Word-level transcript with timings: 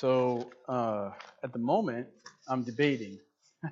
So 0.00 0.50
uh, 0.66 1.10
at 1.44 1.52
the 1.52 1.58
moment, 1.58 2.06
I'm 2.48 2.62
debating. 2.62 3.18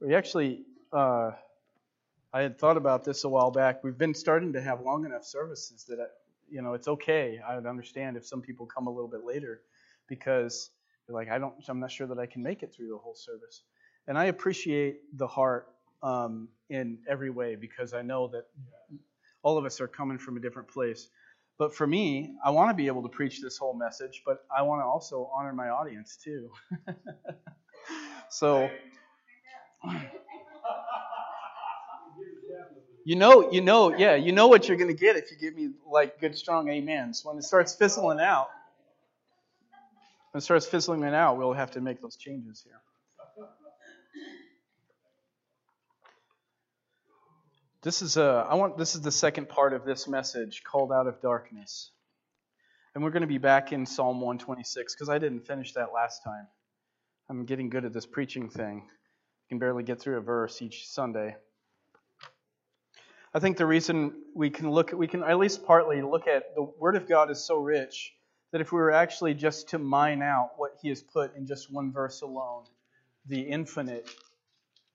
we 0.00 0.14
actually, 0.14 0.62
uh, 0.92 1.32
I 2.32 2.42
had 2.42 2.60
thought 2.60 2.76
about 2.76 3.02
this 3.02 3.24
a 3.24 3.28
while 3.28 3.50
back. 3.50 3.82
We've 3.82 3.98
been 3.98 4.14
starting 4.14 4.52
to 4.52 4.62
have 4.62 4.82
long 4.82 5.04
enough 5.04 5.24
services 5.24 5.84
that, 5.88 5.98
I, 5.98 6.04
you 6.48 6.62
know, 6.62 6.74
it's 6.74 6.86
okay. 6.86 7.40
I 7.44 7.56
would 7.56 7.66
understand 7.66 8.16
if 8.16 8.24
some 8.24 8.40
people 8.40 8.66
come 8.66 8.86
a 8.86 8.90
little 8.90 9.10
bit 9.10 9.24
later 9.24 9.62
because 10.06 10.70
they're 11.08 11.16
like, 11.16 11.28
I 11.28 11.38
don't, 11.38 11.54
I'm 11.66 11.80
not 11.80 11.90
sure 11.90 12.06
that 12.06 12.20
I 12.20 12.26
can 12.26 12.44
make 12.44 12.62
it 12.62 12.72
through 12.72 12.90
the 12.90 12.98
whole 12.98 13.16
service. 13.16 13.64
And 14.06 14.16
I 14.16 14.26
appreciate 14.26 15.00
the 15.18 15.26
heart 15.26 15.66
um, 16.04 16.50
in 16.70 16.98
every 17.08 17.30
way 17.30 17.56
because 17.56 17.94
I 17.94 18.02
know 18.02 18.28
that 18.28 18.44
all 19.42 19.58
of 19.58 19.64
us 19.64 19.80
are 19.80 19.88
coming 19.88 20.18
from 20.18 20.36
a 20.36 20.40
different 20.40 20.68
place. 20.68 21.08
But 21.58 21.74
for 21.74 21.86
me, 21.86 22.34
I 22.44 22.50
want 22.50 22.70
to 22.70 22.74
be 22.74 22.86
able 22.86 23.02
to 23.02 23.08
preach 23.08 23.40
this 23.40 23.56
whole 23.56 23.74
message, 23.74 24.22
but 24.26 24.44
I 24.54 24.62
want 24.62 24.82
to 24.82 24.84
also 24.84 25.30
honor 25.34 25.52
my 25.52 25.68
audience 25.68 26.18
too. 26.22 26.50
so 28.30 28.70
you 33.04 33.14
know, 33.14 33.52
you 33.52 33.60
know, 33.60 33.96
yeah, 33.96 34.16
you 34.16 34.32
know 34.32 34.48
what 34.48 34.68
you're 34.68 34.76
going 34.76 34.94
to 34.94 35.00
get 35.00 35.16
if 35.16 35.30
you 35.30 35.36
give 35.36 35.54
me 35.54 35.70
like 35.88 36.20
good 36.20 36.36
strong 36.36 36.68
amens. 36.68 37.24
When 37.24 37.38
it 37.38 37.44
starts 37.44 37.74
fizzling 37.74 38.20
out, 38.20 38.48
when 40.32 40.40
it 40.40 40.42
starts 40.42 40.66
fizzling 40.66 41.04
out, 41.04 41.38
we'll 41.38 41.52
have 41.52 41.70
to 41.72 41.80
make 41.80 42.02
those 42.02 42.16
changes 42.16 42.62
here. 42.64 42.80
This 47.86 48.02
is 48.02 48.16
a 48.16 48.44
I 48.50 48.56
want 48.56 48.76
this 48.76 48.96
is 48.96 49.02
the 49.02 49.12
second 49.12 49.48
part 49.48 49.72
of 49.72 49.84
this 49.84 50.08
message 50.08 50.64
called 50.64 50.90
out 50.90 51.06
of 51.06 51.20
darkness. 51.20 51.92
And 52.92 53.04
we're 53.04 53.12
going 53.12 53.20
to 53.20 53.28
be 53.28 53.38
back 53.38 53.72
in 53.72 53.86
Psalm 53.86 54.20
126 54.20 54.92
because 54.92 55.08
I 55.08 55.18
didn't 55.18 55.46
finish 55.46 55.72
that 55.74 55.92
last 55.94 56.24
time. 56.24 56.48
I'm 57.30 57.44
getting 57.44 57.70
good 57.70 57.84
at 57.84 57.92
this 57.92 58.04
preaching 58.04 58.50
thing. 58.50 58.82
I 58.88 59.44
can 59.48 59.60
barely 59.60 59.84
get 59.84 60.00
through 60.00 60.16
a 60.16 60.20
verse 60.20 60.62
each 60.62 60.88
Sunday. 60.88 61.36
I 63.32 63.38
think 63.38 63.56
the 63.56 63.66
reason 63.66 64.14
we 64.34 64.50
can 64.50 64.68
look 64.68 64.90
we 64.90 65.06
can 65.06 65.22
at 65.22 65.38
least 65.38 65.64
partly 65.64 66.02
look 66.02 66.26
at 66.26 66.56
the 66.56 66.64
word 66.80 66.96
of 66.96 67.08
God 67.08 67.30
is 67.30 67.38
so 67.38 67.60
rich 67.60 68.12
that 68.50 68.60
if 68.60 68.72
we 68.72 68.80
were 68.80 68.90
actually 68.90 69.34
just 69.34 69.68
to 69.68 69.78
mine 69.78 70.22
out 70.22 70.54
what 70.56 70.72
he 70.82 70.88
has 70.88 71.04
put 71.04 71.36
in 71.36 71.46
just 71.46 71.72
one 71.72 71.92
verse 71.92 72.22
alone, 72.22 72.64
the 73.26 73.42
infinite 73.42 74.10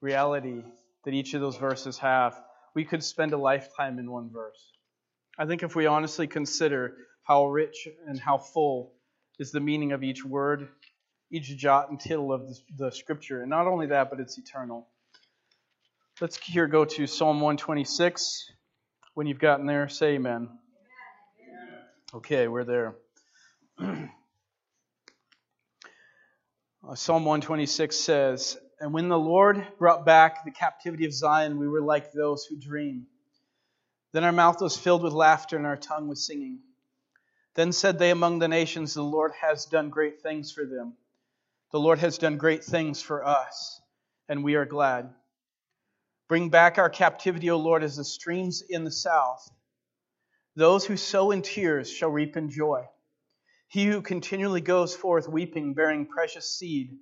reality 0.02 0.66
that 1.06 1.14
each 1.14 1.34
of 1.34 1.40
those 1.40 1.56
verses 1.56 1.98
have, 2.00 2.38
we 2.74 2.86
could 2.86 3.04
spend 3.04 3.34
a 3.34 3.38
lifetime 3.38 4.00
in 4.00 4.10
one 4.10 4.30
verse. 4.32 4.72
I 5.38 5.46
think 5.46 5.64
if 5.64 5.76
we 5.76 5.86
honestly 5.86 6.28
consider 6.28 6.96
how 7.24 7.48
rich 7.48 7.88
and 8.08 8.20
how 8.20 8.38
full 8.38 8.94
is 9.40 9.52
the 9.52 9.60
meaning 9.60 9.92
of 9.92 10.04
each 10.04 10.24
word, 10.24 10.70
each 11.32 11.56
jot 11.58 11.90
and 11.90 12.00
tittle 12.00 12.34
of 12.34 12.48
the, 12.48 12.56
the 12.78 12.92
scripture, 12.92 13.42
and 13.42 13.50
not 13.50 13.68
only 13.68 13.88
that, 13.88 14.10
but 14.10 14.20
it's 14.20 14.38
eternal. 14.38 14.88
Let's 16.20 16.38
here 16.38 16.68
go 16.68 16.86
to 16.86 17.08
Psalm 17.08 17.42
126. 17.42 18.52
When 19.14 19.28
you've 19.28 19.40
gotten 19.40 19.66
there, 19.66 19.90
say 19.90 20.16
amen. 20.16 20.50
Okay, 22.14 22.48
we're 22.48 22.66
there. 22.66 22.96
Uh, 26.84 26.96
Psalm 26.96 27.26
126 27.26 27.96
says, 27.96 28.58
and 28.82 28.94
when 28.94 29.10
the 29.10 29.20
Lord 29.20 29.64
brought 29.78 30.08
back 30.08 30.44
the 30.44 30.50
captivity 30.50 31.06
of 31.06 31.14
Zion, 31.14 31.60
we 31.60 31.68
were 31.68 31.84
like 31.84 32.12
those 32.12 32.46
who 32.46 32.60
dream. 32.60 33.06
Then 34.12 34.24
our 34.24 34.32
mouth 34.32 34.60
was 34.60 34.76
filled 34.76 35.04
with 35.04 35.14
laughter 35.14 35.56
and 35.56 35.68
our 35.68 35.78
tongue 35.78 36.08
with 36.08 36.18
singing. 36.18 36.62
Then 37.54 37.74
said 37.74 38.00
they 38.00 38.10
among 38.10 38.40
the 38.40 38.48
nations, 38.48 38.96
The 38.96 39.04
Lord 39.04 39.34
has 39.40 39.68
done 39.68 39.92
great 39.92 40.24
things 40.24 40.52
for 40.52 40.66
them. 40.66 40.96
The 41.72 41.80
Lord 41.80 42.00
has 42.00 42.18
done 42.18 42.38
great 42.38 42.64
things 42.64 43.04
for 43.04 43.24
us, 43.24 43.80
and 44.28 44.44
we 44.44 44.56
are 44.56 44.66
glad. 44.66 45.14
Bring 46.28 46.50
back 46.50 46.80
our 46.80 46.90
captivity, 46.90 47.52
O 47.52 47.58
Lord, 47.58 47.84
as 47.84 47.98
the 47.98 48.04
streams 48.04 48.64
in 48.68 48.84
the 48.84 48.92
south. 48.92 49.48
Those 50.56 50.86
who 50.86 50.98
sow 50.98 51.30
in 51.30 51.44
tears 51.44 51.88
shall 51.92 52.10
reap 52.10 52.36
in 52.36 52.50
joy. 52.50 52.88
He 53.68 53.86
who 53.86 54.02
continually 54.02 54.62
goes 54.62 54.96
forth 54.96 55.30
weeping, 55.30 55.76
bearing 55.76 56.08
precious 56.08 56.50
seed, 56.58 56.98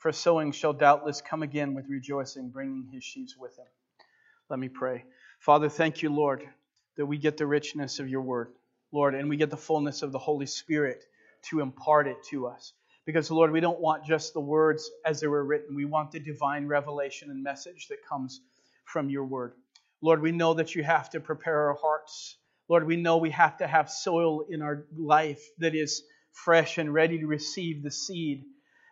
for 0.00 0.12
sowing 0.12 0.50
shall 0.50 0.72
doubtless 0.72 1.20
come 1.20 1.42
again 1.42 1.74
with 1.74 1.86
rejoicing, 1.88 2.48
bringing 2.48 2.88
his 2.90 3.04
sheaves 3.04 3.36
with 3.38 3.56
him. 3.56 3.66
Let 4.48 4.58
me 4.58 4.68
pray. 4.68 5.04
Father, 5.40 5.68
thank 5.68 6.02
you, 6.02 6.10
Lord, 6.10 6.42
that 6.96 7.06
we 7.06 7.18
get 7.18 7.36
the 7.36 7.46
richness 7.46 8.00
of 8.00 8.08
your 8.08 8.22
word, 8.22 8.48
Lord, 8.92 9.14
and 9.14 9.28
we 9.28 9.36
get 9.36 9.50
the 9.50 9.56
fullness 9.58 10.02
of 10.02 10.10
the 10.10 10.18
Holy 10.18 10.46
Spirit 10.46 11.04
to 11.50 11.60
impart 11.60 12.08
it 12.08 12.16
to 12.30 12.46
us. 12.46 12.72
Because, 13.04 13.30
Lord, 13.30 13.52
we 13.52 13.60
don't 13.60 13.80
want 13.80 14.04
just 14.04 14.32
the 14.32 14.40
words 14.40 14.90
as 15.04 15.20
they 15.20 15.26
were 15.26 15.44
written. 15.44 15.76
We 15.76 15.84
want 15.84 16.12
the 16.12 16.20
divine 16.20 16.66
revelation 16.66 17.30
and 17.30 17.42
message 17.42 17.88
that 17.88 18.04
comes 18.08 18.40
from 18.84 19.10
your 19.10 19.24
word. 19.24 19.52
Lord, 20.02 20.22
we 20.22 20.32
know 20.32 20.54
that 20.54 20.74
you 20.74 20.82
have 20.82 21.10
to 21.10 21.20
prepare 21.20 21.68
our 21.68 21.74
hearts. 21.74 22.36
Lord, 22.68 22.86
we 22.86 22.96
know 22.96 23.18
we 23.18 23.30
have 23.30 23.58
to 23.58 23.66
have 23.66 23.90
soil 23.90 24.46
in 24.48 24.62
our 24.62 24.86
life 24.96 25.42
that 25.58 25.74
is 25.74 26.02
fresh 26.32 26.78
and 26.78 26.92
ready 26.92 27.18
to 27.18 27.26
receive 27.26 27.82
the 27.82 27.90
seed 27.90 28.44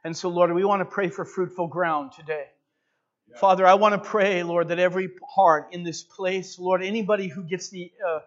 and 0.04 0.16
so, 0.16 0.28
Lord, 0.28 0.52
we 0.52 0.64
want 0.64 0.80
to 0.80 0.84
pray 0.84 1.08
for 1.08 1.24
fruitful 1.24 1.68
ground 1.68 2.12
today. 2.12 2.46
Yeah. 3.28 3.38
Father, 3.38 3.66
I 3.66 3.74
want 3.74 3.94
to 3.94 4.08
pray, 4.08 4.42
Lord, 4.42 4.68
that 4.68 4.78
every 4.78 5.10
heart 5.28 5.68
in 5.72 5.82
this 5.82 6.02
place, 6.02 6.58
Lord, 6.58 6.82
anybody 6.82 7.28
who 7.28 7.42
gets 7.42 7.68
the 7.68 7.90
uh, 8.06 8.20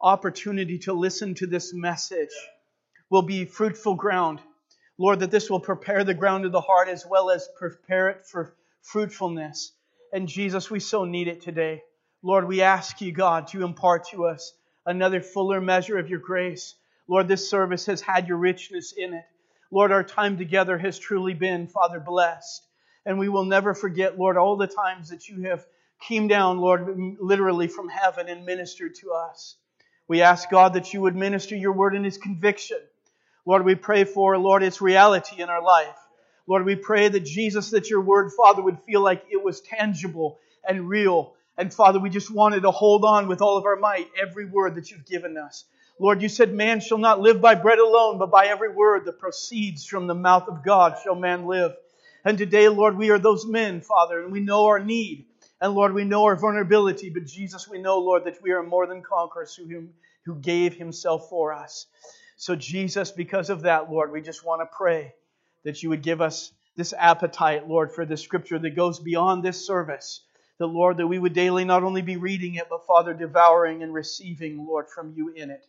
opportunity 0.00 0.78
to 0.80 0.92
listen 0.92 1.34
to 1.36 1.46
this 1.46 1.72
message 1.72 2.34
will 3.08 3.22
be 3.22 3.44
fruitful 3.44 3.94
ground. 3.94 4.40
Lord, 4.98 5.20
that 5.20 5.30
this 5.30 5.48
will 5.48 5.60
prepare 5.60 6.04
the 6.04 6.14
ground 6.14 6.44
of 6.44 6.52
the 6.52 6.60
heart 6.60 6.88
as 6.88 7.06
well 7.06 7.30
as 7.30 7.48
prepare 7.56 8.10
it 8.10 8.26
for 8.26 8.54
fruitfulness. 8.82 9.72
And 10.12 10.28
Jesus, 10.28 10.70
we 10.70 10.80
so 10.80 11.04
need 11.04 11.28
it 11.28 11.40
today. 11.40 11.82
Lord, 12.22 12.46
we 12.46 12.62
ask 12.62 13.00
you, 13.00 13.12
God, 13.12 13.48
to 13.48 13.64
impart 13.64 14.08
to 14.08 14.26
us 14.26 14.52
another 14.84 15.20
fuller 15.20 15.60
measure 15.60 15.98
of 15.98 16.08
your 16.08 16.18
grace. 16.18 16.74
Lord, 17.08 17.28
this 17.28 17.48
service 17.48 17.86
has 17.86 18.00
had 18.00 18.28
your 18.28 18.36
richness 18.36 18.92
in 18.92 19.14
it. 19.14 19.24
Lord, 19.72 19.90
our 19.90 20.04
time 20.04 20.36
together 20.36 20.76
has 20.76 20.98
truly 20.98 21.32
been, 21.32 21.66
Father, 21.66 21.98
blessed. 21.98 22.62
And 23.06 23.18
we 23.18 23.30
will 23.30 23.46
never 23.46 23.72
forget, 23.72 24.18
Lord, 24.18 24.36
all 24.36 24.58
the 24.58 24.66
times 24.66 25.08
that 25.08 25.28
you 25.28 25.44
have 25.44 25.64
came 25.98 26.28
down, 26.28 26.58
Lord, 26.58 27.16
literally 27.18 27.68
from 27.68 27.88
heaven 27.88 28.28
and 28.28 28.44
ministered 28.44 28.94
to 28.96 29.12
us. 29.12 29.56
We 30.06 30.20
ask, 30.20 30.50
God, 30.50 30.74
that 30.74 30.92
you 30.92 31.00
would 31.00 31.16
minister 31.16 31.56
your 31.56 31.72
word 31.72 31.94
in 31.94 32.04
its 32.04 32.18
conviction. 32.18 32.76
Lord, 33.46 33.64
we 33.64 33.74
pray 33.74 34.04
for, 34.04 34.36
Lord, 34.36 34.62
its 34.62 34.82
reality 34.82 35.40
in 35.40 35.48
our 35.48 35.62
life. 35.62 35.96
Lord, 36.46 36.66
we 36.66 36.76
pray 36.76 37.08
that 37.08 37.24
Jesus, 37.24 37.70
that 37.70 37.88
your 37.88 38.02
word, 38.02 38.30
Father, 38.36 38.60
would 38.60 38.78
feel 38.80 39.00
like 39.00 39.24
it 39.30 39.42
was 39.42 39.62
tangible 39.62 40.38
and 40.68 40.86
real. 40.86 41.32
And 41.56 41.72
Father, 41.72 41.98
we 41.98 42.10
just 42.10 42.30
wanted 42.30 42.62
to 42.62 42.70
hold 42.70 43.04
on 43.06 43.26
with 43.26 43.40
all 43.40 43.56
of 43.56 43.64
our 43.64 43.76
might 43.76 44.10
every 44.20 44.44
word 44.44 44.74
that 44.74 44.90
you've 44.90 45.06
given 45.06 45.38
us. 45.38 45.64
Lord, 46.02 46.20
you 46.20 46.28
said, 46.28 46.52
Man 46.52 46.80
shall 46.80 46.98
not 46.98 47.20
live 47.20 47.40
by 47.40 47.54
bread 47.54 47.78
alone, 47.78 48.18
but 48.18 48.32
by 48.32 48.46
every 48.46 48.72
word 48.72 49.04
that 49.04 49.20
proceeds 49.20 49.86
from 49.86 50.08
the 50.08 50.16
mouth 50.16 50.48
of 50.48 50.64
God 50.64 50.96
shall 51.00 51.14
man 51.14 51.46
live. 51.46 51.76
And 52.24 52.36
today, 52.36 52.68
Lord, 52.68 52.96
we 52.96 53.10
are 53.10 53.20
those 53.20 53.46
men, 53.46 53.80
Father, 53.82 54.20
and 54.20 54.32
we 54.32 54.40
know 54.40 54.66
our 54.66 54.80
need. 54.80 55.26
And 55.60 55.74
Lord, 55.74 55.94
we 55.94 56.02
know 56.02 56.24
our 56.24 56.34
vulnerability, 56.34 57.08
but 57.08 57.26
Jesus, 57.26 57.68
we 57.68 57.80
know, 57.80 58.00
Lord, 58.00 58.24
that 58.24 58.42
we 58.42 58.50
are 58.50 58.64
more 58.64 58.88
than 58.88 59.00
conquerors 59.00 59.54
who, 59.54 59.68
him, 59.68 59.90
who 60.24 60.34
gave 60.34 60.74
himself 60.74 61.28
for 61.28 61.52
us. 61.52 61.86
So, 62.36 62.56
Jesus, 62.56 63.12
because 63.12 63.48
of 63.48 63.62
that, 63.62 63.88
Lord, 63.88 64.10
we 64.10 64.22
just 64.22 64.44
want 64.44 64.60
to 64.60 64.76
pray 64.76 65.14
that 65.62 65.84
you 65.84 65.90
would 65.90 66.02
give 66.02 66.20
us 66.20 66.50
this 66.74 66.92
appetite, 66.98 67.68
Lord, 67.68 67.92
for 67.92 68.04
the 68.04 68.16
scripture 68.16 68.58
that 68.58 68.74
goes 68.74 68.98
beyond 68.98 69.44
this 69.44 69.64
service. 69.64 70.22
The 70.58 70.66
Lord, 70.66 70.96
that 70.96 71.06
we 71.06 71.20
would 71.20 71.32
daily 71.32 71.64
not 71.64 71.84
only 71.84 72.02
be 72.02 72.16
reading 72.16 72.56
it, 72.56 72.66
but 72.68 72.88
Father, 72.88 73.14
devouring 73.14 73.84
and 73.84 73.94
receiving, 73.94 74.66
Lord, 74.66 74.86
from 74.92 75.14
you 75.16 75.28
in 75.36 75.50
it. 75.50 75.64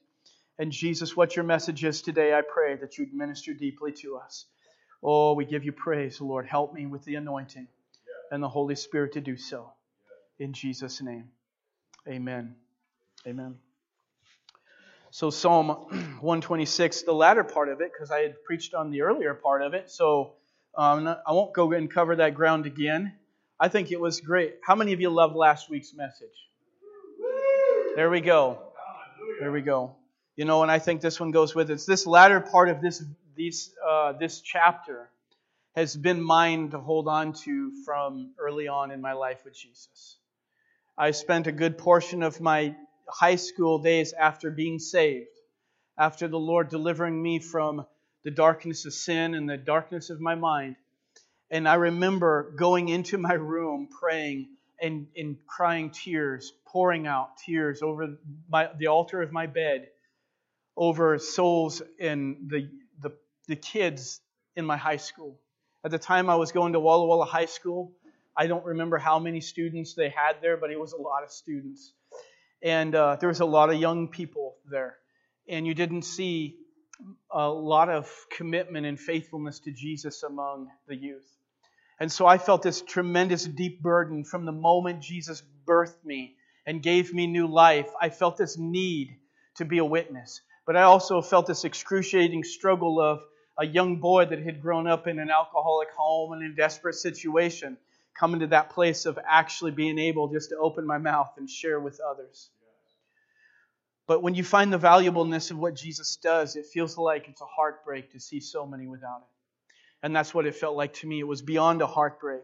And 0.59 0.71
Jesus, 0.71 1.15
what 1.15 1.35
your 1.35 1.45
message 1.45 1.83
is 1.83 2.01
today, 2.01 2.33
I 2.33 2.41
pray 2.41 2.75
that 2.75 2.97
you'd 2.97 3.13
minister 3.13 3.53
deeply 3.53 3.91
to 4.01 4.17
us. 4.17 4.45
Oh, 5.01 5.33
we 5.33 5.45
give 5.45 5.65
you 5.65 5.71
praise, 5.71 6.21
Lord. 6.21 6.45
Help 6.45 6.73
me 6.73 6.85
with 6.85 7.03
the 7.05 7.15
anointing 7.15 7.67
and 8.31 8.41
the 8.41 8.50
Holy 8.50 8.75
Spirit 8.75 9.13
to 9.13 9.21
do 9.21 9.35
so. 9.35 9.71
In 10.39 10.53
Jesus' 10.53 11.01
name. 11.01 11.29
Amen. 12.07 12.55
Amen. 13.25 13.55
So, 15.11 15.29
Psalm 15.29 15.67
126, 16.21 17.03
the 17.03 17.13
latter 17.13 17.44
part 17.44 17.69
of 17.69 17.81
it, 17.81 17.91
because 17.94 18.11
I 18.11 18.19
had 18.21 18.44
preached 18.44 18.73
on 18.73 18.91
the 18.91 19.01
earlier 19.01 19.33
part 19.33 19.61
of 19.61 19.73
it, 19.73 19.89
so 19.91 20.33
um, 20.75 21.07
I 21.07 21.31
won't 21.31 21.53
go 21.53 21.71
and 21.71 21.91
cover 21.91 22.15
that 22.17 22.33
ground 22.33 22.65
again. 22.65 23.13
I 23.59 23.67
think 23.67 23.91
it 23.91 24.00
was 24.00 24.21
great. 24.21 24.55
How 24.63 24.75
many 24.75 24.94
of 24.94 25.01
you 25.01 25.09
loved 25.09 25.35
last 25.35 25.69
week's 25.69 25.94
message? 25.94 26.29
There 27.95 28.09
we 28.09 28.21
go. 28.21 28.59
There 29.39 29.51
we 29.51 29.61
go. 29.61 29.95
You 30.35 30.45
know, 30.45 30.63
and 30.63 30.71
I 30.71 30.80
think 30.80 31.01
this 31.01 31.19
one 31.19 31.31
goes 31.31 31.53
with 31.53 31.69
it. 31.69 31.74
It's 31.74 31.85
this 31.85 32.07
latter 32.07 32.39
part 32.39 32.69
of 32.69 32.81
this 32.81 33.03
these 33.35 33.74
uh, 33.88 34.13
this 34.13 34.41
chapter 34.41 35.09
has 35.75 35.95
been 35.95 36.21
mine 36.21 36.69
to 36.69 36.80
hold 36.80 37.07
on 37.07 37.33
to 37.33 37.71
from 37.85 38.33
early 38.39 38.68
on 38.68 38.91
in 38.91 39.01
my 39.01 39.13
life 39.13 39.44
with 39.45 39.56
Jesus. 39.56 40.18
I 40.97 41.12
spent 41.12 41.47
a 41.47 41.51
good 41.51 41.77
portion 41.77 42.21
of 42.21 42.39
my 42.39 42.75
high 43.07 43.35
school 43.35 43.80
days 43.80 44.13
after 44.13 44.51
being 44.51 44.80
saved, 44.80 45.27
after 45.97 46.27
the 46.27 46.39
Lord 46.39 46.69
delivering 46.69 47.21
me 47.21 47.39
from 47.39 47.86
the 48.24 48.31
darkness 48.31 48.86
of 48.86 48.94
sin 48.94 49.33
and 49.33 49.50
the 49.50 49.57
darkness 49.57 50.09
of 50.09 50.21
my 50.21 50.36
mind. 50.36 50.75
And 51.50 51.68
I 51.68 51.75
remember 51.75 52.53
going 52.57 52.89
into 52.89 53.18
my 53.18 53.33
room 53.33 53.88
praying 54.00 54.50
and, 54.81 55.07
and 55.15 55.38
crying 55.47 55.89
tears, 55.89 56.53
pouring 56.65 57.07
out 57.07 57.38
tears 57.38 57.81
over 57.81 58.18
my, 58.50 58.69
the 58.77 58.88
altar 58.88 59.21
of 59.21 59.31
my 59.31 59.47
bed, 59.47 59.89
over 60.75 61.19
souls 61.19 61.81
and 61.99 62.49
the, 62.49 62.69
the, 63.01 63.13
the 63.47 63.55
kids 63.55 64.21
in 64.55 64.65
my 64.65 64.77
high 64.77 64.97
school. 64.97 65.39
At 65.85 65.91
the 65.91 65.99
time 65.99 66.29
I 66.29 66.35
was 66.35 66.51
going 66.51 66.73
to 66.73 66.79
Walla 66.79 67.05
Walla 67.05 67.25
High 67.25 67.45
School, 67.45 67.91
I 68.35 68.47
don't 68.47 68.65
remember 68.65 68.97
how 68.97 69.19
many 69.19 69.41
students 69.41 69.93
they 69.93 70.09
had 70.09 70.37
there, 70.41 70.57
but 70.57 70.71
it 70.71 70.79
was 70.79 70.93
a 70.93 71.01
lot 71.01 71.23
of 71.23 71.31
students. 71.31 71.93
And 72.61 72.95
uh, 72.95 73.17
there 73.17 73.29
was 73.29 73.41
a 73.41 73.45
lot 73.45 73.69
of 73.69 73.79
young 73.79 74.07
people 74.07 74.55
there. 74.69 74.97
And 75.47 75.67
you 75.67 75.73
didn't 75.73 76.03
see 76.03 76.55
a 77.29 77.49
lot 77.49 77.89
of 77.89 78.09
commitment 78.35 78.85
and 78.85 78.99
faithfulness 78.99 79.59
to 79.59 79.71
Jesus 79.71 80.23
among 80.23 80.69
the 80.87 80.95
youth. 80.95 81.29
And 81.99 82.11
so 82.11 82.25
I 82.25 82.37
felt 82.37 82.63
this 82.63 82.81
tremendous 82.81 83.45
deep 83.45 83.81
burden 83.81 84.23
from 84.23 84.45
the 84.45 84.51
moment 84.51 85.01
Jesus 85.01 85.43
birthed 85.67 86.03
me 86.03 86.35
and 86.65 86.81
gave 86.81 87.13
me 87.13 87.27
new 87.27 87.47
life. 87.47 87.89
I 88.01 88.09
felt 88.09 88.37
this 88.37 88.57
need 88.57 89.17
to 89.57 89.65
be 89.65 89.77
a 89.77 89.85
witness. 89.85 90.41
But 90.65 90.77
I 90.77 90.83
also 90.83 91.21
felt 91.21 91.48
this 91.48 91.65
excruciating 91.65 92.44
struggle 92.44 93.00
of 93.00 93.21
a 93.57 93.65
young 93.65 93.98
boy 93.98 94.25
that 94.25 94.39
had 94.39 94.62
grown 94.62 94.88
up 94.88 95.07
in 95.07 95.19
an 95.19 95.30
alcoholic 95.30 95.89
home 95.92 96.33
and 96.33 96.44
in 96.44 96.51
a 96.51 96.56
desperate 96.56 96.95
situation 96.95 97.77
coming 98.18 98.39
to 98.39 98.48
that 98.48 98.69
place 98.69 99.06
of 99.06 99.19
actually 99.27 99.71
being 99.71 100.00
able 100.00 100.27
just 100.30 100.50
to 100.50 100.57
open 100.57 100.86
my 100.86 100.98
mouth 100.98 101.31
and 101.38 101.50
share 101.50 101.80
with 101.80 102.00
others. 102.00 102.50
But 104.07 104.21
when 104.21 104.36
you 104.36 104.44
find 104.44 104.71
the 104.71 104.77
valuableness 104.77 105.51
of 105.51 105.57
what 105.57 105.75
Jesus 105.75 106.18
does, 106.18 106.56
it 106.56 106.65
feels 106.65 106.98
like 106.98 107.27
it's 107.27 107.42
a 107.42 107.45
heartbreak 107.45 108.12
to 108.12 108.19
see 108.19 108.39
so 108.39 108.65
many 108.65 108.86
without 108.88 109.21
it. 109.21 110.06
And 110.06 110.15
that's 110.15 110.33
what 110.33 110.45
it 110.45 110.56
felt 110.56 110.75
like 110.75 110.94
to 110.95 111.07
me. 111.07 111.19
It 111.19 111.27
was 111.27 111.42
beyond 111.42 111.81
a 111.81 111.88
heartbreak. 111.88 112.44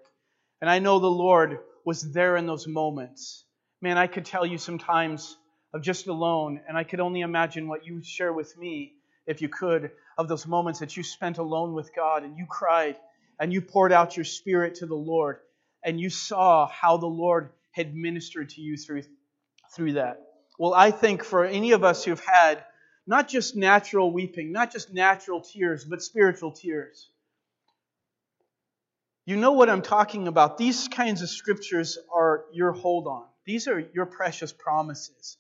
And 0.62 0.70
I 0.70 0.80
know 0.80 1.00
the 1.00 1.08
Lord 1.08 1.60
was 1.86 2.12
there 2.14 2.38
in 2.38 2.46
those 2.46 2.68
moments. 2.68 3.44
Man, 3.82 3.98
I 3.98 4.08
could 4.08 4.26
tell 4.26 4.46
you 4.46 4.58
sometimes 4.58 5.38
of 5.74 5.82
just 5.82 6.08
alone, 6.08 6.62
and 6.68 6.78
I 6.78 6.84
could 6.84 7.00
only 7.00 7.22
imagine 7.22 7.68
what 7.68 7.86
you 7.86 7.96
would 7.96 8.06
share 8.06 8.34
with 8.34 8.58
me, 8.58 8.94
if 9.28 9.42
you 9.42 9.50
could, 9.50 9.92
of 10.18 10.28
those 10.28 10.48
moments 10.48 10.80
that 10.80 10.98
you 10.98 11.04
spent 11.04 11.38
alone 11.38 11.74
with 11.74 11.96
God 11.96 12.24
and 12.24 12.38
you 12.38 12.46
cried 12.50 12.96
and 13.40 13.54
you 13.54 13.62
poured 13.62 13.92
out 13.92 14.18
your 14.18 14.24
spirit 14.26 14.76
to 14.76 14.88
the 14.88 14.96
Lord 14.96 15.38
and 15.84 16.00
you 16.00 16.10
saw 16.10 16.68
how 16.68 16.98
the 16.98 17.06
Lord 17.06 17.52
had 17.72 17.96
ministered 17.96 18.50
to 18.50 18.62
you 18.62 18.76
through, 18.76 19.04
through 19.76 19.94
that. 19.94 20.22
Well, 20.58 20.74
I 20.74 20.92
think 20.92 21.24
for 21.24 21.46
any 21.46 21.72
of 21.72 21.84
us 21.84 22.04
who've 22.04 22.20
had 22.20 22.64
not 23.06 23.30
just 23.30 23.56
natural 23.56 24.12
weeping, 24.12 24.52
not 24.52 24.72
just 24.72 24.94
natural 24.94 25.42
tears, 25.42 25.86
but 25.86 26.02
spiritual 26.02 26.52
tears, 26.52 27.10
you 29.26 29.36
know 29.36 29.52
what 29.52 29.70
I'm 29.70 29.84
talking 29.84 30.28
about. 30.28 30.58
These 30.58 30.88
kinds 30.88 31.22
of 31.22 31.30
scriptures 31.30 32.00
are 32.12 32.46
your 32.52 32.72
hold 32.72 33.06
on, 33.06 33.26
these 33.46 33.68
are 33.68 33.80
your 33.94 34.08
precious 34.08 34.52
promises. 34.52 35.38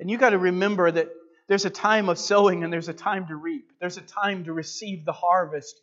And 0.00 0.10
you 0.10 0.16
got 0.16 0.30
to 0.30 0.38
remember 0.38 0.90
that 0.90 1.10
there's 1.46 1.66
a 1.66 1.70
time 1.70 2.08
of 2.08 2.18
sowing 2.18 2.64
and 2.64 2.72
there's 2.72 2.88
a 2.88 2.94
time 2.94 3.26
to 3.26 3.36
reap. 3.36 3.70
There's 3.80 3.98
a 3.98 4.02
time 4.02 4.44
to 4.44 4.52
receive 4.52 5.04
the 5.04 5.12
harvest 5.12 5.78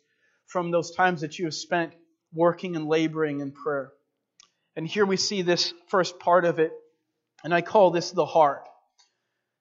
from 0.46 0.70
those 0.72 0.90
times 0.90 1.20
that 1.20 1.38
you 1.38 1.44
have 1.44 1.54
spent 1.54 1.92
working 2.34 2.74
and 2.74 2.88
laboring 2.88 3.40
in 3.40 3.52
prayer. 3.52 3.92
And 4.74 4.86
here 4.86 5.06
we 5.06 5.16
see 5.16 5.42
this 5.42 5.72
first 5.88 6.18
part 6.18 6.44
of 6.44 6.58
it, 6.58 6.72
and 7.44 7.54
I 7.54 7.60
call 7.60 7.90
this 7.90 8.10
the 8.10 8.26
heart. 8.26 8.68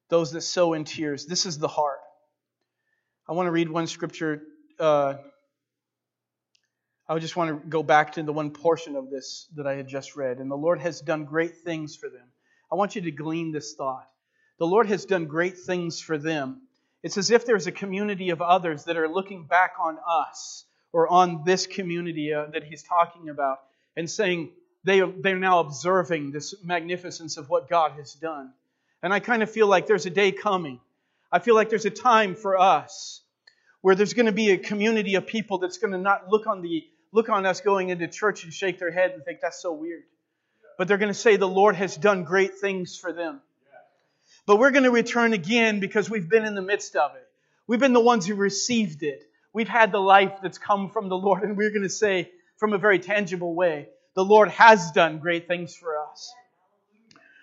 Those 0.09 0.31
that 0.31 0.41
sow 0.41 0.73
in 0.73 0.85
tears. 0.85 1.25
This 1.25 1.45
is 1.45 1.57
the 1.59 1.67
heart. 1.67 1.99
I 3.27 3.33
want 3.33 3.47
to 3.47 3.51
read 3.51 3.69
one 3.69 3.87
scripture. 3.87 4.41
Uh, 4.79 5.15
I 7.09 7.19
just 7.19 7.35
want 7.35 7.61
to 7.61 7.67
go 7.67 7.83
back 7.83 8.13
to 8.13 8.23
the 8.23 8.33
one 8.33 8.51
portion 8.51 8.95
of 8.95 9.09
this 9.09 9.47
that 9.55 9.67
I 9.67 9.75
had 9.75 9.87
just 9.87 10.15
read. 10.15 10.39
And 10.39 10.49
the 10.49 10.55
Lord 10.55 10.79
has 10.79 11.01
done 11.01 11.25
great 11.25 11.57
things 11.57 11.95
for 11.95 12.09
them. 12.09 12.27
I 12.71 12.75
want 12.75 12.95
you 12.95 13.01
to 13.01 13.11
glean 13.11 13.51
this 13.51 13.73
thought. 13.73 14.07
The 14.59 14.67
Lord 14.67 14.87
has 14.87 15.05
done 15.05 15.25
great 15.25 15.57
things 15.57 15.99
for 15.99 16.17
them. 16.17 16.61
It's 17.03 17.17
as 17.17 17.29
if 17.29 17.45
there's 17.45 17.67
a 17.67 17.71
community 17.71 18.31
of 18.31 18.41
others 18.41 18.85
that 18.85 18.97
are 18.97 19.07
looking 19.07 19.45
back 19.45 19.73
on 19.79 19.97
us 20.07 20.65
or 20.91 21.07
on 21.07 21.43
this 21.45 21.67
community 21.67 22.33
uh, 22.33 22.47
that 22.47 22.63
he's 22.63 22.83
talking 22.83 23.29
about 23.29 23.59
and 23.95 24.09
saying 24.09 24.51
they, 24.83 25.01
they're 25.01 25.37
now 25.37 25.59
observing 25.59 26.31
this 26.31 26.55
magnificence 26.63 27.37
of 27.37 27.49
what 27.49 27.69
God 27.69 27.91
has 27.93 28.13
done. 28.13 28.51
And 29.03 29.13
I 29.13 29.19
kind 29.19 29.43
of 29.43 29.51
feel 29.51 29.67
like 29.67 29.85
there's 29.85 30.05
a 30.05 30.11
day 30.11 30.31
coming. 30.31 30.79
I 31.31 31.39
feel 31.39 31.55
like 31.55 31.69
there's 31.69 31.85
a 31.85 31.91
time 31.91 32.35
for 32.35 32.57
us 32.57 33.21
where 33.81 33.95
there's 33.95 34.13
going 34.13 34.25
to 34.25 34.31
be 34.31 34.51
a 34.51 34.57
community 34.57 35.15
of 35.15 35.27
people 35.27 35.59
that's 35.59 35.77
going 35.77 35.91
to 35.91 35.99
not 35.99 36.29
look 36.29 36.47
on 36.47 36.61
the 36.61 36.83
look 37.11 37.29
on 37.29 37.45
us 37.45 37.61
going 37.61 37.89
into 37.89 38.07
church 38.07 38.43
and 38.43 38.53
shake 38.53 38.79
their 38.79 38.91
head 38.91 39.11
and 39.11 39.23
think 39.23 39.39
that's 39.41 39.61
so 39.61 39.71
weird. 39.71 40.03
But 40.77 40.87
they're 40.87 40.97
going 40.97 41.13
to 41.13 41.19
say 41.19 41.37
the 41.37 41.47
Lord 41.47 41.75
has 41.75 41.95
done 41.95 42.23
great 42.23 42.55
things 42.59 42.97
for 42.97 43.13
them. 43.13 43.41
But 44.47 44.57
we're 44.57 44.71
going 44.71 44.85
to 44.85 44.91
return 44.91 45.33
again 45.33 45.81
because 45.81 46.09
we've 46.09 46.27
been 46.27 46.45
in 46.45 46.55
the 46.55 46.61
midst 46.61 46.95
of 46.95 47.13
it. 47.15 47.27
We've 47.67 47.81
been 47.81 47.93
the 47.93 47.99
ones 47.99 48.25
who 48.25 48.33
received 48.33 49.03
it. 49.03 49.23
We've 49.53 49.67
had 49.67 49.91
the 49.91 49.99
life 49.99 50.39
that's 50.41 50.57
come 50.57 50.89
from 50.89 51.09
the 51.09 51.17
Lord, 51.17 51.43
and 51.43 51.57
we're 51.57 51.69
going 51.69 51.83
to 51.83 51.89
say 51.89 52.31
from 52.55 52.71
a 52.71 52.77
very 52.77 52.97
tangible 52.97 53.53
way, 53.53 53.89
the 54.15 54.23
Lord 54.23 54.47
has 54.49 54.91
done 54.91 55.19
great 55.19 55.47
things 55.47 55.75
for 55.75 55.97
us. 55.99 56.33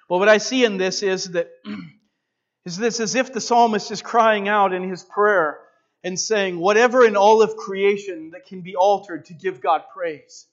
But 0.08 0.18
what 0.18 0.30
I 0.30 0.38
see 0.38 0.64
in 0.64 0.78
this 0.78 1.02
is 1.02 1.32
that 1.32 1.50
is 2.64 2.78
this 2.78 3.00
as 3.00 3.14
if 3.14 3.32
the 3.32 3.40
psalmist 3.40 3.90
is 3.90 4.00
crying 4.00 4.48
out 4.48 4.72
in 4.72 4.88
his 4.88 5.02
prayer 5.02 5.58
and 6.02 6.18
saying, 6.18 6.58
whatever 6.58 7.04
in 7.04 7.16
all 7.16 7.42
of 7.42 7.56
creation 7.56 8.30
that 8.30 8.46
can 8.46 8.62
be 8.62 8.76
altered 8.76 9.26
to 9.26 9.34
give 9.34 9.60
God 9.60 9.84
praise. 9.94 10.46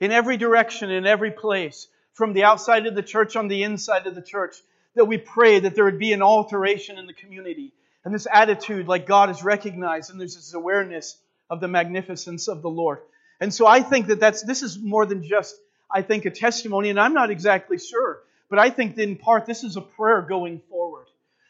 In 0.00 0.10
every 0.10 0.36
direction, 0.36 0.90
in 0.90 1.06
every 1.06 1.30
place, 1.30 1.86
from 2.12 2.32
the 2.32 2.44
outside 2.44 2.86
of 2.86 2.94
the 2.96 3.02
church 3.02 3.36
on 3.36 3.46
the 3.46 3.62
inside 3.62 4.06
of 4.06 4.14
the 4.14 4.22
church, 4.22 4.56
that 4.94 5.06
we 5.06 5.18
pray 5.18 5.60
that 5.60 5.74
there 5.74 5.84
would 5.84 5.98
be 5.98 6.12
an 6.12 6.22
alteration 6.22 6.98
in 6.98 7.06
the 7.06 7.12
community, 7.12 7.72
and 8.04 8.14
this 8.14 8.26
attitude 8.30 8.88
like 8.88 9.06
God 9.06 9.30
is 9.30 9.42
recognized 9.42 10.10
and 10.10 10.20
there's 10.20 10.34
this 10.34 10.54
awareness 10.54 11.18
of 11.48 11.60
the 11.60 11.68
magnificence 11.68 12.48
of 12.48 12.62
the 12.62 12.70
Lord. 12.70 12.98
And 13.40 13.52
so 13.52 13.66
I 13.66 13.80
think 13.80 14.06
that 14.08 14.20
that's 14.20 14.42
this 14.42 14.62
is 14.62 14.78
more 14.78 15.06
than 15.06 15.24
just 15.24 15.56
I 15.90 16.02
think 16.02 16.24
a 16.24 16.30
testimony 16.30 16.90
and 16.90 17.00
I'm 17.00 17.14
not 17.14 17.30
exactly 17.30 17.78
sure, 17.78 18.20
but 18.48 18.58
I 18.58 18.70
think 18.70 18.96
that 18.96 19.02
in 19.02 19.16
part 19.16 19.46
this 19.46 19.64
is 19.64 19.76
a 19.76 19.80
prayer 19.80 20.22
going 20.22 20.60
forward. 20.68 21.06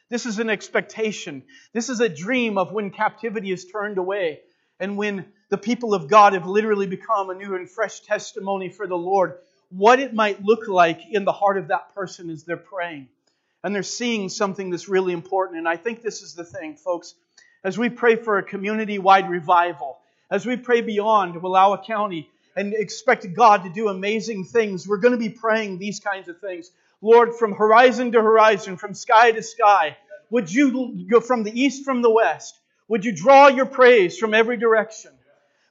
This 0.09 0.26
is 0.26 0.38
an 0.38 0.50
expectation. 0.50 1.43
This 1.73 1.88
is 1.88 2.00
a 2.00 2.09
dream 2.09 2.59
of 2.59 2.73
when 2.73 2.90
captivity 2.90 3.50
is 3.50 3.64
turned 3.64 3.97
away 3.97 4.40
and 4.78 4.97
when 4.97 5.26
the 5.49 5.59
people 5.59 5.95
of 5.95 6.09
God 6.09 6.35
have 6.35 6.47
literally 6.47 6.87
become 6.87 7.31
a 7.31 7.35
new 7.35 7.55
and 7.55 7.69
fresh 7.69 8.00
testimony 8.00 8.69
for 8.69 8.87
the 8.87 8.97
Lord, 8.97 9.38
what 9.71 10.00
it 10.00 10.12
might 10.12 10.43
look 10.43 10.69
like 10.69 11.00
in 11.11 11.25
the 11.25 11.33
heart 11.33 11.57
of 11.57 11.69
that 11.69 11.95
person 11.95 12.28
as 12.28 12.45
they're 12.45 12.57
praying 12.59 13.09
and 13.62 13.75
they're 13.75 13.83
seeing 13.83 14.28
something 14.28 14.71
that's 14.71 14.88
really 14.88 15.12
important. 15.12 15.59
And 15.59 15.69
I 15.69 15.76
think 15.76 16.02
this 16.02 16.23
is 16.23 16.35
the 16.35 16.45
thing, 16.45 16.76
folks. 16.76 17.14
As 17.64 17.78
we 17.78 17.88
pray 17.88 18.16
for 18.16 18.38
a 18.38 18.42
community 18.42 18.99
wide 18.99 19.31
revival, 19.31 19.99
as 20.31 20.47
we 20.47 20.57
pray 20.57 20.81
beyond 20.81 21.35
Wallowa 21.35 21.85
County 21.85 22.28
and 22.57 22.75
expect 22.75 23.33
God 23.35 23.64
to 23.64 23.71
do 23.71 23.88
amazing 23.88 24.45
things, 24.45 24.87
we're 24.87 24.97
going 24.97 25.12
to 25.12 25.19
be 25.19 25.28
praying 25.28 25.78
these 25.78 26.00
kinds 26.00 26.28
of 26.28 26.40
things. 26.40 26.71
Lord, 27.00 27.35
from 27.35 27.52
horizon 27.52 28.12
to 28.12 28.23
horizon, 28.23 28.76
from 28.76 28.95
sky 28.95 29.31
to 29.33 29.42
sky, 29.42 29.97
would 30.31 30.52
you 30.52 31.04
go 31.09 31.21
from 31.21 31.42
the 31.42 31.61
east, 31.61 31.85
from 31.85 32.02
the 32.02 32.11
west? 32.11 32.59
Would 32.88 33.04
you 33.04 33.12
draw 33.12 33.49
your 33.49 33.66
praise 33.66 34.19
from 34.19 34.35
every 34.35 34.57
direction? 34.57 35.12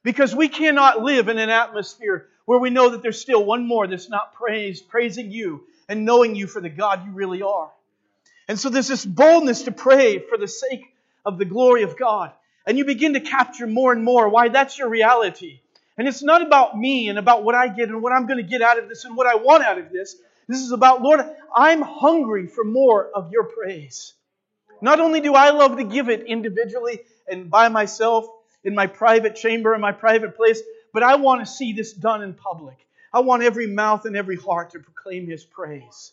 Because 0.04 0.36
we 0.36 0.48
cannot 0.48 1.04
live 1.04 1.28
in 1.28 1.38
an 1.38 1.50
atmosphere 1.50 2.28
where 2.46 2.60
we 2.60 2.70
know 2.70 2.90
that 2.90 3.02
there's 3.02 3.22
still 3.22 3.44
one 3.44 3.68
more 3.68 3.88
that's 3.88 4.10
not 4.10 4.34
praised, 4.34 4.90
praising 4.90 5.32
you 5.32 5.64
and 5.88 6.06
knowing 6.06 6.36
you 6.36 6.48
for 6.48 6.62
the 6.62 6.70
God 6.70 7.06
you 7.06 7.12
really 7.12 7.42
are. 7.42 7.70
And 8.52 8.60
so 8.60 8.68
there's 8.68 8.90
this 8.90 9.06
boldness 9.06 9.62
to 9.62 9.72
pray 9.72 10.20
for 10.20 10.38
the 10.38 10.46
sake 10.46 10.94
of 11.26 11.38
the 11.38 11.46
glory 11.46 11.84
of 11.84 11.98
God. 11.98 12.34
And 12.68 12.78
you 12.78 12.84
begin 12.84 13.14
to 13.14 13.22
capture 13.22 13.66
more 13.66 13.94
and 13.94 14.04
more 14.04 14.28
why 14.28 14.50
that's 14.50 14.78
your 14.78 14.90
reality. 14.90 15.62
And 15.98 16.06
it's 16.06 16.22
not 16.22 16.42
about 16.42 16.78
me 16.78 17.08
and 17.08 17.18
about 17.18 17.46
what 17.46 17.56
I 17.56 17.70
get 17.70 17.88
and 17.88 18.04
what 18.04 18.12
I'm 18.12 18.28
going 18.28 18.44
to 18.44 18.50
get 18.50 18.62
out 18.62 18.78
of 18.78 18.90
this 18.90 19.06
and 19.06 19.16
what 19.16 19.26
I 19.26 19.36
want 19.36 19.64
out 19.64 19.78
of 19.78 19.90
this. 19.90 20.18
This 20.50 20.60
is 20.60 20.74
about, 20.74 21.02
Lord, 21.02 21.22
I'm 21.56 21.82
hungry 21.82 22.48
for 22.48 22.66
more 22.66 23.10
of 23.16 23.32
your 23.32 23.46
praise. 23.46 24.16
Not 24.82 25.00
only 25.00 25.22
do 25.22 25.34
I 25.34 25.52
love 25.52 25.78
to 25.78 25.86
give 25.86 26.10
it 26.10 26.26
individually 26.26 27.00
and 27.30 27.50
by 27.50 27.70
myself 27.70 28.26
in 28.66 28.76
my 28.76 28.88
private 28.88 29.38
chamber, 29.38 29.74
in 29.74 29.80
my 29.80 29.94
private 29.94 30.36
place, 30.36 30.62
but 30.92 31.04
I 31.04 31.16
want 31.16 31.40
to 31.40 31.50
see 31.50 31.72
this 31.72 31.94
done 31.94 32.22
in 32.22 32.34
public. 32.34 32.86
I 33.14 33.22
want 33.22 33.44
every 33.44 33.68
mouth 33.68 34.04
and 34.04 34.18
every 34.18 34.36
heart 34.36 34.72
to 34.72 34.80
proclaim 34.80 35.26
His 35.26 35.46
praise. 35.46 36.12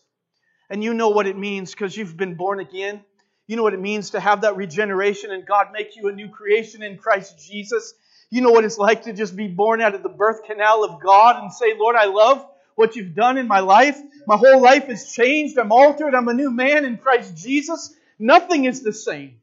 And 0.69 0.83
you 0.83 0.93
know 0.93 1.09
what 1.09 1.27
it 1.27 1.37
means 1.37 1.71
because 1.71 1.95
you've 1.95 2.15
been 2.15 2.35
born 2.35 2.59
again. 2.59 3.01
You 3.47 3.55
know 3.55 3.63
what 3.63 3.73
it 3.73 3.79
means 3.79 4.11
to 4.11 4.19
have 4.19 4.41
that 4.41 4.55
regeneration 4.55 5.31
and 5.31 5.45
God 5.45 5.69
make 5.73 5.95
you 5.95 6.07
a 6.07 6.11
new 6.11 6.29
creation 6.29 6.83
in 6.83 6.97
Christ 6.97 7.39
Jesus. 7.39 7.95
You 8.29 8.41
know 8.41 8.51
what 8.51 8.63
it's 8.63 8.77
like 8.77 9.03
to 9.03 9.13
just 9.13 9.35
be 9.35 9.47
born 9.47 9.81
out 9.81 9.95
of 9.95 10.03
the 10.03 10.09
birth 10.09 10.43
canal 10.45 10.83
of 10.83 11.01
God 11.01 11.41
and 11.41 11.51
say, 11.51 11.73
Lord, 11.75 11.95
I 11.95 12.05
love 12.05 12.45
what 12.75 12.95
you've 12.95 13.15
done 13.15 13.39
in 13.39 13.47
my 13.47 13.61
life. 13.61 13.99
My 14.27 14.37
whole 14.37 14.61
life 14.61 14.85
has 14.85 15.11
changed. 15.11 15.57
I'm 15.57 15.71
altered. 15.71 16.13
I'm 16.13 16.27
a 16.27 16.33
new 16.33 16.51
man 16.51 16.85
in 16.85 16.97
Christ 16.97 17.35
Jesus. 17.35 17.95
Nothing 18.19 18.65
is 18.65 18.83
the 18.83 18.93
same. 18.93 19.39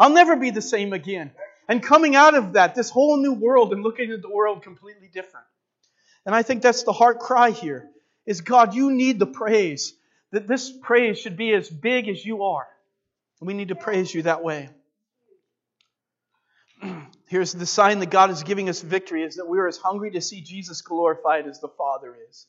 I'll 0.00 0.10
never 0.10 0.36
be 0.36 0.50
the 0.50 0.62
same 0.62 0.94
again. 0.94 1.32
And 1.68 1.82
coming 1.82 2.16
out 2.16 2.34
of 2.34 2.54
that, 2.54 2.74
this 2.74 2.88
whole 2.90 3.18
new 3.18 3.34
world 3.34 3.72
and 3.72 3.82
looking 3.82 4.10
at 4.12 4.22
the 4.22 4.30
world 4.30 4.62
completely 4.62 5.08
different. 5.12 5.46
And 6.24 6.34
I 6.34 6.42
think 6.42 6.62
that's 6.62 6.84
the 6.84 6.92
heart 6.92 7.20
cry 7.20 7.50
here 7.50 7.88
is 8.24 8.40
God, 8.40 8.74
you 8.74 8.90
need 8.92 9.18
the 9.18 9.26
praise. 9.26 9.94
That 10.32 10.48
this 10.48 10.72
praise 10.82 11.18
should 11.18 11.36
be 11.36 11.52
as 11.52 11.68
big 11.70 12.08
as 12.08 12.24
you 12.24 12.44
are. 12.44 12.66
We 13.40 13.54
need 13.54 13.68
to 13.68 13.74
praise 13.74 14.14
you 14.14 14.22
that 14.22 14.42
way. 14.42 14.70
Here's 17.28 17.52
the 17.52 17.66
sign 17.66 17.98
that 18.00 18.10
God 18.10 18.30
is 18.30 18.42
giving 18.42 18.68
us 18.68 18.80
victory 18.80 19.22
is 19.24 19.36
that 19.36 19.48
we 19.48 19.58
are 19.58 19.68
as 19.68 19.78
hungry 19.78 20.12
to 20.12 20.20
see 20.20 20.40
Jesus 20.40 20.80
glorified 20.82 21.46
as 21.46 21.60
the 21.60 21.68
Father 21.68 22.16
is. 22.28 22.46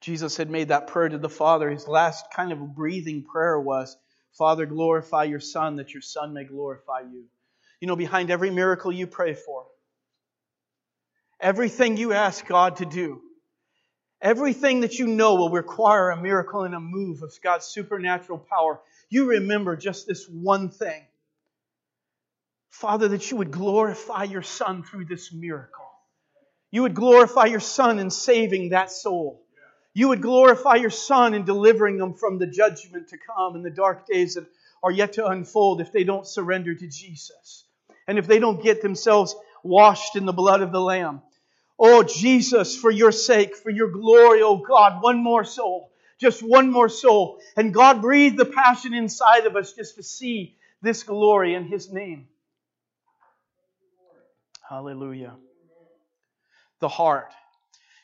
Jesus 0.00 0.36
had 0.36 0.50
made 0.50 0.68
that 0.68 0.86
prayer 0.86 1.08
to 1.08 1.18
the 1.18 1.30
Father. 1.30 1.70
His 1.70 1.88
last 1.88 2.26
kind 2.30 2.52
of 2.52 2.74
breathing 2.74 3.24
prayer 3.24 3.58
was, 3.58 3.96
Father, 4.36 4.66
glorify 4.66 5.24
your 5.24 5.40
Son, 5.40 5.76
that 5.76 5.94
your 5.94 6.02
Son 6.02 6.34
may 6.34 6.44
glorify 6.44 7.00
you. 7.00 7.24
You 7.80 7.88
know, 7.88 7.96
behind 7.96 8.30
every 8.30 8.50
miracle 8.50 8.92
you 8.92 9.06
pray 9.06 9.34
for, 9.34 9.64
everything 11.40 11.96
you 11.96 12.12
ask 12.12 12.46
God 12.46 12.76
to 12.76 12.84
do, 12.84 13.22
everything 14.24 14.80
that 14.80 14.98
you 14.98 15.06
know 15.06 15.36
will 15.36 15.50
require 15.50 16.10
a 16.10 16.20
miracle 16.20 16.62
and 16.62 16.74
a 16.74 16.80
move 16.80 17.22
of 17.22 17.32
God's 17.42 17.66
supernatural 17.66 18.38
power, 18.38 18.80
you 19.08 19.26
remember 19.26 19.76
just 19.76 20.08
this 20.08 20.28
one 20.28 20.70
thing. 20.70 21.02
Father, 22.70 23.06
that 23.08 23.30
you 23.30 23.36
would 23.36 23.52
glorify 23.52 24.24
your 24.24 24.42
Son 24.42 24.82
through 24.82 25.04
this 25.04 25.32
miracle. 25.32 25.84
You 26.72 26.82
would 26.82 26.94
glorify 26.94 27.44
your 27.44 27.60
Son 27.60 28.00
in 28.00 28.10
saving 28.10 28.70
that 28.70 28.90
soul 28.90 29.44
you 29.94 30.08
would 30.08 30.20
glorify 30.20 30.74
your 30.74 30.90
Son 30.90 31.34
in 31.34 31.44
delivering 31.44 31.98
them 31.98 32.14
from 32.14 32.38
the 32.38 32.48
judgment 32.48 33.08
to 33.08 33.16
come 33.16 33.54
and 33.54 33.64
the 33.64 33.70
dark 33.70 34.06
days 34.06 34.34
that 34.34 34.46
are 34.82 34.90
yet 34.90 35.14
to 35.14 35.26
unfold 35.26 35.80
if 35.80 35.92
they 35.92 36.02
don't 36.02 36.26
surrender 36.26 36.74
to 36.74 36.86
Jesus 36.88 37.64
and 38.08 38.18
if 38.18 38.26
they 38.26 38.40
don't 38.40 38.62
get 38.62 38.82
themselves 38.82 39.36
washed 39.62 40.16
in 40.16 40.26
the 40.26 40.32
blood 40.32 40.60
of 40.60 40.72
the 40.72 40.80
Lamb. 40.80 41.22
Oh, 41.78 42.02
Jesus, 42.04 42.76
for 42.76 42.90
your 42.90 43.12
sake, 43.12 43.56
for 43.56 43.70
your 43.70 43.90
glory, 43.90 44.42
oh 44.42 44.56
God, 44.56 45.02
one 45.02 45.22
more 45.22 45.44
soul, 45.44 45.90
just 46.20 46.42
one 46.42 46.70
more 46.70 46.88
soul. 46.88 47.40
And 47.56 47.74
God 47.74 48.00
breathed 48.00 48.36
the 48.36 48.44
passion 48.44 48.94
inside 48.94 49.46
of 49.46 49.56
us 49.56 49.72
just 49.72 49.96
to 49.96 50.02
see 50.02 50.56
this 50.82 51.02
glory 51.02 51.54
in 51.54 51.64
His 51.64 51.92
name. 51.92 52.28
Hallelujah. 54.68 55.34
The 56.78 56.88
heart. 56.88 57.32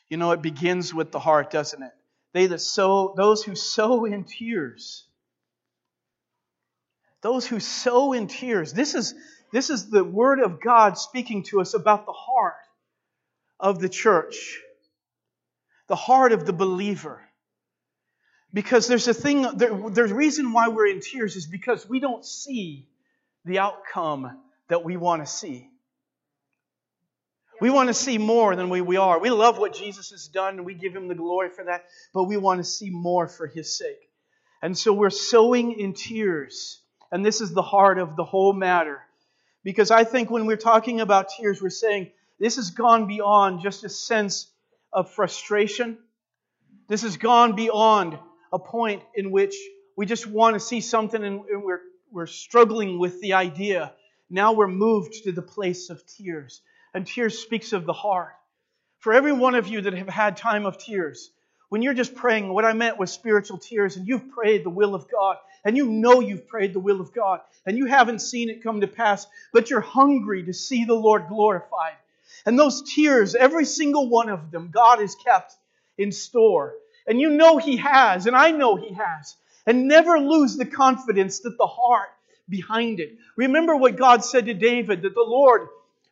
You 0.09 0.17
know, 0.17 0.31
it 0.31 0.41
begins 0.41 0.93
with 0.93 1.11
the 1.11 1.19
heart, 1.19 1.49
doesn't 1.49 1.81
it? 1.81 1.91
They 2.33 2.47
that 2.47 2.59
sow, 2.59 3.13
those 3.15 3.43
who 3.43 3.55
sow 3.55 4.05
in 4.05 4.25
tears. 4.25 5.05
Those 7.21 7.47
who 7.47 7.59
sow 7.59 8.13
in 8.13 8.27
tears. 8.27 8.73
This 8.73 8.95
is, 8.95 9.13
this 9.53 9.69
is 9.69 9.89
the 9.89 10.03
word 10.03 10.39
of 10.39 10.59
God 10.59 10.97
speaking 10.97 11.43
to 11.43 11.61
us 11.61 11.73
about 11.73 12.05
the 12.05 12.13
heart 12.13 12.55
of 13.61 13.79
the 13.79 13.89
church, 13.89 14.59
the 15.87 15.95
heart 15.95 16.31
of 16.31 16.45
the 16.45 16.53
believer. 16.53 17.21
Because 18.53 18.87
there's 18.87 19.07
a 19.07 19.13
thing, 19.13 19.47
there, 19.55 19.71
there's 19.89 20.11
reason 20.11 20.51
why 20.51 20.67
we're 20.67 20.87
in 20.87 20.99
tears 20.99 21.37
is 21.37 21.47
because 21.47 21.87
we 21.87 22.01
don't 22.01 22.25
see 22.25 22.87
the 23.45 23.59
outcome 23.59 24.37
that 24.67 24.83
we 24.83 24.97
want 24.97 25.25
to 25.25 25.31
see. 25.31 25.69
We 27.61 27.69
want 27.69 27.89
to 27.89 27.93
see 27.93 28.17
more 28.17 28.55
than 28.55 28.69
we, 28.69 28.81
we 28.81 28.97
are. 28.97 29.19
We 29.19 29.29
love 29.29 29.59
what 29.59 29.73
Jesus 29.73 30.09
has 30.09 30.27
done 30.27 30.55
and 30.57 30.65
we 30.65 30.73
give 30.73 30.95
him 30.95 31.07
the 31.07 31.15
glory 31.15 31.49
for 31.49 31.65
that, 31.65 31.85
but 32.13 32.23
we 32.23 32.35
want 32.35 32.59
to 32.59 32.63
see 32.63 32.89
more 32.89 33.27
for 33.27 33.45
his 33.45 33.77
sake. 33.77 34.09
And 34.63 34.77
so 34.77 34.91
we're 34.93 35.11
sowing 35.11 35.79
in 35.79 35.93
tears. 35.93 36.81
And 37.11 37.25
this 37.25 37.39
is 37.39 37.53
the 37.53 37.61
heart 37.61 37.99
of 37.99 38.15
the 38.15 38.23
whole 38.23 38.53
matter. 38.53 39.01
Because 39.63 39.91
I 39.91 40.03
think 40.03 40.31
when 40.31 40.47
we're 40.47 40.57
talking 40.57 41.01
about 41.01 41.29
tears, 41.29 41.61
we're 41.61 41.69
saying 41.69 42.11
this 42.41 42.55
has 42.55 42.71
gone 42.71 43.05
beyond 43.05 43.61
just 43.61 43.83
a 43.83 43.89
sense 43.89 44.51
of 44.91 45.11
frustration. 45.11 45.99
This 46.87 47.03
has 47.03 47.17
gone 47.17 47.55
beyond 47.55 48.17
a 48.51 48.57
point 48.57 49.03
in 49.13 49.29
which 49.29 49.55
we 49.95 50.07
just 50.07 50.25
want 50.25 50.55
to 50.55 50.59
see 50.59 50.81
something 50.81 51.23
and 51.23 51.41
we're, 51.63 51.81
we're 52.11 52.25
struggling 52.25 52.97
with 52.97 53.21
the 53.21 53.33
idea. 53.33 53.93
Now 54.27 54.53
we're 54.53 54.67
moved 54.67 55.13
to 55.25 55.31
the 55.31 55.43
place 55.43 55.91
of 55.91 56.03
tears 56.07 56.61
and 56.95 57.05
tears 57.05 57.37
speaks 57.37 57.73
of 57.73 57.85
the 57.85 57.93
heart. 57.93 58.33
For 58.97 59.13
every 59.13 59.33
one 59.33 59.53
of 59.53 59.67
you 59.67 59.81
that 59.81 59.93
have 59.93 60.09
had 60.09 60.35
time 60.35 60.65
of 60.65 60.79
tears, 60.79 61.29
when 61.69 61.83
you're 61.83 61.93
just 61.93 62.15
praying, 62.15 62.51
what 62.51 62.65
I 62.65 62.73
meant 62.73 62.97
was 62.97 63.11
spiritual 63.11 63.59
tears, 63.59 63.97
and 63.97 64.07
you've 64.07 64.31
prayed 64.31 64.65
the 64.65 64.69
will 64.69 64.95
of 64.95 65.05
God, 65.09 65.37
and 65.63 65.77
you 65.77 65.85
know 65.85 66.19
you've 66.19 66.47
prayed 66.47 66.73
the 66.73 66.79
will 66.79 66.99
of 66.99 67.13
God, 67.13 67.39
and 67.67 67.77
you 67.77 67.85
haven't 67.85 68.19
seen 68.19 68.49
it 68.49 68.63
come 68.63 68.81
to 68.81 68.87
pass, 68.87 69.27
but 69.53 69.69
you're 69.69 69.79
hungry 69.79 70.43
to 70.43 70.53
see 70.53 70.85
the 70.85 70.95
Lord 70.95 71.27
glorified. 71.29 71.93
And 72.45 72.57
those 72.57 72.93
tears, 72.93 73.35
every 73.35 73.65
single 73.65 74.09
one 74.09 74.29
of 74.29 74.51
them, 74.51 74.71
God 74.71 74.99
has 74.99 75.15
kept 75.15 75.53
in 75.97 76.11
store. 76.11 76.75
And 77.07 77.19
you 77.19 77.29
know 77.29 77.57
He 77.57 77.77
has, 77.77 78.25
and 78.27 78.35
I 78.35 78.51
know 78.51 78.75
He 78.75 78.93
has. 78.93 79.35
And 79.65 79.87
never 79.87 80.19
lose 80.19 80.57
the 80.57 80.65
confidence 80.65 81.41
that 81.41 81.57
the 81.57 81.67
heart 81.67 82.09
behind 82.49 82.99
it. 82.99 83.15
Remember 83.35 83.75
what 83.75 83.95
God 83.95 84.25
said 84.25 84.47
to 84.47 84.53
David 84.53 85.03
that 85.03 85.13
the 85.13 85.25
Lord 85.25 85.67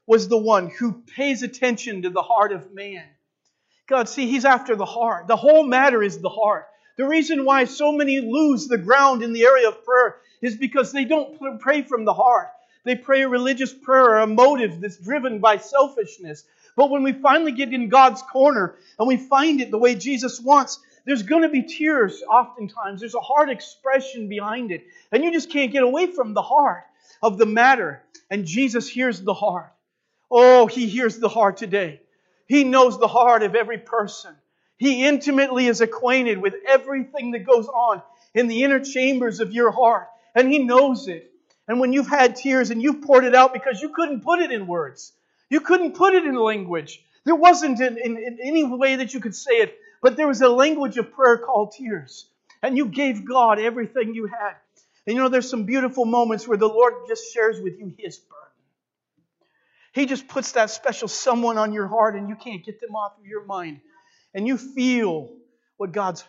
was 0.05 0.27
the 0.27 0.37
one 0.37 0.69
who 0.69 1.03
pays 1.15 1.43
attention 1.43 2.03
to 2.03 2.09
the 2.09 2.21
heart 2.21 2.51
of 2.51 2.73
man. 2.73 3.05
God, 3.87 4.07
see, 4.07 4.27
He's 4.27 4.45
after 4.45 4.75
the 4.75 4.85
heart. 4.85 5.27
The 5.27 5.35
whole 5.35 5.63
matter 5.63 6.03
is 6.03 6.19
the 6.19 6.29
heart. 6.29 6.67
The 6.97 7.07
reason 7.07 7.45
why 7.45 7.65
so 7.65 7.91
many 7.91 8.19
lose 8.19 8.67
the 8.67 8.77
ground 8.77 9.23
in 9.23 9.33
the 9.33 9.43
area 9.43 9.69
of 9.69 9.83
prayer 9.83 10.17
is 10.41 10.57
because 10.57 10.91
they 10.91 11.05
don't 11.05 11.59
pray 11.59 11.81
from 11.81 12.05
the 12.05 12.13
heart. 12.13 12.49
They 12.85 12.95
pray 12.95 13.21
a 13.21 13.29
religious 13.29 13.73
prayer 13.73 14.05
or 14.05 14.19
a 14.19 14.27
motive 14.27 14.81
that's 14.81 14.97
driven 14.97 15.39
by 15.39 15.57
selfishness. 15.57 16.43
But 16.75 16.89
when 16.89 17.03
we 17.03 17.13
finally 17.13 17.51
get 17.51 17.73
in 17.73 17.89
God's 17.89 18.21
corner 18.21 18.75
and 18.97 19.07
we 19.07 19.17
find 19.17 19.61
it 19.61 19.71
the 19.71 19.77
way 19.77 19.95
Jesus 19.95 20.39
wants, 20.39 20.79
there's 21.05 21.23
going 21.23 21.41
to 21.43 21.49
be 21.49 21.63
tears 21.63 22.23
oftentimes. 22.29 22.99
There's 22.99 23.15
a 23.15 23.19
hard 23.19 23.49
expression 23.49 24.29
behind 24.29 24.71
it. 24.71 24.83
And 25.11 25.23
you 25.23 25.31
just 25.31 25.51
can't 25.51 25.71
get 25.71 25.83
away 25.83 26.07
from 26.07 26.33
the 26.33 26.41
heart 26.41 26.83
of 27.21 27.37
the 27.37 27.45
matter. 27.45 28.03
And 28.29 28.45
Jesus 28.45 28.87
hears 28.87 29.21
the 29.21 29.33
heart. 29.33 29.73
Oh, 30.31 30.67
He 30.67 30.87
hears 30.87 31.17
the 31.17 31.29
heart 31.29 31.57
today. 31.57 32.01
He 32.47 32.63
knows 32.63 32.99
the 32.99 33.07
heart 33.07 33.43
of 33.43 33.55
every 33.55 33.79
person. 33.79 34.35
He 34.77 35.05
intimately 35.05 35.67
is 35.67 35.81
acquainted 35.81 36.37
with 36.37 36.53
everything 36.67 37.31
that 37.31 37.45
goes 37.45 37.67
on 37.67 38.01
in 38.33 38.47
the 38.47 38.63
inner 38.63 38.79
chambers 38.79 39.39
of 39.39 39.51
your 39.51 39.71
heart. 39.71 40.07
And 40.35 40.47
He 40.51 40.59
knows 40.59 41.07
it. 41.07 41.28
And 41.69 41.79
when 41.79 41.93
you've 41.93 42.09
had 42.09 42.35
tears 42.35 42.71
and 42.71 42.81
you've 42.81 43.03
poured 43.03 43.25
it 43.25 43.35
out 43.35 43.53
because 43.53 43.79
you 43.79 43.89
couldn't 43.89 44.21
put 44.21 44.39
it 44.39 44.51
in 44.51 44.65
words, 44.65 45.13
you 45.51 45.59
couldn't 45.61 45.95
put 45.95 46.15
it 46.15 46.25
in 46.25 46.33
language. 46.33 46.99
There 47.25 47.35
wasn't 47.35 47.79
in, 47.79 47.97
in, 47.99 48.17
in 48.17 48.39
any 48.43 48.63
way 48.63 48.95
that 48.95 49.13
you 49.13 49.19
could 49.19 49.35
say 49.35 49.51
it, 49.51 49.77
but 50.01 50.17
there 50.17 50.27
was 50.27 50.41
a 50.41 50.49
language 50.49 50.97
of 50.97 51.13
prayer 51.13 51.37
called 51.37 51.73
tears. 51.77 52.25
And 52.63 52.75
you 52.75 52.87
gave 52.87 53.23
God 53.23 53.59
everything 53.59 54.15
you 54.15 54.25
had. 54.25 54.55
And 55.05 55.15
you 55.15 55.21
know, 55.21 55.29
there's 55.29 55.49
some 55.49 55.65
beautiful 55.65 56.05
moments 56.05 56.47
where 56.47 56.57
the 56.57 56.67
Lord 56.67 56.93
just 57.07 57.31
shares 57.31 57.61
with 57.61 57.79
you 57.79 57.93
His 57.99 58.17
burden. 58.17 58.39
He 59.93 60.07
just 60.07 60.27
puts 60.27 60.53
that 60.53 60.71
special 60.71 61.07
someone 61.07 61.59
on 61.59 61.71
your 61.71 61.87
heart 61.87 62.15
and 62.15 62.29
you 62.29 62.35
can't 62.35 62.65
get 62.65 62.81
them 62.81 62.95
off 62.95 63.13
of 63.19 63.27
your 63.27 63.45
mind. 63.45 63.79
And 64.33 64.47
you 64.47 64.57
feel 64.57 65.29
what 65.77 65.91
God's 65.91 66.23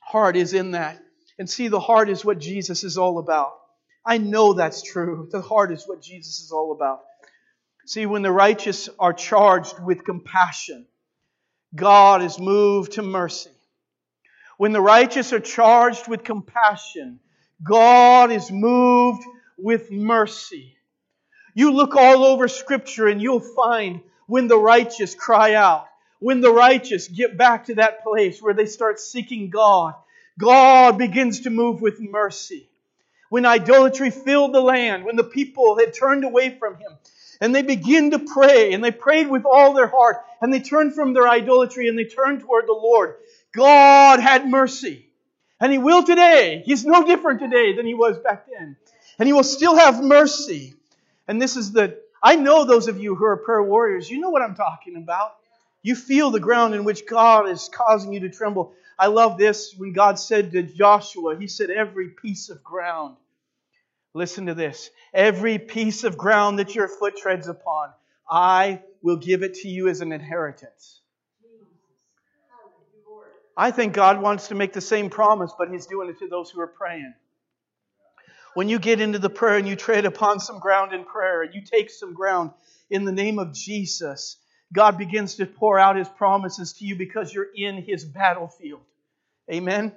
heart 0.00 0.36
is 0.36 0.54
in 0.54 0.72
that. 0.72 1.00
And 1.38 1.48
see, 1.48 1.68
the 1.68 1.80
heart 1.80 2.08
is 2.08 2.24
what 2.24 2.38
Jesus 2.40 2.84
is 2.84 2.98
all 2.98 3.18
about. 3.18 3.61
I 4.04 4.18
know 4.18 4.52
that's 4.52 4.82
true. 4.82 5.28
The 5.30 5.40
heart 5.40 5.72
is 5.72 5.86
what 5.86 6.02
Jesus 6.02 6.40
is 6.40 6.52
all 6.52 6.72
about. 6.72 7.02
See, 7.86 8.06
when 8.06 8.22
the 8.22 8.32
righteous 8.32 8.88
are 8.98 9.12
charged 9.12 9.78
with 9.82 10.04
compassion, 10.04 10.86
God 11.74 12.22
is 12.22 12.38
moved 12.38 12.92
to 12.92 13.02
mercy. 13.02 13.50
When 14.58 14.72
the 14.72 14.80
righteous 14.80 15.32
are 15.32 15.40
charged 15.40 16.08
with 16.08 16.24
compassion, 16.24 17.20
God 17.62 18.30
is 18.30 18.50
moved 18.50 19.24
with 19.58 19.90
mercy. 19.90 20.76
You 21.54 21.72
look 21.72 21.96
all 21.96 22.24
over 22.24 22.48
Scripture 22.48 23.06
and 23.08 23.20
you'll 23.20 23.40
find 23.40 24.00
when 24.26 24.48
the 24.48 24.58
righteous 24.58 25.14
cry 25.14 25.54
out, 25.54 25.86
when 26.20 26.40
the 26.40 26.52
righteous 26.52 27.08
get 27.08 27.36
back 27.36 27.66
to 27.66 27.76
that 27.76 28.02
place 28.02 28.40
where 28.40 28.54
they 28.54 28.66
start 28.66 29.00
seeking 29.00 29.50
God, 29.50 29.94
God 30.38 30.98
begins 30.98 31.40
to 31.40 31.50
move 31.50 31.80
with 31.80 32.00
mercy. 32.00 32.68
When 33.32 33.46
idolatry 33.46 34.10
filled 34.10 34.52
the 34.52 34.60
land, 34.60 35.06
when 35.06 35.16
the 35.16 35.24
people 35.24 35.78
had 35.78 35.94
turned 35.94 36.22
away 36.22 36.50
from 36.50 36.74
Him, 36.74 36.92
and 37.40 37.54
they 37.54 37.62
begin 37.62 38.10
to 38.10 38.18
pray, 38.18 38.74
and 38.74 38.84
they 38.84 38.90
prayed 38.90 39.26
with 39.26 39.46
all 39.46 39.72
their 39.72 39.86
heart, 39.86 40.18
and 40.42 40.52
they 40.52 40.60
turned 40.60 40.94
from 40.94 41.14
their 41.14 41.26
idolatry 41.26 41.88
and 41.88 41.98
they 41.98 42.04
turned 42.04 42.42
toward 42.42 42.66
the 42.66 42.74
Lord, 42.74 43.14
God 43.52 44.20
had 44.20 44.46
mercy. 44.46 45.06
And 45.58 45.72
He 45.72 45.78
will 45.78 46.02
today. 46.02 46.62
He's 46.66 46.84
no 46.84 47.06
different 47.06 47.40
today 47.40 47.74
than 47.74 47.86
He 47.86 47.94
was 47.94 48.18
back 48.18 48.46
then. 48.46 48.76
And 49.18 49.26
He 49.26 49.32
will 49.32 49.44
still 49.44 49.76
have 49.76 50.04
mercy. 50.04 50.74
And 51.26 51.40
this 51.40 51.56
is 51.56 51.72
the, 51.72 51.98
I 52.22 52.36
know 52.36 52.66
those 52.66 52.86
of 52.86 53.00
you 53.00 53.14
who 53.14 53.24
are 53.24 53.38
prayer 53.38 53.62
warriors, 53.62 54.10
you 54.10 54.20
know 54.20 54.28
what 54.28 54.42
I'm 54.42 54.56
talking 54.56 54.96
about. 54.96 55.36
You 55.80 55.94
feel 55.94 56.30
the 56.30 56.38
ground 56.38 56.74
in 56.74 56.84
which 56.84 57.06
God 57.06 57.48
is 57.48 57.70
causing 57.72 58.12
you 58.12 58.20
to 58.20 58.28
tremble. 58.28 58.74
I 58.98 59.08
love 59.08 59.38
this 59.38 59.74
when 59.76 59.92
God 59.92 60.18
said 60.18 60.52
to 60.52 60.62
Joshua, 60.62 61.36
He 61.38 61.46
said, 61.46 61.70
every 61.70 62.10
piece 62.10 62.48
of 62.50 62.62
ground 62.62 63.16
Listen 64.14 64.46
to 64.46 64.54
this. 64.54 64.90
Every 65.14 65.58
piece 65.58 66.04
of 66.04 66.18
ground 66.18 66.58
that 66.58 66.74
your 66.74 66.88
foot 66.88 67.16
treads 67.16 67.48
upon, 67.48 67.90
I 68.28 68.82
will 69.02 69.16
give 69.16 69.42
it 69.42 69.54
to 69.54 69.68
you 69.68 69.88
as 69.88 70.00
an 70.00 70.12
inheritance. 70.12 71.00
I 73.56 73.70
think 73.70 73.94
God 73.94 74.20
wants 74.20 74.48
to 74.48 74.54
make 74.54 74.72
the 74.72 74.80
same 74.80 75.10
promise, 75.10 75.52
but 75.56 75.70
He's 75.70 75.86
doing 75.86 76.08
it 76.08 76.18
to 76.18 76.28
those 76.28 76.50
who 76.50 76.60
are 76.60 76.66
praying. 76.66 77.14
When 78.54 78.68
you 78.68 78.78
get 78.78 79.00
into 79.00 79.18
the 79.18 79.30
prayer 79.30 79.56
and 79.56 79.66
you 79.66 79.76
tread 79.76 80.04
upon 80.04 80.40
some 80.40 80.58
ground 80.58 80.92
in 80.92 81.04
prayer 81.04 81.42
and 81.42 81.54
you 81.54 81.62
take 81.62 81.90
some 81.90 82.12
ground 82.12 82.50
in 82.90 83.04
the 83.04 83.12
name 83.12 83.38
of 83.38 83.54
Jesus, 83.54 84.36
God 84.72 84.96
begins 84.96 85.36
to 85.36 85.46
pour 85.46 85.78
out 85.78 85.96
His 85.96 86.08
promises 86.08 86.72
to 86.74 86.84
you 86.84 86.96
because 86.96 87.32
you're 87.32 87.48
in 87.54 87.82
His 87.82 88.04
battlefield. 88.04 88.80
Amen? 89.50 89.92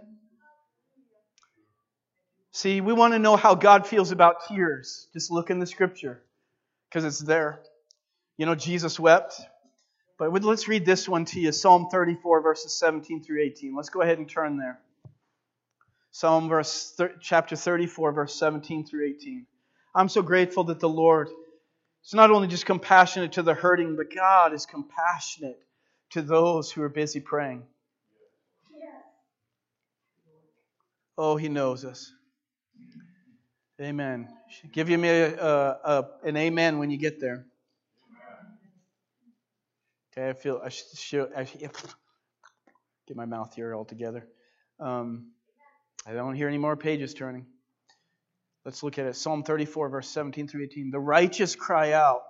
See, 2.51 2.81
we 2.81 2.93
want 2.93 3.13
to 3.13 3.19
know 3.19 3.35
how 3.35 3.55
God 3.55 3.87
feels 3.87 4.11
about 4.11 4.47
tears. 4.47 5.07
Just 5.13 5.31
look 5.31 5.49
in 5.49 5.59
the 5.59 5.65
scripture 5.65 6.21
because 6.89 7.03
it's 7.05 7.19
there. 7.19 7.59
You 8.37 8.45
know, 8.45 8.55
Jesus 8.55 8.99
wept. 8.99 9.39
But 10.17 10.31
let's 10.43 10.67
read 10.67 10.85
this 10.85 11.09
one 11.09 11.25
to 11.25 11.39
you 11.39 11.51
Psalm 11.51 11.89
34, 11.91 12.41
verses 12.41 12.73
17 12.73 13.23
through 13.23 13.41
18. 13.43 13.75
Let's 13.75 13.89
go 13.89 14.01
ahead 14.01 14.17
and 14.17 14.29
turn 14.29 14.57
there. 14.57 14.79
Psalm 16.11 16.47
verse, 16.47 16.97
chapter 17.19 17.57
34, 17.57 18.13
verse 18.13 18.33
17 18.35 18.85
through 18.85 19.05
18. 19.05 19.45
I'm 19.93 20.07
so 20.07 20.21
grateful 20.21 20.63
that 20.65 20.79
the 20.79 20.87
Lord 20.87 21.27
is 22.05 22.13
not 22.13 22.31
only 22.31 22.47
just 22.47 22.65
compassionate 22.65 23.33
to 23.33 23.43
the 23.43 23.53
hurting, 23.53 23.95
but 23.95 24.13
God 24.13 24.53
is 24.53 24.65
compassionate 24.65 25.59
to 26.11 26.21
those 26.21 26.71
who 26.71 26.81
are 26.81 26.89
busy 26.89 27.19
praying. 27.19 27.63
Oh, 31.17 31.35
He 31.37 31.49
knows 31.49 31.85
us. 31.85 32.11
Amen. 33.81 34.29
Give 34.71 34.87
me 34.87 35.09
a, 35.09 35.35
a, 35.35 35.79
a, 35.83 36.05
an 36.23 36.37
amen 36.37 36.79
when 36.79 36.89
you 36.89 36.97
get 36.97 37.19
there. 37.19 37.45
Okay, 40.17 40.29
I 40.29 40.33
feel 40.33 40.61
I 40.63 40.69
should, 40.69 41.33
I 41.35 41.43
get 41.43 43.17
my 43.17 43.25
mouth 43.25 43.53
here 43.53 43.75
all 43.75 43.83
together. 43.83 44.27
Um, 44.79 45.31
I 46.05 46.13
don't 46.13 46.25
want 46.25 46.35
to 46.35 46.37
hear 46.37 46.47
any 46.47 46.57
more 46.57 46.77
pages 46.77 47.13
turning. 47.13 47.45
Let's 48.65 48.81
look 48.81 48.97
at 48.97 49.05
it. 49.05 49.15
Psalm 49.15 49.43
34, 49.43 49.89
verse 49.89 50.09
17 50.09 50.47
through 50.47 50.63
18. 50.63 50.89
The 50.89 50.99
righteous 50.99 51.55
cry 51.55 51.91
out, 51.91 52.23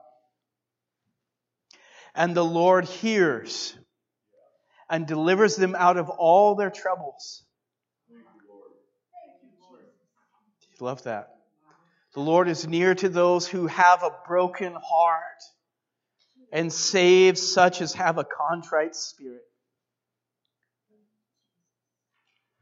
and 2.13 2.35
the 2.35 2.43
Lord 2.43 2.85
hears 2.85 3.73
and 4.89 5.07
delivers 5.07 5.55
them 5.55 5.75
out 5.75 5.97
of 5.97 6.09
all 6.09 6.55
their 6.55 6.69
troubles. 6.69 7.43
You 8.09 8.17
love 10.85 11.03
that. 11.03 11.37
The 12.13 12.19
Lord 12.19 12.49
is 12.49 12.67
near 12.67 12.93
to 12.95 13.07
those 13.07 13.47
who 13.47 13.67
have 13.67 14.03
a 14.03 14.11
broken 14.27 14.73
heart 14.73 15.43
and 16.51 16.71
saves 16.71 17.53
such 17.53 17.81
as 17.81 17.93
have 17.93 18.17
a 18.17 18.25
contrite 18.25 18.95
spirit. 18.95 19.41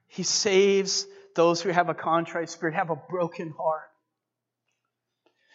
He 0.08 0.22
saves 0.22 1.08
those 1.36 1.62
who 1.62 1.70
have 1.70 1.90
a 1.90 1.94
contrite 1.94 2.50
spirit, 2.50 2.76
have 2.76 2.90
a 2.90 2.96
broken 2.96 3.54
heart. 3.58 3.90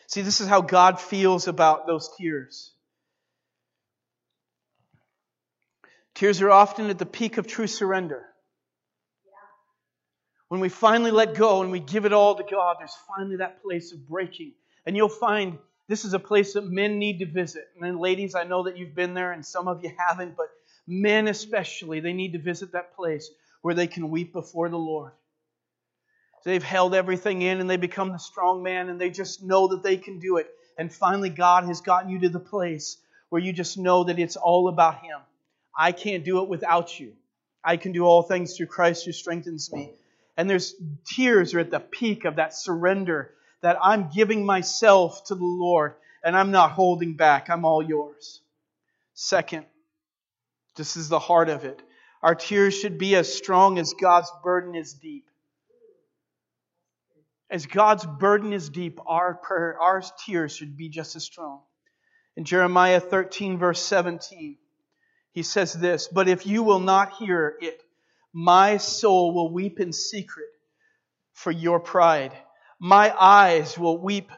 See, 0.06 0.23
this 0.23 0.40
is 0.40 0.49
how 0.49 0.62
God 0.62 1.00
feels 1.00 1.49
about 1.49 1.87
those 1.87 2.11
tears. 2.16 2.73
Tears 6.14 6.40
are 6.40 6.50
often 6.50 6.90
at 6.90 6.99
the 6.99 7.06
peak 7.06 7.37
of 7.38 7.47
true 7.47 7.66
surrender. 7.66 8.25
When 10.49 10.60
we 10.60 10.71
finally 10.71 11.10
let 11.10 11.34
go 11.34 11.62
and 11.62 11.71
we 11.71 11.78
give 11.78 12.06
it 12.06 12.12
all 12.12 12.34
to 12.34 12.43
God, 12.43 12.76
there's 12.80 12.97
finally 13.17 13.36
that 13.36 13.62
place 13.62 13.93
of 13.93 14.08
breaking. 14.08 14.54
And 14.86 14.97
you'll 14.97 15.10
find 15.10 15.58
this 15.88 16.04
is 16.04 16.14
a 16.14 16.19
place 16.19 16.54
that 16.54 16.64
men 16.64 16.99
need 16.99 17.19
to 17.19 17.26
visit. 17.26 17.69
And 17.75 17.84
then, 17.84 17.99
ladies, 17.99 18.34
I 18.34 18.45
know 18.45 18.64
that 18.64 18.76
you've 18.78 18.95
been 18.95 19.14
there 19.14 19.32
and 19.32 19.45
some 19.45 19.69
of 19.69 19.84
you 19.84 19.93
haven't, 19.97 20.36
but 20.36 20.49
men 20.86 21.28
especially, 21.28 22.00
they 22.00 22.14
need 22.14 22.32
to 22.32 22.38
visit 22.38 22.73
that 22.73 22.97
place 22.97 23.30
where 23.60 23.75
they 23.75 23.86
can 23.86 24.10
weep 24.10 24.32
before 24.32 24.71
the 24.71 24.78
Lord. 24.78 25.12
They've 26.49 26.63
held 26.63 26.95
everything 26.95 27.43
in 27.43 27.61
and 27.61 27.69
they 27.69 27.76
become 27.76 28.11
the 28.11 28.19
strong 28.19 28.63
man 28.63 28.89
and 28.89 28.99
they 28.99 29.11
just 29.11 29.43
know 29.43 29.69
that 29.69 29.82
they 29.82 29.99
can 29.99 30.19
do 30.19 30.39
it. 30.39 30.49
And 30.78 30.91
finally, 30.91 31.28
God 31.28 31.65
has 31.65 31.82
gotten 31.82 32.08
you 32.08 32.21
to 32.21 32.30
the 32.30 32.41
place 32.41 32.97
where 33.28 33.43
you 33.43 33.52
just 33.52 33.76
know 33.76 34.04
that 34.04 34.19
it's 34.19 34.37
all 34.37 34.69
about 34.69 35.02
Him. 35.02 35.19
I 35.76 35.93
can't 35.93 36.25
do 36.25 36.41
it 36.41 36.49
without 36.49 36.99
you. 36.99 37.13
I 37.63 37.76
can 37.76 37.93
do 37.93 38.06
all 38.06 38.23
things 38.23 38.56
through 38.56 38.69
Christ 38.69 39.04
who 39.04 39.13
strengthens 39.13 39.71
me. 39.71 39.93
And 40.39 40.49
there's 40.49 40.75
tears 41.04 41.52
are 41.52 41.58
at 41.58 41.71
the 41.71 41.80
peak 41.80 42.25
of 42.25 42.37
that 42.37 42.54
surrender 42.54 43.34
that 43.61 43.76
I'm 43.82 44.08
giving 44.08 44.47
myself 44.47 45.25
to 45.25 45.34
the 45.34 45.45
Lord 45.45 45.97
and 46.25 46.34
I'm 46.34 46.50
not 46.50 46.71
holding 46.71 47.13
back. 47.13 47.50
I'm 47.50 47.67
all 47.67 47.82
yours. 47.82 48.41
Second, 49.13 49.67
this 50.76 50.97
is 50.97 51.11
the 51.11 51.19
heart 51.19 51.50
of 51.50 51.67
it. 51.67 51.82
Our 52.23 52.34
tears 52.34 52.73
should 52.73 52.97
be 52.97 53.17
as 53.17 53.30
strong 53.30 53.78
as 53.78 53.93
God's 53.93 54.32
burden 54.43 54.75
is 54.75 54.95
deep. 54.95 55.28
As 57.50 57.67
God's 57.67 58.04
burden 58.04 58.52
is 58.52 58.69
deep, 58.69 59.00
our 59.06 59.34
prayer, 59.34 59.78
our 59.80 60.02
tears 60.26 60.54
should 60.54 60.76
be 60.76 60.89
just 60.89 61.17
as 61.17 61.25
strong. 61.25 61.63
In 62.37 62.45
Jeremiah 62.45 63.00
13, 63.00 63.58
verse 63.58 63.82
17, 63.82 64.58
he 65.32 65.43
says 65.43 65.73
this 65.73 66.08
But 66.08 66.28
if 66.28 66.47
you 66.47 66.63
will 66.63 66.80
not 66.80 67.15
hear 67.15 67.56
it, 67.61 67.82
my 68.32 68.76
soul 68.76 69.32
will 69.32 69.50
weep 69.50 69.80
in 69.80 69.93
secret 69.93 70.49
for 71.32 71.50
your 71.50 71.80
pride. 71.80 72.32
My 72.78 73.15
eyes 73.19 73.78
will 73.78 73.99
weep 73.99 74.30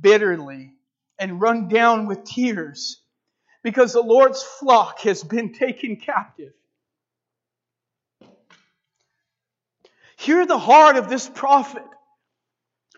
bitterly 0.00 0.74
and 1.18 1.40
run 1.40 1.68
down 1.68 2.06
with 2.06 2.24
tears 2.24 3.02
because 3.62 3.92
the 3.92 4.02
Lord's 4.02 4.42
flock 4.42 5.00
has 5.00 5.22
been 5.24 5.52
taken 5.52 5.96
captive. 5.96 6.52
Hear 10.16 10.44
the 10.46 10.58
heart 10.58 10.96
of 10.96 11.08
this 11.08 11.28
prophet 11.28 11.86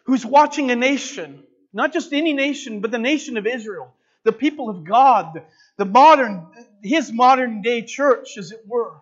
who's 0.05 0.25
watching 0.25 0.71
a 0.71 0.77
nation, 0.77 1.43
not 1.73 1.93
just 1.93 2.13
any 2.13 2.33
nation, 2.33 2.81
but 2.81 2.91
the 2.91 2.99
nation 2.99 3.37
of 3.37 3.47
Israel, 3.47 3.93
the 4.25 4.33
people 4.33 4.69
of 4.69 4.85
God, 4.85 5.43
the 5.77 5.85
modern, 5.85 6.47
his 6.83 7.13
modern 7.13 7.63
day 7.63 7.83
church, 7.83 8.37
as 8.39 8.53
it 8.53 8.65
were 8.67 8.93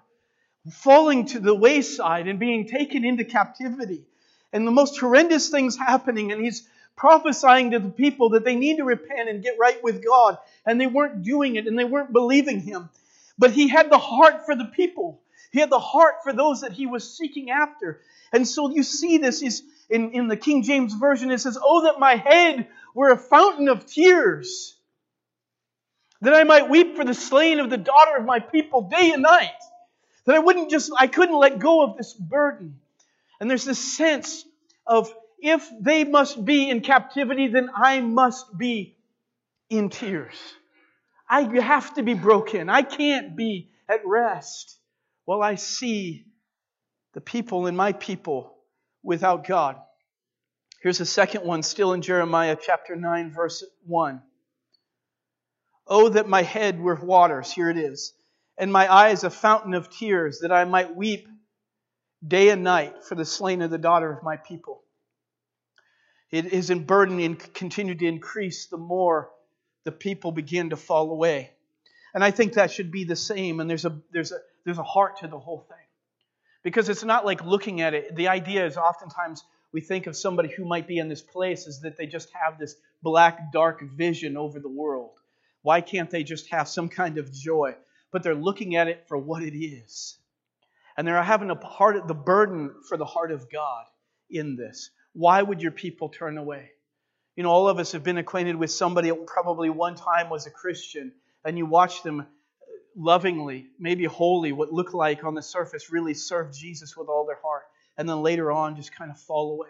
falling 0.71 1.27
to 1.27 1.41
the 1.41 1.55
wayside 1.55 2.29
and 2.29 2.39
being 2.39 2.67
taken 2.67 3.05
into 3.05 3.25
captivity. 3.25 4.05
And 4.53 4.67
the 4.67 4.73
most 4.73 4.99
horrendous 4.99 5.49
things 5.49 5.77
happening. 5.77 6.33
And 6.33 6.43
he's 6.43 6.67
prophesying 6.97 7.71
to 7.71 7.79
the 7.79 7.91
people 7.91 8.31
that 8.31 8.45
they 8.45 8.57
need 8.57 8.77
to 8.77 8.85
repent 8.85 9.29
and 9.29 9.43
get 9.43 9.59
right 9.59 9.83
with 9.83 10.05
God. 10.05 10.39
And 10.67 10.81
they 10.81 10.87
weren't 10.87 11.23
doing 11.23 11.57
it 11.57 11.67
and 11.67 11.79
they 11.79 11.85
weren't 11.85 12.13
believing 12.13 12.61
him. 12.61 12.91
But 13.39 13.53
he 13.53 13.69
had 13.69 13.91
the 13.91 13.99
heart 13.99 14.45
for 14.45 14.55
the 14.55 14.67
people. 14.67 15.21
He 15.51 15.61
had 15.61 15.71
the 15.71 15.79
heart 15.79 16.17
for 16.23 16.33
those 16.33 16.61
that 16.61 16.73
he 16.73 16.87
was 16.87 17.17
seeking 17.17 17.51
after. 17.51 18.01
And 18.33 18.47
so 18.47 18.71
you 18.71 18.83
see 18.83 19.19
this 19.19 19.43
is 19.43 19.63
in, 19.91 20.13
in 20.13 20.29
the 20.29 20.37
King 20.37 20.63
James 20.63 20.95
Version, 20.95 21.31
it 21.31 21.39
says, 21.39 21.59
Oh, 21.61 21.83
that 21.85 21.99
my 21.99 22.17
head 22.17 22.69
were 22.95 23.11
a 23.11 23.19
fountain 23.19 23.69
of 23.69 23.87
tears, 23.87 24.77
that 26.23 26.35
I 26.35 26.45
might 26.45 26.71
weep 26.71 26.97
for 26.97 27.05
the 27.05 27.15
slain 27.15 27.61
of 27.61 27.71
the 27.71 27.79
daughter 27.79 28.17
of 28.17 28.25
my 28.25 28.41
people 28.41 28.83
day 28.83 29.11
and 29.13 29.23
night. 29.23 29.51
That 30.27 30.37
I 30.37 30.39
wouldn't 30.39 30.71
just, 30.71 30.93
I 30.97 31.07
couldn't 31.07 31.39
let 31.39 31.59
go 31.59 31.83
of 31.83 31.97
this 31.97 32.13
burden. 32.13 32.79
And 33.41 33.51
there's 33.51 33.65
this 33.65 33.97
sense 33.97 34.45
of 34.87 35.13
if 35.39 35.69
they 35.81 36.05
must 36.05 36.45
be 36.45 36.69
in 36.69 36.83
captivity, 36.83 37.49
then 37.49 37.71
I 37.75 38.01
must 38.01 38.57
be 38.57 38.97
in 39.71 39.89
tears. 39.89 40.35
I 41.29 41.43
have 41.61 41.95
to 41.95 42.03
be 42.03 42.15
broken. 42.15 42.69
I 42.69 42.83
can't 42.83 43.37
be 43.37 43.71
at 43.89 44.01
rest 44.05 44.79
while 45.25 45.43
I 45.43 45.55
see 45.55 46.27
the 47.15 47.21
people 47.21 47.67
in 47.67 47.77
my 47.77 47.93
people 47.93 48.60
without 49.03 49.47
God. 49.47 49.77
Here's 50.83 51.01
a 51.01 51.07
second 51.07 51.45
one, 51.45 51.63
still 51.63 51.93
in 51.93 52.03
Jeremiah 52.03 52.57
chapter 52.61 52.97
9, 52.97 53.33
verse 53.33 53.65
1. 53.87 54.23
Oh, 55.87 56.09
that 56.11 56.29
my 56.29 56.43
head 56.43 56.81
were 56.81 56.95
waters. 56.95 57.53
Here 57.53 57.69
it 57.69 57.77
is 57.77 58.15
and 58.61 58.71
my 58.71 58.93
eyes 58.93 59.25
a 59.25 59.31
fountain 59.31 59.73
of 59.73 59.89
tears, 59.89 60.41
that 60.41 60.53
I 60.53 60.67
might 60.67 60.95
weep 60.95 61.27
day 62.25 62.51
and 62.51 62.63
night 62.63 63.05
for 63.05 63.15
the 63.15 63.25
slain 63.25 63.63
of 63.63 63.71
the 63.71 63.79
daughter 63.79 64.13
of 64.13 64.23
my 64.23 64.37
people. 64.37 64.83
It 66.31 66.53
is 66.53 66.69
in 66.69 66.85
burden 66.85 67.19
and 67.21 67.39
continue 67.55 67.95
to 67.95 68.07
increase 68.07 68.67
the 68.67 68.77
more 68.77 69.31
the 69.85 69.93
people 69.93 70.31
begin 70.31 70.71
to 70.71 70.77
fall 70.77 71.11
away. 71.11 71.53
And 72.13 72.23
I 72.23 72.33
think 72.33 72.53
that 72.53 72.71
should 72.71 72.93
be 72.93 73.05
the 73.05 73.17
same. 73.17 73.61
And 73.61 73.71
there's 73.71 73.87
a 73.87 73.99
there's 74.13 74.31
a 74.31 74.39
there's 74.67 74.79
a 74.79 74.83
heart 74.83 75.21
to 75.21 75.27
the 75.27 75.39
whole 75.39 75.65
thing. 75.67 75.79
Because 76.63 76.89
it's 76.89 77.05
not 77.05 77.25
like 77.25 77.45
looking 77.45 77.81
at 77.81 77.95
it. 77.95 78.15
The 78.15 78.29
idea 78.29 78.67
is 78.67 78.77
oftentimes 78.77 79.43
we 79.73 79.81
think 79.81 80.07
of 80.07 80.17
somebody 80.17 80.51
who 80.55 80.65
might 80.65 80.87
be 80.87 80.99
in 80.99 81.09
this 81.09 81.23
place 81.23 81.67
is 81.67 81.81
that 81.81 81.97
they 81.97 82.07
just 82.07 82.29
have 82.33 82.59
this 82.59 82.75
black, 83.03 83.53
dark 83.53 83.83
vision 83.97 84.37
over 84.37 84.61
the 84.61 84.69
world. 84.69 85.19
Why 85.63 85.81
can't 85.81 86.11
they 86.11 86.23
just 86.23 86.51
have 86.51 86.69
some 86.69 86.89
kind 86.89 87.19
of 87.19 87.33
joy? 87.33 87.75
but 88.13 88.23
they're 88.23 88.35
looking 88.35 88.77
at 88.77 88.89
it 88.89 89.05
for 89.09 89.17
what 89.17 89.43
it 89.43 89.57
is. 89.57 90.19
And 90.97 91.07
they're 91.07 91.23
having 91.23 91.51
a 91.51 91.57
part 91.57 92.07
the 92.07 92.15
burden 92.15 92.75
for 92.89 92.97
the 92.97 93.05
heart 93.05 93.31
of 93.31 93.51
God 93.51 93.85
in 94.29 94.57
this. 94.57 94.91
Why 95.13 95.41
would 95.41 95.63
your 95.63 95.73
people 95.73 96.09
turn 96.09 96.37
away? 96.37 96.71
You 97.37 97.45
know, 97.45 97.51
all 97.51 97.69
of 97.69 97.79
us 97.79 97.93
have 97.93 98.03
been 98.03 98.19
acquainted 98.19 98.57
with 98.57 98.71
somebody 98.71 99.11
probably 99.27 99.71
one 99.71 99.95
time 99.95 100.29
was 100.29 100.47
a 100.47 100.51
Christian, 100.51 101.13
and 101.45 101.57
you 101.57 101.65
watch 101.65 102.03
them 102.03 102.27
lovingly, 103.01 103.67
maybe 103.79 104.05
wholly, 104.05 104.53
what 104.53 104.73
looked 104.73 104.95
like 104.95 105.25
on 105.25 105.35
the 105.35 105.43
surface 105.43 105.91
really 105.91 106.15
serve 106.15 106.53
Jesus 106.53 106.97
with 106.97 107.09
all 107.09 107.27
their 107.27 107.39
heart, 107.43 107.65
and 107.97 108.09
then 108.09 108.23
later 108.23 108.53
on 108.53 108.77
just 108.77 108.95
kind 108.95 109.11
of 109.11 109.19
fall 109.19 109.53
away. 109.53 109.69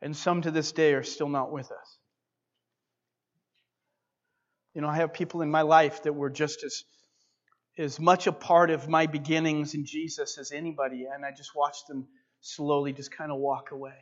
And 0.00 0.16
some 0.16 0.42
to 0.42 0.50
this 0.50 0.72
day 0.72 0.94
are 0.94 1.02
still 1.02 1.28
not 1.28 1.52
with 1.52 1.70
us. 1.70 1.98
You 4.74 4.80
know, 4.80 4.88
I 4.88 4.96
have 4.96 5.12
people 5.12 5.42
in 5.42 5.50
my 5.50 5.62
life 5.62 6.04
that 6.04 6.14
were 6.14 6.30
just 6.30 6.64
as 6.64 6.84
as 7.78 7.98
much 7.98 8.26
a 8.26 8.32
part 8.32 8.70
of 8.70 8.86
my 8.86 9.06
beginnings 9.06 9.74
in 9.74 9.86
Jesus 9.86 10.36
as 10.36 10.52
anybody, 10.52 11.06
and 11.12 11.24
I 11.24 11.30
just 11.30 11.54
watched 11.54 11.88
them 11.88 12.06
slowly 12.40 12.92
just 12.92 13.10
kind 13.10 13.32
of 13.32 13.38
walk 13.38 13.70
away. 13.70 13.96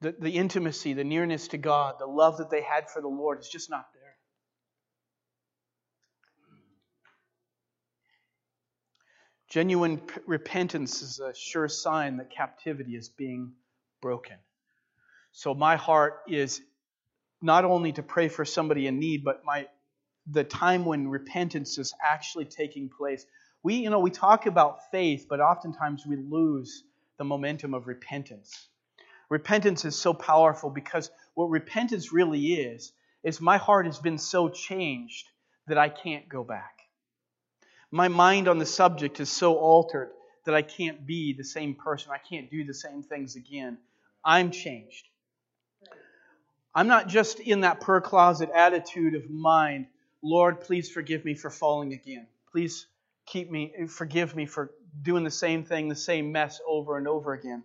The, 0.00 0.14
the 0.18 0.30
intimacy, 0.32 0.92
the 0.92 1.04
nearness 1.04 1.48
to 1.48 1.58
God, 1.58 1.96
the 2.00 2.06
love 2.06 2.38
that 2.38 2.50
they 2.50 2.62
had 2.62 2.90
for 2.90 3.00
the 3.00 3.08
Lord 3.08 3.38
is 3.38 3.48
just 3.48 3.70
not 3.70 3.86
there. 3.94 4.05
Genuine 9.48 9.98
p- 9.98 10.20
repentance 10.26 11.02
is 11.02 11.20
a 11.20 11.34
sure 11.34 11.68
sign 11.68 12.16
that 12.16 12.30
captivity 12.30 12.96
is 12.96 13.08
being 13.08 13.52
broken. 14.00 14.36
So 15.32 15.54
my 15.54 15.76
heart 15.76 16.22
is 16.28 16.60
not 17.42 17.64
only 17.64 17.92
to 17.92 18.02
pray 18.02 18.28
for 18.28 18.44
somebody 18.44 18.86
in 18.86 18.98
need, 18.98 19.24
but 19.24 19.44
my 19.44 19.66
the 20.28 20.42
time 20.42 20.84
when 20.84 21.08
repentance 21.08 21.78
is 21.78 21.94
actually 22.04 22.46
taking 22.46 22.88
place. 22.88 23.24
We, 23.62 23.74
you 23.74 23.90
know, 23.90 24.00
we 24.00 24.10
talk 24.10 24.46
about 24.46 24.90
faith, 24.90 25.26
but 25.28 25.40
oftentimes 25.40 26.04
we 26.06 26.16
lose 26.16 26.82
the 27.18 27.24
momentum 27.24 27.74
of 27.74 27.86
repentance. 27.86 28.68
Repentance 29.28 29.84
is 29.84 29.96
so 29.96 30.14
powerful 30.14 30.70
because 30.70 31.10
what 31.34 31.50
repentance 31.50 32.12
really 32.12 32.54
is, 32.54 32.92
is 33.22 33.40
my 33.40 33.56
heart 33.56 33.86
has 33.86 33.98
been 33.98 34.18
so 34.18 34.48
changed 34.48 35.28
that 35.66 35.78
I 35.78 35.88
can't 35.88 36.28
go 36.28 36.44
back. 36.44 36.75
My 37.90 38.08
mind 38.08 38.48
on 38.48 38.58
the 38.58 38.66
subject 38.66 39.20
is 39.20 39.30
so 39.30 39.56
altered 39.56 40.10
that 40.44 40.54
I 40.54 40.62
can't 40.62 41.06
be 41.06 41.32
the 41.32 41.44
same 41.44 41.74
person. 41.74 42.12
I 42.12 42.18
can't 42.18 42.50
do 42.50 42.64
the 42.64 42.74
same 42.74 43.02
things 43.02 43.36
again. 43.36 43.78
I'm 44.24 44.50
changed. 44.50 45.06
I'm 46.74 46.88
not 46.88 47.08
just 47.08 47.40
in 47.40 47.60
that 47.62 47.80
per 47.80 48.00
closet 48.00 48.50
attitude 48.54 49.14
of 49.14 49.30
mind, 49.30 49.86
Lord, 50.22 50.60
please 50.60 50.90
forgive 50.90 51.24
me 51.24 51.34
for 51.34 51.50
falling 51.50 51.92
again. 51.92 52.26
Please 52.52 52.86
keep 53.26 53.50
me, 53.50 53.72
forgive 53.88 54.34
me 54.34 54.46
for 54.46 54.72
doing 55.02 55.24
the 55.24 55.30
same 55.30 55.64
thing, 55.64 55.88
the 55.88 55.94
same 55.94 56.32
mess 56.32 56.60
over 56.66 56.96
and 56.98 57.06
over 57.06 57.32
again. 57.32 57.62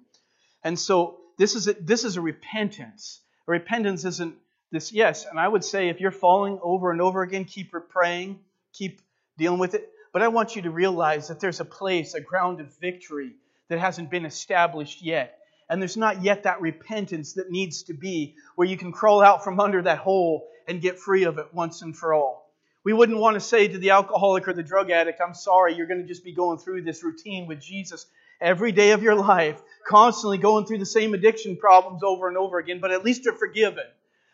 And 0.64 0.78
so 0.78 1.18
this 1.38 1.56
is 1.56 1.68
a, 1.68 1.74
this 1.74 2.04
is 2.04 2.18
a 2.18 2.22
repentance. 2.22 3.22
A 3.48 3.52
repentance 3.52 4.06
isn't 4.06 4.36
this, 4.72 4.92
yes, 4.92 5.26
and 5.26 5.40
I 5.40 5.48
would 5.48 5.66
say 5.66 5.90
if 5.90 6.00
you're 6.00 6.12
falling 6.12 6.60
over 6.62 6.92
and 6.92 7.02
over 7.02 7.22
again, 7.24 7.46
keep 7.46 7.74
praying, 7.90 8.40
keep 8.74 9.02
dealing 9.38 9.60
with 9.60 9.74
it. 9.74 9.90
But 10.14 10.22
I 10.22 10.28
want 10.28 10.56
you 10.56 10.64
to 10.64 10.72
realize 10.72 11.28
that 11.28 11.40
there's 11.40 11.60
a 11.60 11.66
place, 11.66 12.14
a 12.14 12.22
ground 12.22 12.60
of 12.60 12.78
victory 12.80 13.36
that 13.70 13.80
hasn't 13.80 14.12
been 14.12 14.26
established 14.26 15.02
yet. 15.02 15.38
And 15.70 15.82
there's 15.82 15.96
not 15.96 16.22
yet 16.22 16.44
that 16.44 16.60
repentance 16.60 17.34
that 17.34 17.50
needs 17.50 17.84
to 17.84 17.94
be 17.94 18.36
where 18.56 18.68
you 18.68 18.78
can 18.78 18.92
crawl 18.92 19.22
out 19.22 19.44
from 19.44 19.60
under 19.60 19.82
that 19.84 20.00
hole 20.00 20.50
and 20.68 20.82
get 20.82 21.00
free 21.00 21.24
of 21.24 21.38
it 21.38 21.54
once 21.54 21.82
and 21.82 21.96
for 21.96 22.14
all. 22.14 22.52
We 22.84 22.94
wouldn't 22.94 23.20
want 23.20 23.36
to 23.36 23.40
say 23.40 23.68
to 23.68 23.78
the 23.78 23.92
alcoholic 23.92 24.48
or 24.48 24.54
the 24.54 24.64
drug 24.64 24.92
addict, 24.92 25.22
I'm 25.26 25.34
sorry, 25.34 25.76
you're 25.76 25.88
going 25.88 26.02
to 26.02 26.08
just 26.08 26.24
be 26.24 26.34
going 26.34 26.58
through 26.58 26.82
this 26.82 27.04
routine 27.04 27.48
with 27.48 27.62
Jesus 27.62 28.06
every 28.42 28.72
day 28.72 28.92
of 28.92 29.04
your 29.04 29.16
life, 29.16 29.62
constantly 29.88 30.40
going 30.40 30.66
through 30.66 30.80
the 30.80 30.86
same 30.86 31.14
addiction 31.14 31.56
problems 31.58 32.02
over 32.04 32.28
and 32.28 32.38
over 32.38 32.58
again, 32.58 32.80
but 32.82 32.92
at 32.92 33.06
least 33.06 33.24
you're 33.24 33.38
forgiven. 33.38 33.86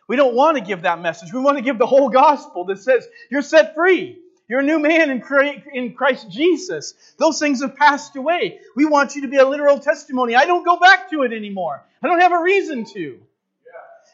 We 0.08 0.16
don't 0.16 0.34
want 0.34 0.56
to 0.56 0.64
give 0.64 0.82
that 0.82 1.00
message. 1.00 1.32
We 1.32 1.40
want 1.40 1.58
to 1.58 1.62
give 1.62 1.78
the 1.78 1.86
whole 1.86 2.08
gospel 2.08 2.64
that 2.64 2.78
says 2.78 3.06
you're 3.30 3.42
set 3.42 3.74
free. 3.74 4.18
You're 4.48 4.60
a 4.60 4.64
new 4.64 4.78
man 4.78 5.10
in 5.10 5.94
Christ 5.94 6.30
Jesus. 6.30 6.94
Those 7.18 7.38
things 7.38 7.60
have 7.60 7.76
passed 7.76 8.16
away. 8.16 8.60
We 8.74 8.86
want 8.86 9.14
you 9.14 9.22
to 9.22 9.28
be 9.28 9.36
a 9.36 9.46
literal 9.46 9.78
testimony. 9.78 10.34
I 10.34 10.46
don't 10.46 10.64
go 10.64 10.78
back 10.78 11.10
to 11.10 11.22
it 11.22 11.32
anymore. 11.32 11.84
I 12.02 12.06
don't 12.06 12.20
have 12.20 12.32
a 12.32 12.40
reason 12.40 12.86
to. 12.94 13.20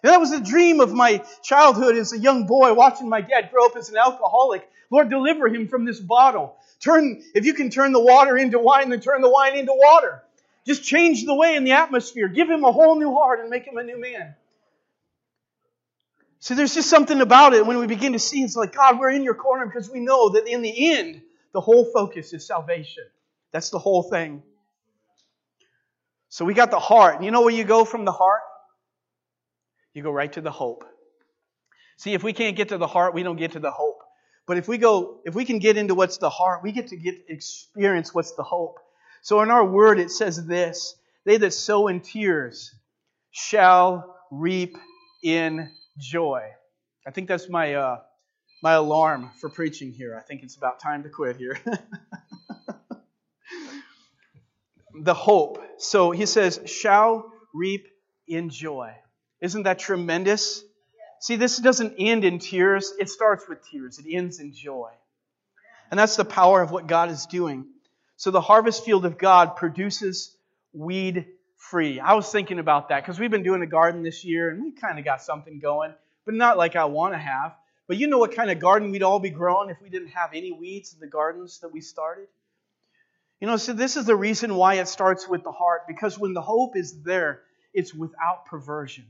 And 0.03 0.13
that 0.13 0.21
was 0.21 0.33
a 0.33 0.41
dream 0.41 0.81
of 0.81 0.93
my 0.93 1.25
childhood 1.43 1.97
as 1.97 2.13
a 2.13 2.19
young 2.19 2.47
boy, 2.47 2.75
watching 2.75 3.09
my 3.09 3.21
dad 3.21 3.51
grow 3.51 3.67
up 3.67 3.77
as 3.77 3.89
an 3.89 3.97
alcoholic. 3.97 4.69
Lord, 4.91 5.09
deliver 5.09 5.49
him 5.49 5.69
from 5.69 5.85
this 5.85 5.99
bottle. 6.01 6.57
Turn, 6.81 7.23
if 7.35 7.47
you 7.47 7.55
can 7.55 7.71
turn 7.71 7.93
the 7.93 8.01
water 8.01 8.37
into 8.37 8.59
wine, 8.59 8.91
then 8.91 9.01
turn 9.01 9.23
the 9.23 9.31
wine 9.31 9.57
into 9.57 9.73
water. 9.73 10.23
Just 10.67 10.85
change 10.85 11.25
the 11.25 11.35
way 11.35 11.57
in 11.57 11.65
the 11.65 11.73
atmosphere. 11.73 12.29
Give 12.29 12.51
him 12.51 12.65
a 12.65 12.73
whole 12.73 12.99
new 12.99 13.15
heart 13.15 13.41
and 13.41 13.49
make 13.49 13.65
him 13.65 13.79
a 13.79 13.83
new 13.83 13.99
man. 13.99 14.35
See, 16.45 16.53
there's 16.53 16.75
just 16.75 16.91
something 16.91 17.23
about 17.23 17.55
it 17.55 17.65
when 17.65 17.79
we 17.79 17.87
begin 17.87 18.13
to 18.13 18.19
see 18.19 18.43
it's 18.43 18.55
like, 18.55 18.75
God, 18.75 18.99
we're 18.99 19.09
in 19.09 19.23
your 19.23 19.35
corner 19.35 19.65
because 19.65 19.89
we 19.89 20.01
know 20.01 20.29
that 20.29 20.47
in 20.47 20.61
the 20.61 20.93
end, 20.93 21.23
the 21.55 21.61
whole 21.63 21.87
focus 21.91 22.35
is 22.35 22.47
salvation. 22.47 23.05
That's 23.51 23.71
the 23.71 23.79
whole 23.79 24.03
thing. 24.03 24.43
So 26.29 26.45
we 26.45 26.53
got 26.53 26.71
the 26.71 26.79
heart. 26.79 27.23
You 27.23 27.31
know 27.31 27.41
where 27.41 27.55
you 27.55 27.65
go 27.65 27.87
from 27.87 28.05
the 28.05 28.13
heart? 28.13 28.43
You 29.95 30.03
go 30.03 30.11
right 30.11 30.31
to 30.35 30.43
the 30.43 30.51
hope. 30.51 30.85
See, 31.97 32.13
if 32.13 32.23
we 32.23 32.35
can't 32.35 32.59
get 32.59 32.69
to 32.69 32.77
the 32.77 32.87
heart, 32.87 33.15
we 33.15 33.23
don't 33.23 33.37
get 33.39 33.53
to 33.53 33.59
the 33.59 33.71
hope. 33.71 34.03
But 34.47 34.59
if 34.59 34.69
we 34.69 34.77
go, 34.77 35.21
if 35.25 35.35
we 35.35 35.47
can 35.47 35.61
get 35.61 35.79
into 35.79 35.95
what's 35.95 36.19
the 36.19 36.29
heart, 36.29 36.63
we 36.63 36.73
get 36.73 36.89
to 36.89 36.97
get 36.97 37.15
experience 37.27 38.15
what's 38.15 38.33
the 38.33 38.43
hope. 38.43 38.81
So 39.23 39.41
in 39.41 39.51
our 39.51 39.65
word, 39.65 39.99
it 39.99 40.11
says 40.11 40.45
this: 40.45 40.95
They 41.25 41.39
that 41.39 41.55
sow 41.55 41.89
in 41.89 42.01
tears 42.01 42.75
shall 43.31 44.15
reap 44.31 44.77
in 45.23 45.71
joy. 45.99 46.43
I 47.07 47.11
think 47.11 47.29
that's 47.29 47.49
my 47.49 47.75
uh, 47.75 47.99
my 48.63 48.73
alarm 48.73 49.31
for 49.41 49.49
preaching 49.51 49.93
here. 49.93 50.17
I 50.17 50.23
think 50.23 50.43
it's 50.43 50.57
about 50.57 50.81
time 50.81 51.03
to 51.03 51.09
quit 51.09 51.37
here. 51.37 51.59
the 54.95 55.15
hope. 55.15 55.63
So 55.79 56.13
he 56.13 56.27
says, 56.27 56.61
shall 56.67 57.31
reap 57.53 57.87
in 58.27 58.49
joy. 58.49 58.95
Isn't 59.41 59.65
that 59.65 59.79
tremendous? 59.79 60.65
See, 61.21 61.37
this 61.37 61.59
doesn't 61.59 61.97
end 61.99 62.25
in 62.25 62.39
tears. 62.39 62.93
It 62.99 63.11
starts 63.11 63.49
with 63.49 63.59
tears. 63.71 63.99
It 63.99 64.07
ends 64.11 64.41
in 64.41 64.55
joy. 64.55 64.91
And 65.91 65.99
that's 65.99 66.17
the 66.17 66.25
power 66.25 66.63
of 66.63 66.71
what 66.71 66.87
God 66.87 67.11
is 67.11 67.27
doing. 67.27 67.67
So 68.17 68.31
the 68.31 68.41
harvest 68.41 68.85
field 68.85 69.05
of 69.05 69.19
God 69.19 69.57
produces 69.57 70.37
weed 70.73 71.27
free. 71.71 72.01
I 72.01 72.15
was 72.15 72.31
thinking 72.31 72.59
about 72.59 72.89
that 72.89 73.03
because 73.03 73.19
we've 73.19 73.31
been 73.31 73.43
doing 73.43 73.63
a 73.63 73.67
garden 73.67 74.03
this 74.03 74.25
year 74.25 74.51
and 74.51 74.63
we 74.63 74.73
kind 74.73 74.99
of 74.99 75.05
got 75.05 75.23
something 75.23 75.59
going, 75.59 75.95
but 76.25 76.35
not 76.35 76.57
like 76.57 76.77
I 76.77 76.85
want 76.85 77.15
to 77.15 77.19
have. 77.19 77.55
But 77.87 77.97
you 77.97 78.07
know 78.07 78.19
what 78.19 78.35
kind 78.35 78.51
of 78.51 78.59
garden 78.59 78.91
we'd 78.91 79.03
all 79.03 79.19
be 79.19 79.31
growing 79.31 79.71
if 79.71 79.81
we 79.83 79.91
didn't 79.91 80.09
have 80.09 80.31
any 80.35 80.53
weeds 80.53 80.95
in 80.95 81.01
the 81.01 81.07
gardens 81.07 81.61
that 81.61 81.73
we 81.73 81.81
started? 81.81 82.29
You 83.41 83.47
know, 83.47 83.57
so 83.57 83.73
this 83.73 83.97
is 83.97 84.07
the 84.07 84.17
reason 84.17 84.55
why 84.55 84.75
it 84.75 84.89
starts 84.89 85.29
with 85.29 85.43
the 85.43 85.53
heart 85.53 85.83
because 85.87 86.19
when 86.19 86.33
the 86.33 86.41
hope 86.41 86.77
is 86.77 87.03
there, 87.03 87.43
it's 87.73 87.93
without 87.93 88.47
perversion. 88.47 89.05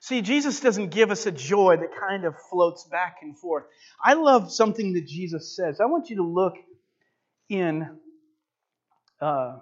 See, 0.00 0.22
Jesus 0.22 0.60
doesn't 0.60 0.90
give 0.90 1.10
us 1.10 1.26
a 1.26 1.30
joy 1.30 1.76
that 1.76 1.94
kind 1.94 2.24
of 2.24 2.34
floats 2.48 2.84
back 2.84 3.18
and 3.22 3.38
forth. 3.38 3.64
I 4.02 4.14
love 4.14 4.50
something 4.50 4.94
that 4.94 5.06
Jesus 5.06 5.54
says. 5.54 5.78
I 5.80 5.86
want 5.86 6.08
you 6.10 6.16
to 6.16 6.22
look 6.22 6.54
in 7.50 7.86
uh, 9.20 9.58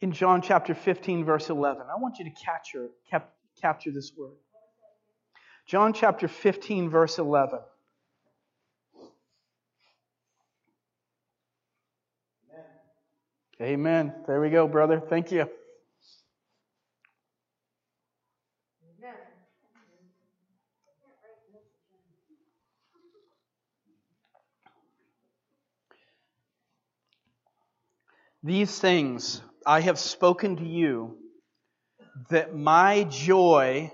in 0.00 0.12
John 0.12 0.42
chapter 0.42 0.74
15, 0.74 1.24
verse 1.24 1.50
11. 1.50 1.82
I 1.82 2.00
want 2.00 2.18
you 2.18 2.24
to 2.24 2.30
capture, 2.30 2.88
cap, 3.10 3.32
capture 3.60 3.90
this 3.90 4.12
word. 4.16 4.36
John 5.66 5.92
chapter 5.92 6.28
15, 6.28 6.88
verse 6.88 7.18
11. 7.18 7.58
Amen. 13.60 14.14
There 14.26 14.40
we 14.40 14.50
go, 14.50 14.68
brother. 14.68 15.00
Thank 15.00 15.32
you. 15.32 15.48
These 28.44 28.78
things 28.78 29.42
I 29.68 29.82
have 29.82 29.98
spoken 29.98 30.56
to 30.56 30.64
you 30.64 31.18
that 32.30 32.56
my 32.56 33.04
joy, 33.04 33.92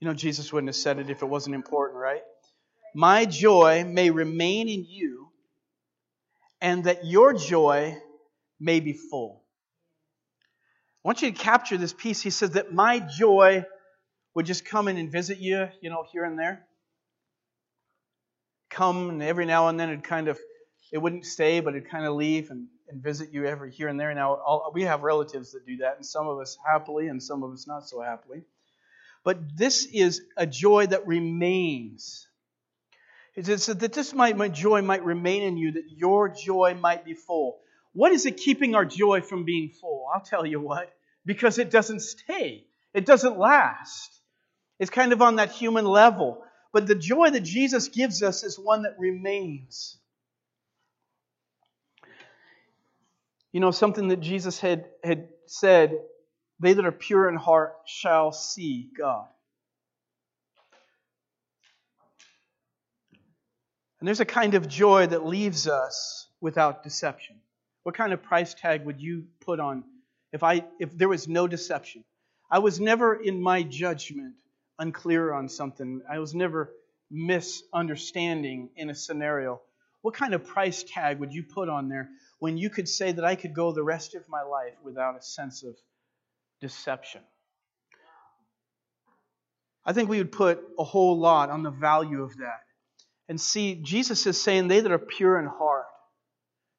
you 0.00 0.08
know, 0.08 0.12
Jesus 0.12 0.52
wouldn't 0.52 0.70
have 0.70 0.74
said 0.74 0.98
it 0.98 1.08
if 1.08 1.22
it 1.22 1.26
wasn't 1.26 1.54
important, 1.54 2.00
right? 2.00 2.22
My 2.92 3.26
joy 3.26 3.84
may 3.84 4.10
remain 4.10 4.68
in 4.68 4.84
you 4.84 5.28
and 6.60 6.82
that 6.82 7.06
your 7.06 7.32
joy 7.32 7.96
may 8.58 8.80
be 8.80 8.92
full. 8.92 9.44
I 11.04 11.10
want 11.10 11.22
you 11.22 11.30
to 11.30 11.38
capture 11.38 11.76
this 11.76 11.92
piece. 11.92 12.20
He 12.20 12.30
says 12.30 12.50
that 12.50 12.72
my 12.74 12.98
joy 12.98 13.64
would 14.34 14.46
just 14.46 14.64
come 14.64 14.88
in 14.88 14.96
and 14.96 15.12
visit 15.12 15.38
you, 15.38 15.68
you 15.80 15.90
know, 15.90 16.04
here 16.10 16.24
and 16.24 16.36
there. 16.36 16.66
Come 18.70 19.10
and 19.10 19.22
every 19.22 19.46
now 19.46 19.68
and 19.68 19.78
then 19.78 19.90
it'd 19.90 20.02
kind 20.02 20.26
of, 20.26 20.40
it 20.90 20.98
wouldn't 20.98 21.24
stay, 21.24 21.60
but 21.60 21.76
it'd 21.76 21.88
kind 21.88 22.04
of 22.04 22.16
leave 22.16 22.50
and 22.50 22.66
and 22.88 23.02
visit 23.02 23.32
you 23.32 23.46
every 23.46 23.72
here 23.72 23.88
and 23.88 23.98
there. 23.98 24.14
Now, 24.14 24.34
all, 24.34 24.70
we 24.74 24.82
have 24.82 25.02
relatives 25.02 25.52
that 25.52 25.66
do 25.66 25.78
that, 25.78 25.96
and 25.96 26.06
some 26.06 26.28
of 26.28 26.38
us 26.38 26.56
happily, 26.64 27.08
and 27.08 27.22
some 27.22 27.42
of 27.42 27.52
us 27.52 27.66
not 27.66 27.88
so 27.88 28.00
happily. 28.00 28.42
But 29.24 29.56
this 29.56 29.86
is 29.86 30.22
a 30.36 30.46
joy 30.46 30.86
that 30.86 31.06
remains. 31.06 32.28
It's 33.34 33.66
that 33.66 33.92
this 33.92 34.14
might, 34.14 34.36
my 34.36 34.48
joy 34.48 34.82
might 34.82 35.04
remain 35.04 35.42
in 35.42 35.56
you, 35.56 35.72
that 35.72 35.90
your 35.90 36.28
joy 36.28 36.76
might 36.80 37.04
be 37.04 37.14
full. 37.14 37.58
What 37.92 38.12
is 38.12 38.24
it 38.24 38.36
keeping 38.36 38.74
our 38.74 38.84
joy 38.84 39.20
from 39.20 39.44
being 39.44 39.70
full? 39.70 40.06
I'll 40.14 40.20
tell 40.20 40.46
you 40.46 40.60
what. 40.60 40.92
Because 41.24 41.58
it 41.58 41.70
doesn't 41.70 42.00
stay, 42.00 42.66
it 42.94 43.04
doesn't 43.04 43.38
last. 43.38 44.20
It's 44.78 44.90
kind 44.90 45.12
of 45.12 45.22
on 45.22 45.36
that 45.36 45.50
human 45.50 45.84
level. 45.84 46.44
But 46.72 46.86
the 46.86 46.94
joy 46.94 47.30
that 47.30 47.40
Jesus 47.40 47.88
gives 47.88 48.22
us 48.22 48.44
is 48.44 48.58
one 48.58 48.82
that 48.82 48.98
remains. 48.98 49.98
You 53.56 53.60
know, 53.60 53.70
something 53.70 54.08
that 54.08 54.20
Jesus 54.20 54.60
had, 54.60 54.84
had 55.02 55.28
said 55.46 55.98
they 56.60 56.74
that 56.74 56.84
are 56.84 56.92
pure 56.92 57.26
in 57.26 57.36
heart 57.36 57.72
shall 57.86 58.30
see 58.30 58.90
God. 58.98 59.28
And 63.98 64.06
there's 64.06 64.20
a 64.20 64.26
kind 64.26 64.52
of 64.52 64.68
joy 64.68 65.06
that 65.06 65.24
leaves 65.24 65.66
us 65.66 66.28
without 66.38 66.82
deception. 66.82 67.36
What 67.82 67.94
kind 67.94 68.12
of 68.12 68.22
price 68.22 68.52
tag 68.52 68.84
would 68.84 69.00
you 69.00 69.24
put 69.40 69.58
on 69.58 69.84
if 70.34 70.42
I 70.42 70.66
if 70.78 70.94
there 70.94 71.08
was 71.08 71.26
no 71.26 71.48
deception? 71.48 72.04
I 72.50 72.58
was 72.58 72.78
never 72.78 73.14
in 73.14 73.40
my 73.40 73.62
judgment 73.62 74.34
unclear 74.78 75.32
on 75.32 75.48
something. 75.48 76.02
I 76.10 76.18
was 76.18 76.34
never 76.34 76.74
misunderstanding 77.10 78.68
in 78.76 78.90
a 78.90 78.94
scenario. 78.94 79.62
What 80.02 80.12
kind 80.12 80.34
of 80.34 80.44
price 80.44 80.84
tag 80.86 81.20
would 81.20 81.32
you 81.32 81.42
put 81.42 81.70
on 81.70 81.88
there 81.88 82.10
when 82.38 82.56
you 82.56 82.70
could 82.70 82.88
say 82.88 83.12
that 83.12 83.24
I 83.24 83.34
could 83.34 83.54
go 83.54 83.72
the 83.72 83.82
rest 83.82 84.14
of 84.14 84.28
my 84.28 84.42
life 84.42 84.74
without 84.82 85.16
a 85.16 85.22
sense 85.22 85.62
of 85.62 85.74
deception? 86.60 87.22
I 89.84 89.92
think 89.92 90.08
we 90.08 90.18
would 90.18 90.32
put 90.32 90.60
a 90.78 90.84
whole 90.84 91.18
lot 91.18 91.50
on 91.50 91.62
the 91.62 91.70
value 91.70 92.22
of 92.22 92.36
that. 92.38 92.64
And 93.28 93.40
see, 93.40 93.76
Jesus 93.76 94.26
is 94.26 94.40
saying, 94.40 94.68
They 94.68 94.80
that 94.80 94.90
are 94.90 94.98
pure 94.98 95.38
in 95.38 95.46
heart 95.46 95.86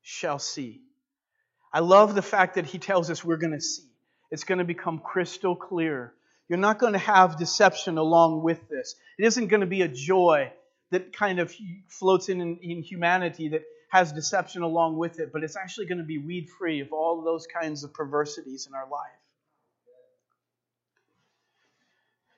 shall 0.02 0.40
see. 0.40 0.82
I 1.74 1.80
love 1.80 2.16
the 2.16 2.22
fact 2.22 2.56
that 2.56 2.66
he 2.66 2.80
tells 2.80 3.10
us 3.10 3.24
we're 3.24 3.38
going 3.38 3.54
to 3.54 3.62
see. 3.62 3.84
It's 4.30 4.44
going 4.44 4.60
to 4.60 4.66
become 4.66 5.00
crystal 5.00 5.56
clear. 5.56 6.14
You're 6.50 6.60
not 6.60 6.80
going 6.80 6.94
to 6.94 7.00
have 7.00 7.38
deception 7.38 7.98
along 7.98 8.44
with 8.44 8.68
this. 8.70 8.96
It 9.18 9.26
isn't 9.26 9.48
going 9.48 9.62
to 9.62 9.68
be 9.68 9.82
a 9.82 9.88
joy 9.88 10.52
that 10.92 11.14
kind 11.14 11.40
of 11.40 11.54
floats 11.88 12.30
in, 12.30 12.58
in 12.62 12.82
humanity 12.82 13.50
that 13.50 13.64
has 13.90 14.12
deception 14.12 14.62
along 14.62 14.98
with 14.98 15.20
it, 15.20 15.32
but 15.32 15.44
it's 15.44 15.56
actually 15.56 15.86
going 15.86 15.98
to 16.00 16.04
be 16.04 16.18
weed 16.18 16.50
free 16.50 16.82
of 16.82 16.92
all 16.92 17.22
those 17.22 17.48
kinds 17.48 17.84
of 17.84 17.94
perversities 17.94 18.68
in 18.68 18.74
our 18.74 18.88
life. 18.90 19.12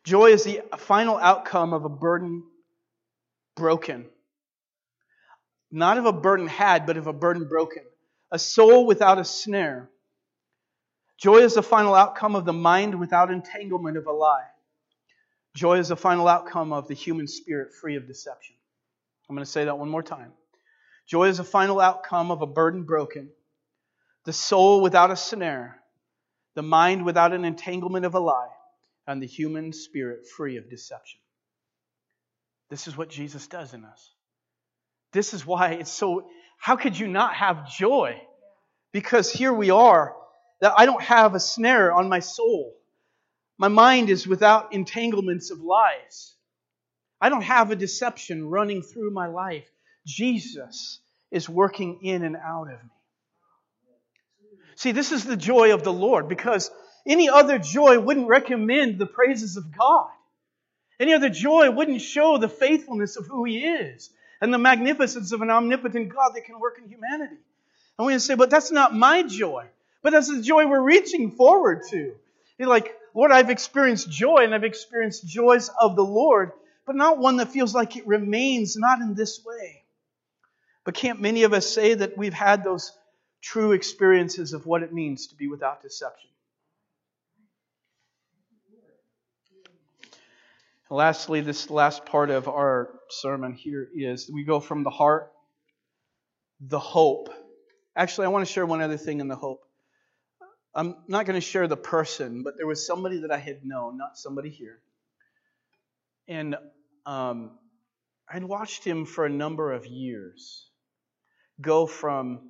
Joy 0.04 0.32
is 0.32 0.44
the 0.44 0.62
final 0.78 1.18
outcome 1.18 1.74
of 1.74 1.86
a 1.86 1.90
burden 1.90 2.44
broken. 3.56 4.06
Not 5.72 5.98
of 5.98 6.06
a 6.06 6.14
burden 6.14 6.48
had, 6.48 6.86
but 6.86 6.98
of 6.98 7.08
a 7.08 7.14
burden 7.14 7.48
broken. 7.48 7.84
A 8.32 8.40
soul 8.40 8.86
without 8.86 9.20
a 9.20 9.26
snare. 9.26 9.90
Joy 11.18 11.40
is 11.40 11.56
the 11.56 11.64
final 11.64 11.94
outcome 11.94 12.36
of 12.36 12.46
the 12.46 12.54
mind 12.54 13.00
without 13.00 13.32
entanglement 13.32 13.98
of 13.98 14.08
a 14.08 14.12
lie. 14.12 14.48
Joy 15.56 15.80
is 15.80 15.90
the 15.90 15.98
final 15.98 16.28
outcome 16.28 16.72
of 16.72 16.88
the 16.88 16.94
human 16.94 17.28
spirit 17.28 17.74
free 17.74 17.96
of 17.96 18.08
deception. 18.08 18.56
I'm 19.28 19.36
going 19.36 19.46
to 19.46 19.52
say 19.52 19.66
that 19.66 19.78
one 19.78 19.90
more 19.90 20.04
time. 20.04 20.32
Joy 21.10 21.30
is 21.30 21.38
the 21.38 21.44
final 21.44 21.80
outcome 21.80 22.30
of 22.30 22.44
a 22.44 22.48
burden 22.48 22.84
broken, 22.84 23.30
the 24.26 24.34
soul 24.34 24.82
without 24.82 25.10
a 25.10 25.16
snare, 25.16 25.82
the 26.54 26.62
mind 26.62 27.04
without 27.04 27.34
an 27.34 27.46
entanglement 27.46 28.06
of 28.06 28.14
a 28.14 28.20
lie, 28.20 28.52
and 29.08 29.20
the 29.20 29.26
human 29.26 29.74
spirit 29.74 30.28
free 30.28 30.58
of 30.58 30.70
deception. 30.70 31.20
This 32.70 32.88
is 32.88 32.96
what 32.96 33.10
Jesus 33.10 33.48
does 33.48 33.74
in 33.74 33.86
us. 33.86 34.14
This 35.12 35.34
is 35.34 35.44
why 35.44 35.72
it's 35.72 35.92
so. 35.92 36.30
How 36.60 36.76
could 36.76 37.00
you 37.00 37.08
not 37.08 37.34
have 37.34 37.68
joy? 37.72 38.22
Because 38.92 39.32
here 39.32 39.54
we 39.54 39.72
are, 39.72 40.16
that 40.62 40.74
I 40.78 40.86
don't 40.86 41.02
have 41.02 41.34
a 41.34 41.40
snare 41.40 41.92
on 41.92 42.08
my 42.08 42.20
soul. 42.20 42.76
My 43.58 43.68
mind 43.68 44.12
is 44.12 44.28
without 44.28 44.74
entanglements 44.74 45.50
of 45.50 45.60
lies. 45.60 46.36
I 47.20 47.30
don't 47.30 47.42
have 47.42 47.72
a 47.72 47.76
deception 47.76 48.48
running 48.48 48.84
through 48.84 49.10
my 49.10 49.26
life. 49.26 49.70
Jesus 50.10 51.00
is 51.32 51.48
working 51.48 52.00
in 52.02 52.24
and 52.24 52.36
out 52.36 52.64
of 52.64 52.84
me. 52.84 52.90
See, 54.76 54.92
this 54.92 55.12
is 55.12 55.26
the 55.26 55.38
joy 55.38 55.74
of 55.74 55.84
the 55.84 55.94
Lord 55.94 56.28
because 56.28 56.72
any 57.06 57.30
other 57.30 57.60
joy 57.60 58.00
wouldn't 58.00 58.28
recommend 58.28 58.98
the 58.98 59.06
praises 59.06 59.58
of 59.58 59.78
God. 59.78 60.10
Any 61.00 61.14
other 61.14 61.30
joy 61.30 61.70
wouldn't 61.70 62.02
show 62.02 62.38
the 62.38 62.50
faithfulness 62.50 63.16
of 63.16 63.28
who 63.28 63.46
He 63.46 63.60
is 63.60 64.10
and 64.42 64.54
the 64.54 64.58
magnificence 64.58 65.32
of 65.32 65.42
an 65.42 65.50
omnipotent 65.50 66.14
God 66.14 66.32
that 66.34 66.46
can 66.46 66.60
work 66.60 66.80
in 66.82 66.90
humanity. 66.90 67.38
And 67.98 68.08
we 68.08 68.18
say, 68.20 68.36
but 68.36 68.50
that's 68.50 68.72
not 68.72 68.96
my 68.96 69.24
joy. 69.24 69.66
But 70.02 70.12
that's 70.12 70.34
the 70.34 70.42
joy 70.42 70.66
we're 70.66 70.82
reaching 70.82 71.32
forward 71.32 71.82
to. 71.90 72.16
You're 72.58 72.70
like, 72.70 72.96
Lord, 73.14 73.32
I've 73.32 73.50
experienced 73.50 74.10
joy 74.10 74.44
and 74.44 74.56
I've 74.56 74.64
experienced 74.64 75.28
joys 75.28 75.70
of 75.80 75.96
the 75.96 76.06
Lord, 76.06 76.54
but 76.86 76.96
not 76.96 77.18
one 77.18 77.38
that 77.38 77.50
feels 77.50 77.76
like 77.76 77.98
it 77.98 78.08
remains 78.08 78.78
not 78.78 79.02
in 79.02 79.14
this 79.14 79.44
way. 79.46 79.79
But 80.86 80.96
can't 80.96 81.22
many 81.22 81.44
of 81.44 81.54
us 81.54 81.68
say 81.68 81.94
that 81.94 82.18
we've 82.18 82.34
had 82.34 82.64
those 82.64 82.92
true 83.42 83.74
experiences 83.74 84.54
of 84.54 84.66
what 84.66 84.84
it 84.84 84.94
means 84.94 85.28
to 85.28 85.36
be 85.36 85.48
without 85.48 85.82
deception? 85.82 86.30
Lastly, 90.92 91.42
this 91.42 91.70
last 91.70 92.06
part 92.06 92.32
of 92.32 92.48
our 92.48 92.90
sermon 93.10 93.54
here 93.54 93.88
is 93.94 94.30
we 94.34 94.44
go 94.44 94.60
from 94.60 94.84
the 94.84 94.90
heart, 94.90 95.32
the 96.60 96.80
hope. 96.80 97.30
Actually, 97.96 98.26
I 98.26 98.30
want 98.30 98.48
to 98.48 98.52
share 98.52 98.66
one 98.66 98.82
other 98.82 98.98
thing 98.98 99.20
in 99.20 99.28
the 99.28 99.36
hope. 99.36 99.64
I'm 100.74 100.96
not 101.08 101.28
going 101.28 101.36
to 101.36 101.46
share 101.46 101.68
the 101.68 101.78
person, 101.78 102.42
but 102.42 102.58
there 102.58 102.66
was 102.66 102.86
somebody 102.86 103.20
that 103.20 103.32
I 103.32 103.38
had 103.38 103.64
known, 103.64 103.98
not 103.98 104.18
somebody 104.18 104.50
here. 104.50 104.80
And 106.28 106.56
um, 107.06 107.52
I'd 108.28 108.44
watched 108.44 108.84
him 108.84 109.06
for 109.06 109.26
a 109.26 109.30
number 109.30 109.72
of 109.72 109.86
years 109.86 110.69
go 111.62 111.86
from 111.86 112.50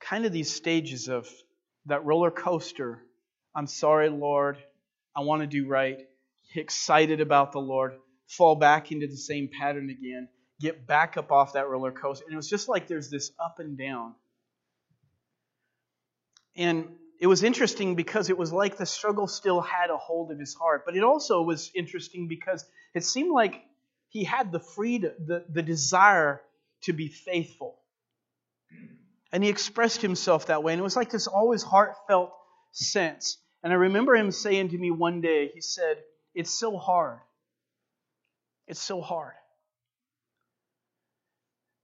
kind 0.00 0.26
of 0.26 0.32
these 0.32 0.54
stages 0.54 1.08
of 1.08 1.28
that 1.86 2.04
roller 2.04 2.30
coaster. 2.30 3.02
I'm 3.54 3.66
sorry, 3.66 4.08
Lord. 4.08 4.58
I 5.14 5.20
want 5.20 5.42
to 5.42 5.46
do 5.46 5.66
right 5.66 6.06
excited 6.54 7.20
about 7.20 7.52
the 7.52 7.58
Lord, 7.58 7.94
fall 8.28 8.54
back 8.54 8.92
into 8.92 9.06
the 9.06 9.16
same 9.16 9.48
pattern 9.48 9.90
again, 9.90 10.28
get 10.60 10.86
back 10.86 11.16
up 11.16 11.32
off 11.32 11.54
that 11.54 11.68
roller 11.68 11.92
coaster. 11.92 12.24
And 12.24 12.32
it 12.32 12.36
was 12.36 12.48
just 12.48 12.68
like 12.68 12.86
there's 12.86 13.10
this 13.10 13.32
up 13.42 13.58
and 13.58 13.76
down. 13.76 14.14
And 16.56 16.88
it 17.20 17.26
was 17.26 17.42
interesting 17.42 17.94
because 17.94 18.30
it 18.30 18.38
was 18.38 18.52
like 18.52 18.76
the 18.76 18.86
struggle 18.86 19.26
still 19.26 19.60
had 19.60 19.90
a 19.90 19.96
hold 19.96 20.30
of 20.30 20.38
his 20.38 20.54
heart. 20.54 20.84
But 20.84 20.96
it 20.96 21.02
also 21.02 21.42
was 21.42 21.70
interesting 21.74 22.28
because 22.28 22.64
it 22.94 23.04
seemed 23.04 23.32
like 23.32 23.62
he 24.08 24.24
had 24.24 24.52
the 24.52 24.60
freedom, 24.60 25.12
the, 25.26 25.44
the 25.48 25.62
desire 25.62 26.40
to 26.82 26.92
be 26.92 27.08
faithful. 27.08 27.78
And 29.32 29.42
he 29.42 29.50
expressed 29.50 30.02
himself 30.02 30.46
that 30.46 30.62
way. 30.62 30.72
And 30.72 30.80
it 30.80 30.84
was 30.84 30.96
like 30.96 31.10
this 31.10 31.26
always 31.26 31.62
heartfelt 31.62 32.32
sense. 32.72 33.38
And 33.62 33.72
I 33.72 33.76
remember 33.76 34.14
him 34.14 34.30
saying 34.30 34.70
to 34.70 34.78
me 34.78 34.90
one 34.90 35.20
day, 35.20 35.50
he 35.52 35.60
said, 35.60 35.96
it's 36.34 36.56
so 36.56 36.76
hard. 36.76 37.18
It's 38.66 38.82
so 38.82 39.00
hard. 39.00 39.34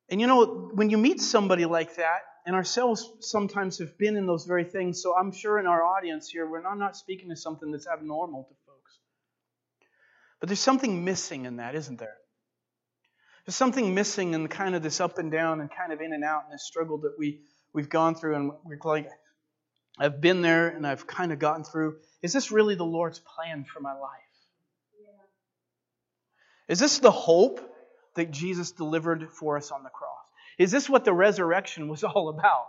And 0.09 0.21
you 0.21 0.27
know, 0.27 0.71
when 0.75 0.91
you 0.91 0.99
meet 0.99 1.21
somebody 1.21 1.65
like 1.65 1.97
that, 1.97 2.21
and 2.45 2.57
ourselves 2.57 3.09
sometimes 3.21 3.79
have 3.79 3.97
been 3.99 4.17
in 4.17 4.27
those 4.27 4.45
very 4.45 4.65
things, 4.65 5.01
so 5.01 5.17
I'm 5.17 5.33
sure 5.33 5.59
in 5.59 5.67
our 5.67 5.83
audience 5.83 6.29
here, 6.29 6.49
we're 6.49 6.63
not, 6.63 6.77
not 6.77 6.97
speaking 6.97 7.29
to 7.31 7.37
something 7.37 7.71
that's 7.71 7.87
abnormal 7.87 8.45
to 8.45 8.55
folks. 8.67 8.99
But 10.41 10.49
there's 10.49 10.61
something 10.61 11.05
missing 11.05 11.45
in 11.45 11.57
that, 11.57 11.75
isn't 11.77 11.99
there? 11.99 12.17
There's 13.45 13.57
something 13.57 13.95
missing 13.95 14.35
in 14.35 14.49
kind 14.49 14.75
of 14.75 14.83
this 14.83 15.01
up 15.01 15.19
and 15.19 15.31
down 15.31 15.61
and 15.61 15.71
kind 15.71 15.93
of 15.93 16.01
in 16.01 16.13
and 16.13 16.25
out 16.25 16.45
and 16.45 16.55
this 16.55 16.65
struggle 16.65 16.99
that 16.99 17.15
we, 17.19 17.41
we've 17.73 17.89
gone 17.89 18.15
through. 18.15 18.37
And 18.37 18.53
we're 18.65 18.79
like, 18.85 19.09
I've 19.99 20.21
been 20.21 20.43
there 20.43 20.69
and 20.69 20.87
I've 20.87 21.07
kind 21.07 21.33
of 21.33 21.39
gotten 21.39 21.65
through. 21.65 21.97
Is 22.23 22.33
this 22.33 22.51
really 22.51 22.77
the 22.77 22.85
Lord's 22.85 23.19
plan 23.19 23.65
for 23.65 23.81
my 23.81 23.95
life? 23.95 24.21
Is 26.69 26.79
this 26.79 27.01
the 27.01 27.11
hope 27.11 27.61
that 28.15 28.31
Jesus 28.31 28.73
delivered 28.73 29.31
for 29.31 29.57
us 29.57 29.71
on 29.71 29.83
the 29.83 29.91
cross? 29.91 30.09
Is 30.59 30.71
this 30.71 30.89
what 30.89 31.05
the 31.05 31.13
resurrection 31.13 31.89
was 31.89 32.05
all 32.05 32.29
about? 32.29 32.69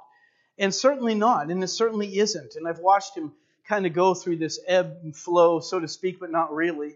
And 0.57 0.73
certainly 0.73 1.15
not, 1.15 1.49
and 1.49 1.63
it 1.63 1.67
certainly 1.67 2.17
isn't. 2.19 2.55
And 2.55 2.67
I've 2.67 2.79
watched 2.79 3.15
him 3.15 3.33
kind 3.67 3.85
of 3.85 3.93
go 3.93 4.13
through 4.13 4.37
this 4.37 4.59
ebb 4.67 4.97
and 5.03 5.15
flow, 5.15 5.59
so 5.59 5.79
to 5.79 5.87
speak, 5.87 6.19
but 6.19 6.31
not 6.31 6.53
really, 6.53 6.95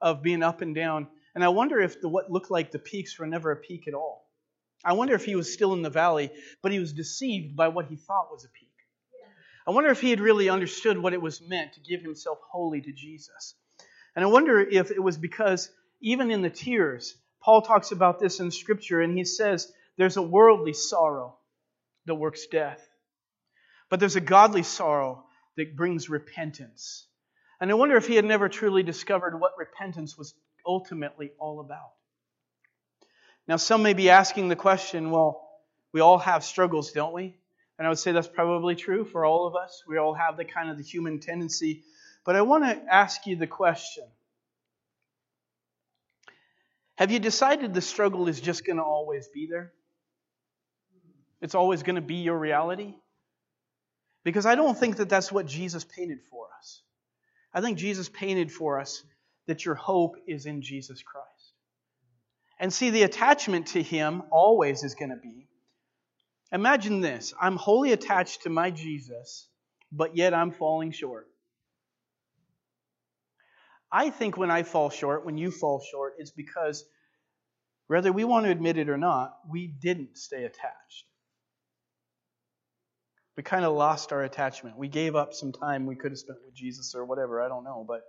of 0.00 0.22
being 0.22 0.42
up 0.42 0.60
and 0.60 0.74
down. 0.74 1.08
And 1.36 1.44
I 1.44 1.48
wonder 1.48 1.78
if 1.78 2.00
the, 2.00 2.08
what 2.08 2.30
looked 2.30 2.50
like 2.50 2.72
the 2.72 2.78
peaks 2.78 3.18
were 3.18 3.26
never 3.26 3.50
a 3.50 3.56
peak 3.56 3.86
at 3.86 3.92
all. 3.92 4.26
I 4.82 4.94
wonder 4.94 5.14
if 5.14 5.26
he 5.26 5.36
was 5.36 5.52
still 5.52 5.74
in 5.74 5.82
the 5.82 5.90
valley, 5.90 6.30
but 6.62 6.72
he 6.72 6.78
was 6.78 6.94
deceived 6.94 7.54
by 7.54 7.68
what 7.68 7.88
he 7.88 7.96
thought 7.96 8.32
was 8.32 8.46
a 8.46 8.48
peak. 8.48 8.72
I 9.66 9.72
wonder 9.72 9.90
if 9.90 10.00
he 10.00 10.08
had 10.08 10.18
really 10.18 10.48
understood 10.48 10.96
what 10.96 11.12
it 11.12 11.20
was 11.20 11.42
meant 11.42 11.74
to 11.74 11.80
give 11.80 12.00
himself 12.00 12.38
wholly 12.50 12.80
to 12.80 12.90
Jesus. 12.90 13.54
And 14.14 14.24
I 14.24 14.28
wonder 14.28 14.60
if 14.60 14.90
it 14.90 15.02
was 15.02 15.18
because 15.18 15.68
even 16.00 16.30
in 16.30 16.40
the 16.40 16.48
tears, 16.48 17.14
Paul 17.42 17.60
talks 17.60 17.92
about 17.92 18.18
this 18.18 18.40
in 18.40 18.50
Scripture, 18.50 19.02
and 19.02 19.14
he 19.14 19.26
says 19.26 19.70
there's 19.98 20.16
a 20.16 20.22
worldly 20.22 20.72
sorrow 20.72 21.36
that 22.06 22.14
works 22.14 22.46
death, 22.46 22.80
but 23.90 24.00
there's 24.00 24.16
a 24.16 24.22
godly 24.22 24.62
sorrow 24.62 25.26
that 25.58 25.76
brings 25.76 26.08
repentance. 26.08 27.06
And 27.60 27.70
I 27.70 27.74
wonder 27.74 27.96
if 27.96 28.06
he 28.06 28.16
had 28.16 28.24
never 28.24 28.48
truly 28.48 28.82
discovered 28.82 29.38
what 29.38 29.58
repentance 29.58 30.16
was 30.16 30.32
ultimately 30.66 31.30
all 31.38 31.60
about. 31.60 31.92
Now, 33.48 33.56
some 33.56 33.82
may 33.82 33.94
be 33.94 34.10
asking 34.10 34.48
the 34.48 34.56
question 34.56 35.10
well, 35.10 35.48
we 35.92 36.00
all 36.00 36.18
have 36.18 36.44
struggles, 36.44 36.92
don't 36.92 37.14
we? 37.14 37.36
And 37.78 37.86
I 37.86 37.88
would 37.88 37.98
say 37.98 38.12
that's 38.12 38.28
probably 38.28 38.74
true 38.74 39.04
for 39.04 39.24
all 39.24 39.46
of 39.46 39.54
us. 39.54 39.82
We 39.86 39.98
all 39.98 40.14
have 40.14 40.36
the 40.36 40.44
kind 40.44 40.70
of 40.70 40.78
the 40.78 40.82
human 40.82 41.20
tendency. 41.20 41.84
But 42.24 42.36
I 42.36 42.42
want 42.42 42.64
to 42.64 42.92
ask 42.92 43.26
you 43.26 43.36
the 43.36 43.46
question 43.46 44.04
Have 46.96 47.10
you 47.10 47.18
decided 47.18 47.74
the 47.74 47.82
struggle 47.82 48.28
is 48.28 48.40
just 48.40 48.64
going 48.64 48.78
to 48.78 48.82
always 48.82 49.28
be 49.28 49.46
there? 49.46 49.72
It's 51.40 51.54
always 51.54 51.82
going 51.82 51.96
to 51.96 52.02
be 52.02 52.16
your 52.16 52.38
reality? 52.38 52.94
Because 54.24 54.46
I 54.46 54.56
don't 54.56 54.76
think 54.76 54.96
that 54.96 55.08
that's 55.08 55.30
what 55.30 55.46
Jesus 55.46 55.84
painted 55.84 56.18
for 56.30 56.48
us. 56.58 56.82
I 57.54 57.60
think 57.60 57.78
Jesus 57.78 58.08
painted 58.08 58.50
for 58.50 58.80
us 58.80 59.04
that 59.46 59.64
your 59.64 59.74
hope 59.74 60.16
is 60.26 60.46
in 60.46 60.62
Jesus 60.62 61.02
Christ. 61.02 61.26
And 62.58 62.72
see, 62.72 62.90
the 62.90 63.02
attachment 63.02 63.68
to 63.68 63.82
Him 63.82 64.22
always 64.30 64.82
is 64.82 64.94
going 64.94 65.10
to 65.10 65.16
be 65.16 65.46
imagine 66.52 67.00
this 67.00 67.34
I'm 67.40 67.56
wholly 67.56 67.92
attached 67.92 68.42
to 68.42 68.50
my 68.50 68.70
Jesus, 68.70 69.48
but 69.92 70.16
yet 70.16 70.34
I'm 70.34 70.52
falling 70.52 70.92
short. 70.92 71.26
I 73.90 74.10
think 74.10 74.36
when 74.36 74.50
I 74.50 74.62
fall 74.62 74.90
short, 74.90 75.24
when 75.24 75.38
you 75.38 75.50
fall 75.50 75.82
short, 75.90 76.14
it's 76.18 76.32
because 76.32 76.84
whether 77.86 78.12
we 78.12 78.24
want 78.24 78.46
to 78.46 78.50
admit 78.50 78.78
it 78.78 78.88
or 78.88 78.98
not, 78.98 79.34
we 79.48 79.68
didn't 79.68 80.18
stay 80.18 80.44
attached. 80.44 81.04
We 83.36 83.42
kind 83.42 83.64
of 83.64 83.74
lost 83.74 84.12
our 84.12 84.24
attachment. 84.24 84.76
We 84.78 84.88
gave 84.88 85.14
up 85.14 85.34
some 85.34 85.52
time 85.52 85.86
we 85.86 85.94
could 85.94 86.10
have 86.10 86.18
spent 86.18 86.38
with 86.44 86.54
Jesus 86.54 86.94
or 86.94 87.04
whatever, 87.04 87.42
I 87.42 87.48
don't 87.48 87.64
know. 87.64 87.84
But 87.86 88.00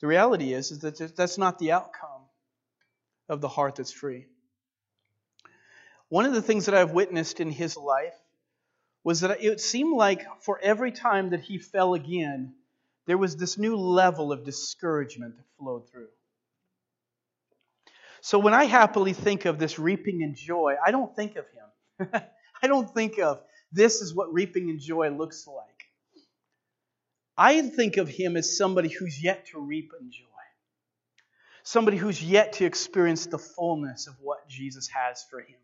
the 0.00 0.06
reality 0.06 0.52
is, 0.52 0.70
is 0.70 0.80
that 0.80 1.16
that's 1.16 1.38
not 1.38 1.58
the 1.58 1.72
outcome 1.72 2.22
of 3.28 3.40
the 3.40 3.48
heart 3.48 3.76
that's 3.76 3.92
free. 3.92 4.26
One 6.08 6.26
of 6.26 6.32
the 6.32 6.42
things 6.42 6.66
that 6.66 6.74
I've 6.74 6.92
witnessed 6.92 7.40
in 7.40 7.50
his 7.50 7.76
life 7.76 8.14
was 9.04 9.20
that 9.20 9.42
it 9.42 9.60
seemed 9.60 9.96
like 9.96 10.26
for 10.42 10.58
every 10.60 10.92
time 10.92 11.30
that 11.30 11.40
he 11.40 11.58
fell 11.58 11.94
again, 11.94 12.54
there 13.06 13.18
was 13.18 13.36
this 13.36 13.58
new 13.58 13.76
level 13.76 14.32
of 14.32 14.44
discouragement 14.44 15.36
that 15.36 15.44
flowed 15.58 15.88
through. 15.90 16.08
So 18.20 18.38
when 18.38 18.52
I 18.52 18.64
happily 18.64 19.12
think 19.12 19.46
of 19.46 19.58
this 19.58 19.78
reaping 19.78 20.20
in 20.20 20.34
joy, 20.34 20.74
I 20.84 20.90
don't 20.90 21.14
think 21.14 21.36
of 21.36 21.46
him. 21.48 22.10
I 22.62 22.66
don't 22.66 22.92
think 22.92 23.18
of 23.18 23.40
this 23.72 24.02
is 24.02 24.14
what 24.14 24.32
reaping 24.32 24.68
in 24.68 24.78
joy 24.78 25.10
looks 25.10 25.46
like. 25.46 25.69
I 27.42 27.62
think 27.62 27.96
of 27.96 28.08
him 28.08 28.36
as 28.36 28.56
somebody 28.56 28.90
who's 28.90 29.22
yet 29.22 29.46
to 29.46 29.60
reap 29.60 29.92
in 29.98 30.12
joy 30.12 30.26
somebody 31.62 31.96
who's 31.96 32.22
yet 32.22 32.54
to 32.54 32.64
experience 32.64 33.26
the 33.26 33.38
fullness 33.38 34.08
of 34.08 34.14
what 34.20 34.48
Jesus 34.48 34.88
has 34.88 35.24
for 35.30 35.40
him. 35.40 35.58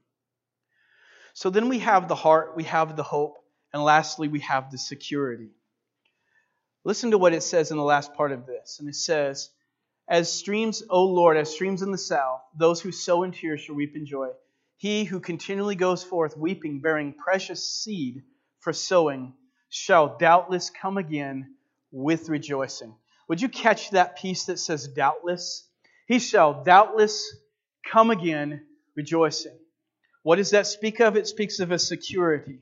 So 1.35 1.51
then 1.51 1.69
we 1.69 1.81
have 1.81 2.09
the 2.09 2.15
heart, 2.15 2.57
we 2.57 2.62
have 2.65 2.97
the 2.97 3.03
hope, 3.03 3.39
and 3.73 3.83
lastly, 3.83 4.29
we 4.29 4.41
have 4.41 4.71
the 4.71 4.79
security. 4.79 5.51
Listen 6.85 7.11
to 7.11 7.19
what 7.19 7.35
it 7.35 7.43
says 7.43 7.71
in 7.71 7.77
the 7.77 7.83
last 7.83 8.15
part 8.15 8.33
of 8.33 8.47
this. 8.47 8.77
And 8.79 8.89
it 8.89 8.95
says, 8.95 9.51
As 10.09 10.33
streams, 10.33 10.83
O 10.89 11.05
Lord, 11.05 11.37
as 11.37 11.53
streams 11.53 11.83
in 11.83 11.91
the 11.91 11.99
south, 11.99 12.41
those 12.57 12.81
who 12.81 12.93
sow 12.93 13.25
in 13.25 13.33
tears 13.33 13.62
shall 13.62 13.75
reap 13.75 13.97
in 13.97 14.07
joy. 14.07 14.29
He 14.77 15.05
who 15.05 15.21
continually 15.21 15.75
goes 15.75 16.05
forth 16.05 16.37
weeping, 16.37 16.81
bearing 16.81 17.15
precious 17.15 17.69
seed 17.69 18.23
for 18.61 18.73
sowing, 18.73 19.35
shall 19.69 20.17
doubtless 20.17 20.71
come 20.71 20.97
again 20.97 21.57
with 21.90 22.29
rejoicing. 22.29 22.94
Would 23.29 23.40
you 23.40 23.49
catch 23.49 23.90
that 23.90 24.16
piece 24.16 24.44
that 24.44 24.59
says 24.59 24.88
doubtless? 24.88 25.68
He 26.07 26.18
shall 26.18 26.62
doubtless 26.62 27.35
come 27.90 28.11
again 28.11 28.62
rejoicing. 28.94 29.57
What 30.22 30.37
does 30.37 30.51
that 30.51 30.66
speak 30.66 31.01
of? 31.01 31.16
It 31.16 31.27
speaks 31.27 31.61
of 31.61 31.70
a 31.70 31.79
security. 31.79 32.59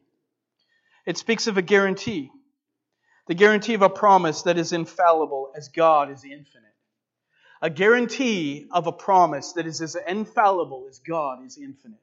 It 1.06 1.18
speaks 1.18 1.46
of 1.46 1.56
a 1.58 1.62
guarantee. 1.62 2.30
The 3.26 3.34
guarantee 3.34 3.74
of 3.74 3.82
a 3.82 3.88
promise 3.88 4.42
that 4.42 4.58
is 4.58 4.72
infallible 4.72 5.52
as 5.56 5.68
God 5.68 6.10
is 6.10 6.24
infinite. 6.24 6.74
A 7.62 7.70
guarantee 7.70 8.66
of 8.70 8.86
a 8.86 8.92
promise 8.92 9.52
that 9.52 9.66
is 9.66 9.80
as 9.80 9.96
infallible 9.96 10.86
as 10.88 10.98
God 10.98 11.44
is 11.46 11.56
infinite. 11.56 12.00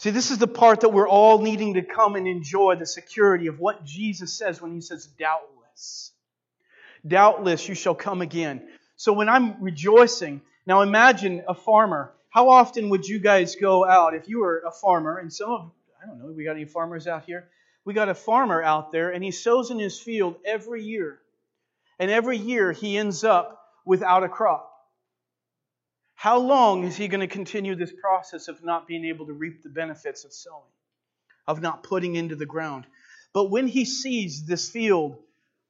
See, 0.00 0.08
this 0.08 0.30
is 0.30 0.38
the 0.38 0.46
part 0.46 0.80
that 0.80 0.94
we're 0.94 1.06
all 1.06 1.42
needing 1.42 1.74
to 1.74 1.82
come 1.82 2.16
and 2.16 2.26
enjoy 2.26 2.76
the 2.76 2.86
security 2.86 3.48
of 3.48 3.60
what 3.60 3.84
Jesus 3.84 4.32
says 4.32 4.58
when 4.58 4.72
he 4.72 4.80
says, 4.80 5.04
doubtless. 5.04 6.12
Doubtless 7.06 7.68
you 7.68 7.74
shall 7.74 7.94
come 7.94 8.22
again. 8.22 8.66
So 8.96 9.12
when 9.12 9.28
I'm 9.28 9.62
rejoicing, 9.62 10.40
now 10.64 10.80
imagine 10.80 11.44
a 11.46 11.52
farmer. 11.52 12.14
How 12.30 12.48
often 12.48 12.88
would 12.88 13.06
you 13.06 13.18
guys 13.18 13.56
go 13.56 13.86
out 13.86 14.14
if 14.14 14.26
you 14.26 14.40
were 14.40 14.62
a 14.66 14.70
farmer? 14.70 15.18
And 15.18 15.30
some 15.30 15.50
of, 15.50 15.70
I 16.02 16.06
don't 16.06 16.18
know, 16.18 16.32
we 16.32 16.44
got 16.44 16.56
any 16.56 16.64
farmers 16.64 17.06
out 17.06 17.26
here? 17.26 17.50
We 17.84 17.92
got 17.92 18.08
a 18.08 18.14
farmer 18.14 18.62
out 18.62 18.92
there, 18.92 19.10
and 19.10 19.22
he 19.22 19.32
sows 19.32 19.70
in 19.70 19.78
his 19.78 20.00
field 20.00 20.36
every 20.46 20.82
year. 20.82 21.18
And 21.98 22.10
every 22.10 22.38
year 22.38 22.72
he 22.72 22.96
ends 22.96 23.22
up 23.22 23.66
without 23.84 24.24
a 24.24 24.30
crop. 24.30 24.69
How 26.20 26.38
long 26.38 26.84
is 26.84 26.98
he 26.98 27.08
going 27.08 27.22
to 27.22 27.26
continue 27.26 27.74
this 27.74 27.94
process 27.98 28.48
of 28.48 28.62
not 28.62 28.86
being 28.86 29.06
able 29.06 29.24
to 29.24 29.32
reap 29.32 29.62
the 29.62 29.70
benefits 29.70 30.26
of 30.26 30.34
sowing, 30.34 30.68
of 31.46 31.62
not 31.62 31.82
putting 31.82 32.14
into 32.14 32.36
the 32.36 32.44
ground? 32.44 32.84
But 33.32 33.50
when 33.50 33.66
he 33.66 33.86
sees 33.86 34.44
this 34.44 34.68
field 34.68 35.16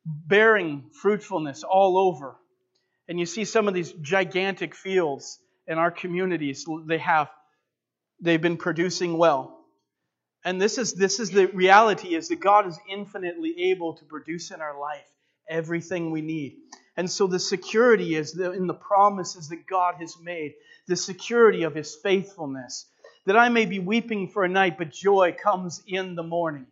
bearing 0.05 0.91
fruitfulness 1.03 1.63
all 1.63 1.97
over, 1.97 2.35
and 3.07 3.21
you 3.21 3.27
see 3.27 3.45
some 3.45 3.69
of 3.69 3.75
these 3.75 3.93
gigantic 3.93 4.75
fields 4.75 5.39
in 5.69 5.79
our 5.79 5.93
communities 5.93 6.67
they 6.85 6.99
have 6.99 7.31
they've 8.21 8.43
been 8.43 8.57
producing 8.57 9.17
well 9.17 9.65
and 10.45 10.61
this 10.61 10.79
is 10.79 10.95
this 10.95 11.21
is 11.21 11.31
the 11.31 11.47
reality 11.47 12.17
is 12.17 12.29
that 12.29 12.41
god 12.41 12.67
is 12.67 12.77
infinitely 12.91 13.55
able 13.71 13.95
to 13.95 14.05
produce 14.05 14.51
in 14.51 14.61
our 14.61 14.81
life 14.81 15.07
everything 15.49 16.11
we 16.11 16.23
need 16.23 16.57
and 17.01 17.11
so 17.11 17.27
the 17.27 17.39
security 17.39 18.15
is 18.15 18.39
in 18.39 18.69
the 18.69 18.75
promises 18.75 19.49
that 19.49 19.67
god 19.67 19.97
has 19.99 20.17
made 20.21 20.55
the 20.87 20.97
security 20.97 21.65
of 21.65 21.75
his 21.75 21.97
faithfulness 21.97 22.87
that 23.27 23.37
i 23.37 23.49
may 23.49 23.67
be 23.67 23.81
weeping 23.81 24.29
for 24.29 24.45
a 24.45 24.49
night 24.49 24.79
but 24.79 24.93
joy 24.93 25.35
comes 25.43 25.83
in 25.87 26.15
the 26.15 26.23
morning 26.23 26.67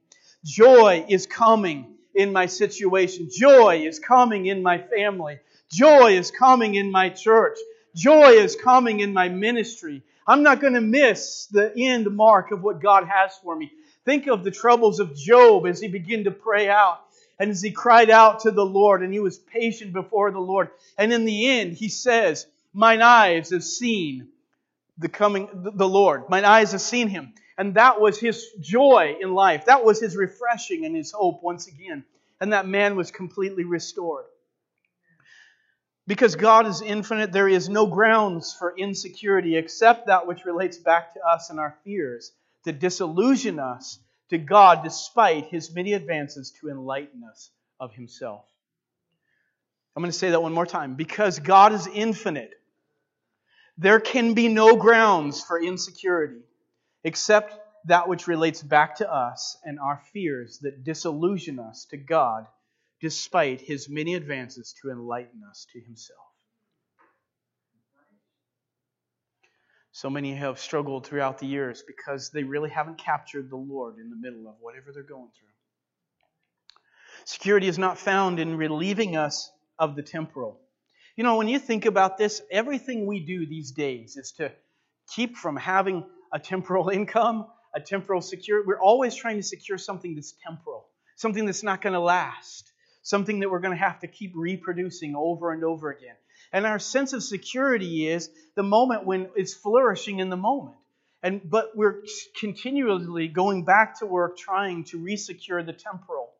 joy 0.45 1.05
is 1.09 1.27
coming 1.27 1.97
in 2.15 2.33
my 2.33 2.47
situation 2.47 3.29
joy 3.31 3.85
is 3.85 3.99
coming 3.99 4.47
in 4.47 4.63
my 4.63 4.79
family 4.79 5.39
Joy 5.71 6.17
is 6.17 6.31
coming 6.31 6.77
in 6.77 6.91
my 6.91 7.11
church. 7.11 7.59
Joy 7.95 8.33
is 8.33 8.57
coming 8.57 9.01
in 9.01 9.13
my 9.13 9.29
ministry. 9.29 10.03
I'm 10.27 10.43
not 10.43 10.61
going 10.61 10.75
to 10.75 10.81
miss 10.81 11.47
the 11.47 11.73
end 11.77 12.15
mark 12.15 12.53
of 12.53 12.63
what 12.63 12.81
God 12.81 13.07
has 13.07 13.37
for 13.43 13.55
me. 13.55 13.71
Think 14.05 14.29
of 14.29 14.45
the 14.45 14.51
troubles 14.51 15.01
of 15.01 15.15
Job 15.15 15.67
as 15.67 15.81
he 15.81 15.89
began 15.89 16.25
to 16.25 16.31
pray 16.31 16.71
out 16.71 17.01
and 17.39 17.51
as 17.51 17.63
he 17.63 17.71
cried 17.71 18.11
out 18.11 18.41
to 18.41 18.51
the 18.51 18.65
Lord 18.65 19.03
and 19.03 19.13
he 19.13 19.21
was 19.21 19.39
patient 19.39 19.93
before 19.93 20.31
the 20.31 20.41
Lord. 20.41 20.71
And 20.97 21.13
in 21.13 21.25
the 21.25 21.49
end, 21.49 21.75
he 21.75 21.89
says, 21.89 22.47
Mine 22.73 23.01
eyes 23.01 23.51
have 23.51 23.65
seen 23.65 24.29
the 24.99 25.09
coming, 25.09 25.49
the 25.53 25.89
Lord. 25.89 26.29
Mine 26.29 26.45
eyes 26.45 26.73
have 26.73 26.81
seen 26.81 27.09
him. 27.09 27.35
And 27.57 27.75
that 27.75 28.01
was 28.01 28.19
his 28.19 28.45
joy 28.61 29.17
in 29.21 29.35
life. 29.35 29.67
That 29.67 29.85
was 29.85 30.01
his 30.01 30.17
refreshing 30.17 30.85
and 30.85 30.95
his 30.95 31.13
hope 31.13 31.43
once 31.43 31.69
again. 31.69 32.05
And 32.41 32.53
that 32.53 32.67
man 32.67 32.97
was 32.97 33.11
completely 33.11 33.65
restored. 33.65 34.27
Because 36.07 36.37
God 36.37 36.67
is 36.67 36.81
infinite, 36.81 37.33
there 37.33 37.49
is 37.49 37.69
no 37.69 37.87
grounds 37.87 38.55
for 38.55 38.75
insecurity 38.77 39.57
except 39.57 40.07
that 40.07 40.27
which 40.27 40.45
relates 40.45 40.79
back 40.79 41.15
to 41.15 41.21
us 41.21 41.51
and 41.51 41.61
our 41.61 41.77
fears 41.85 42.33
that 42.65 42.81
disillusion 42.81 43.59
us 43.59 43.99
to 44.31 44.39
God 44.39 44.83
despite 44.85 45.47
his 45.47 45.75
many 45.75 45.93
advances 45.95 46.53
to 46.61 46.69
enlighten 46.69 47.23
us 47.25 47.51
of 47.81 47.93
himself. 47.93 48.45
I'm 49.97 50.03
going 50.03 50.13
to 50.13 50.19
say 50.19 50.31
that 50.31 50.43
one 50.43 50.53
more 50.53 50.67
time. 50.67 50.95
Because 50.95 51.39
God 51.39 51.73
is 51.73 51.87
infinite, 51.87 52.53
there 53.79 54.01
can 54.01 54.35
be 54.35 54.49
no 54.49 54.77
grounds 54.77 55.43
for 55.43 55.61
insecurity 55.61 56.43
except 57.05 57.55
that 57.87 58.09
which 58.09 58.27
relates 58.27 58.63
back 58.63 58.97
to 58.97 59.13
us 59.13 59.57
and 59.65 59.79
our 59.81 60.01
fears 60.13 60.59
that 60.61 60.85
disillusion 60.85 61.59
us 61.59 61.87
to 61.87 61.97
God 61.97 62.47
despite 63.01 63.61
his 63.61 63.89
many 63.89 64.15
advances 64.15 64.75
to 64.83 64.91
enlighten 64.91 65.43
us 65.49 65.67
to 65.73 65.81
himself. 65.81 66.28
So 69.99 70.09
many 70.09 70.33
have 70.37 70.61
struggled 70.61 71.05
throughout 71.05 71.39
the 71.39 71.47
years 71.49 71.83
because 71.85 72.31
they 72.31 72.45
really 72.45 72.71
haven't 72.71 72.99
captured 72.99 73.51
the 73.51 73.57
Lord 73.57 73.99
in 73.99 74.11
the 74.11 74.17
middle 74.17 74.49
of 74.49 74.55
whatever 74.61 74.93
they're 74.93 75.03
going 75.03 75.29
through. 75.37 75.49
Security 77.25 77.67
is 77.67 77.81
not 77.81 77.99
found 77.99 78.39
in 78.39 78.57
relieving 78.57 79.17
us 79.17 79.51
of 79.77 79.97
the 79.97 80.05
temporal. 80.05 80.61
You 81.17 81.25
know, 81.25 81.37
when 81.37 81.49
you 81.49 81.59
think 81.59 81.85
about 81.85 82.17
this, 82.17 82.41
everything 82.49 83.07
we 83.07 83.27
do 83.27 83.45
these 83.45 83.73
days 83.73 84.17
is 84.17 84.31
to 84.37 84.53
keep 85.17 85.37
from 85.37 85.57
having 85.57 86.05
a 86.33 86.39
temporal 86.39 86.89
income, 87.01 87.49
a 87.75 87.81
temporal 87.81 88.21
security. 88.21 88.69
We're 88.69 88.81
always 88.81 89.17
trying 89.17 89.39
to 89.39 89.43
secure 89.43 89.79
something 89.79 90.15
that's 90.15 90.33
temporal, 90.47 90.87
something 91.17 91.45
that's 91.45 91.65
not 91.65 91.83
going 91.83 91.95
to 91.95 92.01
last, 92.01 92.71
something 93.03 93.41
that 93.41 93.51
we're 93.51 93.59
going 93.59 93.77
to 93.77 93.85
have 93.85 93.99
to 93.99 94.07
keep 94.07 94.31
reproducing 94.37 95.17
over 95.17 95.51
and 95.51 95.65
over 95.65 95.91
again. 95.91 96.15
And 96.53 96.67
our 96.67 96.79
sense 96.79 97.13
of 97.13 97.23
security 97.23 98.09
is 98.09 98.31
the 98.55 98.63
moment 98.63 99.05
when 99.05 99.29
it's 99.37 99.55
flourishing 99.55 100.19
in 100.19 100.31
the 100.31 100.37
moment. 100.37 100.77
And 101.23 101.41
but 101.49 101.77
we're 101.77 102.03
continually 102.39 103.29
going 103.29 103.65
back 103.65 103.99
to 103.99 104.07
work 104.07 104.37
trying 104.37 104.85
to 104.85 104.99
resecure 104.99 105.65
the 105.65 105.73
temporal. 105.73 106.31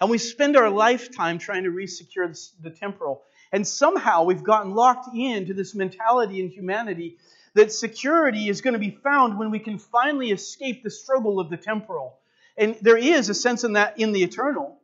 And 0.00 0.10
we 0.10 0.18
spend 0.18 0.56
our 0.56 0.70
lifetime 0.70 1.38
trying 1.38 1.64
to 1.64 1.70
resecure 1.70 2.36
the 2.60 2.70
temporal. 2.70 3.22
And 3.52 3.66
somehow 3.66 4.24
we've 4.24 4.42
gotten 4.42 4.74
locked 4.74 5.14
into 5.14 5.54
this 5.54 5.74
mentality 5.74 6.40
in 6.40 6.48
humanity 6.48 7.16
that 7.54 7.72
security 7.72 8.48
is 8.48 8.60
going 8.60 8.74
to 8.74 8.80
be 8.80 8.90
found 8.90 9.38
when 9.38 9.52
we 9.52 9.60
can 9.60 9.78
finally 9.78 10.32
escape 10.32 10.82
the 10.82 10.90
struggle 10.90 11.38
of 11.38 11.50
the 11.50 11.56
temporal. 11.56 12.18
And 12.56 12.76
there 12.82 12.96
is 12.96 13.28
a 13.28 13.34
sense 13.34 13.62
in 13.62 13.74
that 13.74 13.98
in 13.98 14.12
the 14.12 14.24
eternal. 14.24 14.76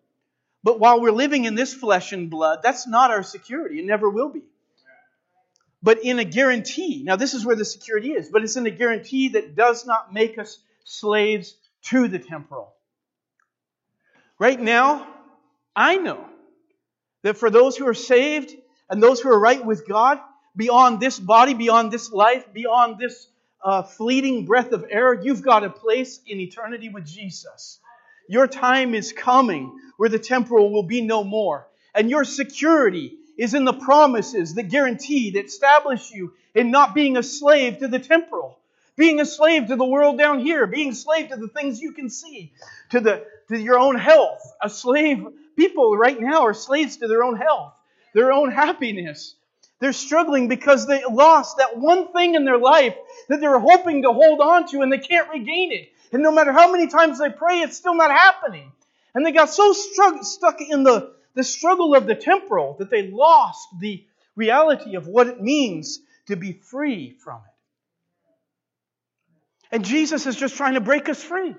But 0.62 0.78
while 0.78 1.00
we're 1.00 1.10
living 1.10 1.46
in 1.46 1.56
this 1.56 1.74
flesh 1.74 2.12
and 2.12 2.30
blood, 2.30 2.60
that's 2.62 2.86
not 2.86 3.10
our 3.10 3.24
security. 3.24 3.80
It 3.80 3.86
never 3.86 4.08
will 4.08 4.28
be 4.28 4.42
but 5.82 6.04
in 6.04 6.18
a 6.18 6.24
guarantee. 6.24 7.02
Now, 7.04 7.16
this 7.16 7.34
is 7.34 7.44
where 7.44 7.56
the 7.56 7.64
security 7.64 8.12
is, 8.12 8.28
but 8.28 8.42
it's 8.42 8.56
in 8.56 8.66
a 8.66 8.70
guarantee 8.70 9.28
that 9.30 9.54
does 9.54 9.86
not 9.86 10.12
make 10.12 10.38
us 10.38 10.58
slaves 10.84 11.56
to 11.82 12.08
the 12.08 12.18
temporal. 12.18 12.74
Right 14.38 14.60
now, 14.60 15.06
I 15.74 15.96
know 15.96 16.26
that 17.22 17.36
for 17.36 17.50
those 17.50 17.76
who 17.76 17.86
are 17.86 17.94
saved 17.94 18.54
and 18.88 19.02
those 19.02 19.20
who 19.20 19.30
are 19.30 19.38
right 19.38 19.64
with 19.64 19.86
God, 19.86 20.18
beyond 20.56 21.00
this 21.00 21.18
body, 21.18 21.54
beyond 21.54 21.92
this 21.92 22.10
life, 22.10 22.52
beyond 22.52 22.98
this 22.98 23.28
uh, 23.64 23.82
fleeting 23.82 24.46
breath 24.46 24.72
of 24.72 24.86
air, 24.90 25.14
you've 25.14 25.42
got 25.42 25.64
a 25.64 25.70
place 25.70 26.20
in 26.26 26.40
eternity 26.40 26.88
with 26.88 27.06
Jesus. 27.06 27.78
Your 28.28 28.46
time 28.46 28.94
is 28.94 29.12
coming 29.12 29.78
where 29.96 30.08
the 30.08 30.18
temporal 30.18 30.72
will 30.72 30.82
be 30.82 31.00
no 31.02 31.24
more. 31.24 31.66
And 31.94 32.08
your 32.08 32.24
security 32.24 33.18
is 33.40 33.54
in 33.54 33.64
the 33.64 33.72
promises 33.72 34.54
that 34.56 34.64
guarantee, 34.64 35.30
that 35.30 35.46
establish 35.46 36.10
you 36.10 36.34
in 36.54 36.70
not 36.70 36.94
being 36.94 37.16
a 37.16 37.22
slave 37.22 37.78
to 37.78 37.88
the 37.88 37.98
temporal, 37.98 38.58
being 38.96 39.18
a 39.18 39.24
slave 39.24 39.68
to 39.68 39.76
the 39.76 39.84
world 39.84 40.18
down 40.18 40.40
here, 40.40 40.66
being 40.66 40.90
a 40.90 40.94
slave 40.94 41.30
to 41.30 41.36
the 41.36 41.48
things 41.48 41.80
you 41.80 41.92
can 41.92 42.10
see, 42.10 42.52
to 42.90 43.00
the 43.00 43.24
to 43.48 43.58
your 43.58 43.78
own 43.78 43.94
health. 43.96 44.42
A 44.62 44.68
slave, 44.68 45.26
people 45.56 45.96
right 45.96 46.20
now 46.20 46.42
are 46.42 46.52
slaves 46.52 46.98
to 46.98 47.08
their 47.08 47.24
own 47.24 47.34
health, 47.34 47.72
their 48.12 48.30
own 48.30 48.50
happiness. 48.50 49.34
They're 49.78 49.94
struggling 49.94 50.48
because 50.48 50.86
they 50.86 51.02
lost 51.10 51.56
that 51.56 51.78
one 51.78 52.12
thing 52.12 52.34
in 52.34 52.44
their 52.44 52.58
life 52.58 52.94
that 53.30 53.40
they 53.40 53.48
were 53.48 53.58
hoping 53.58 54.02
to 54.02 54.12
hold 54.12 54.42
on 54.42 54.68
to 54.68 54.82
and 54.82 54.92
they 54.92 54.98
can't 54.98 55.30
regain 55.30 55.72
it. 55.72 55.88
And 56.12 56.22
no 56.22 56.30
matter 56.30 56.52
how 56.52 56.70
many 56.70 56.88
times 56.88 57.18
they 57.18 57.30
pray, 57.30 57.60
it's 57.60 57.78
still 57.78 57.94
not 57.94 58.10
happening. 58.10 58.70
And 59.14 59.24
they 59.24 59.32
got 59.32 59.48
so 59.48 59.72
struck, 59.72 60.22
stuck 60.24 60.60
in 60.60 60.82
the 60.82 61.14
the 61.34 61.44
struggle 61.44 61.94
of 61.94 62.06
the 62.06 62.14
temporal, 62.14 62.76
that 62.78 62.90
they 62.90 63.10
lost 63.10 63.68
the 63.80 64.04
reality 64.36 64.96
of 64.96 65.06
what 65.06 65.26
it 65.26 65.40
means 65.40 66.00
to 66.26 66.36
be 66.36 66.52
free 66.52 67.16
from 67.22 67.36
it. 67.36 67.42
And 69.72 69.84
Jesus 69.84 70.26
is 70.26 70.36
just 70.36 70.56
trying 70.56 70.74
to 70.74 70.80
break 70.80 71.08
us 71.08 71.22
free. 71.22 71.54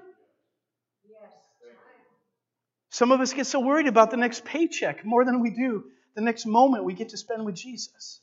Some 2.89 3.11
of 3.13 3.21
us 3.21 3.31
get 3.31 3.47
so 3.47 3.61
worried 3.61 3.87
about 3.87 4.11
the 4.11 4.17
next 4.17 4.43
paycheck 4.43 5.05
more 5.05 5.23
than 5.23 5.39
we 5.41 5.51
do 5.51 5.85
the 6.15 6.21
next 6.21 6.45
moment 6.45 6.83
we 6.83 6.93
get 6.93 7.09
to 7.09 7.17
spend 7.17 7.45
with 7.45 7.55
Jesus. 7.55 8.19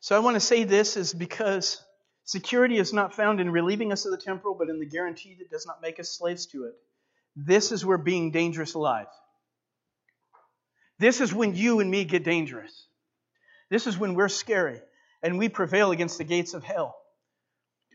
So 0.00 0.16
I 0.16 0.20
want 0.20 0.34
to 0.36 0.40
say 0.40 0.64
this 0.64 0.96
is 0.96 1.12
because 1.12 1.82
security 2.24 2.78
is 2.78 2.94
not 2.94 3.14
found 3.14 3.38
in 3.38 3.50
relieving 3.50 3.92
us 3.92 4.06
of 4.06 4.12
the 4.12 4.18
temporal, 4.18 4.54
but 4.54 4.70
in 4.70 4.78
the 4.78 4.86
guarantee 4.86 5.36
that 5.38 5.50
does 5.50 5.66
not 5.66 5.82
make 5.82 6.00
us 6.00 6.08
slaves 6.08 6.46
to 6.46 6.64
it. 6.64 6.74
This 7.36 7.72
is 7.72 7.84
where 7.84 7.98
being 7.98 8.30
dangerous 8.30 8.74
lies. 8.74 9.06
This 10.98 11.20
is 11.20 11.32
when 11.32 11.54
you 11.54 11.80
and 11.80 11.90
me 11.90 12.04
get 12.04 12.24
dangerous. 12.24 12.86
This 13.70 13.86
is 13.86 13.96
when 13.96 14.14
we're 14.14 14.28
scary 14.28 14.80
and 15.22 15.38
we 15.38 15.48
prevail 15.48 15.92
against 15.92 16.18
the 16.18 16.24
gates 16.24 16.54
of 16.54 16.62
hell. 16.62 16.96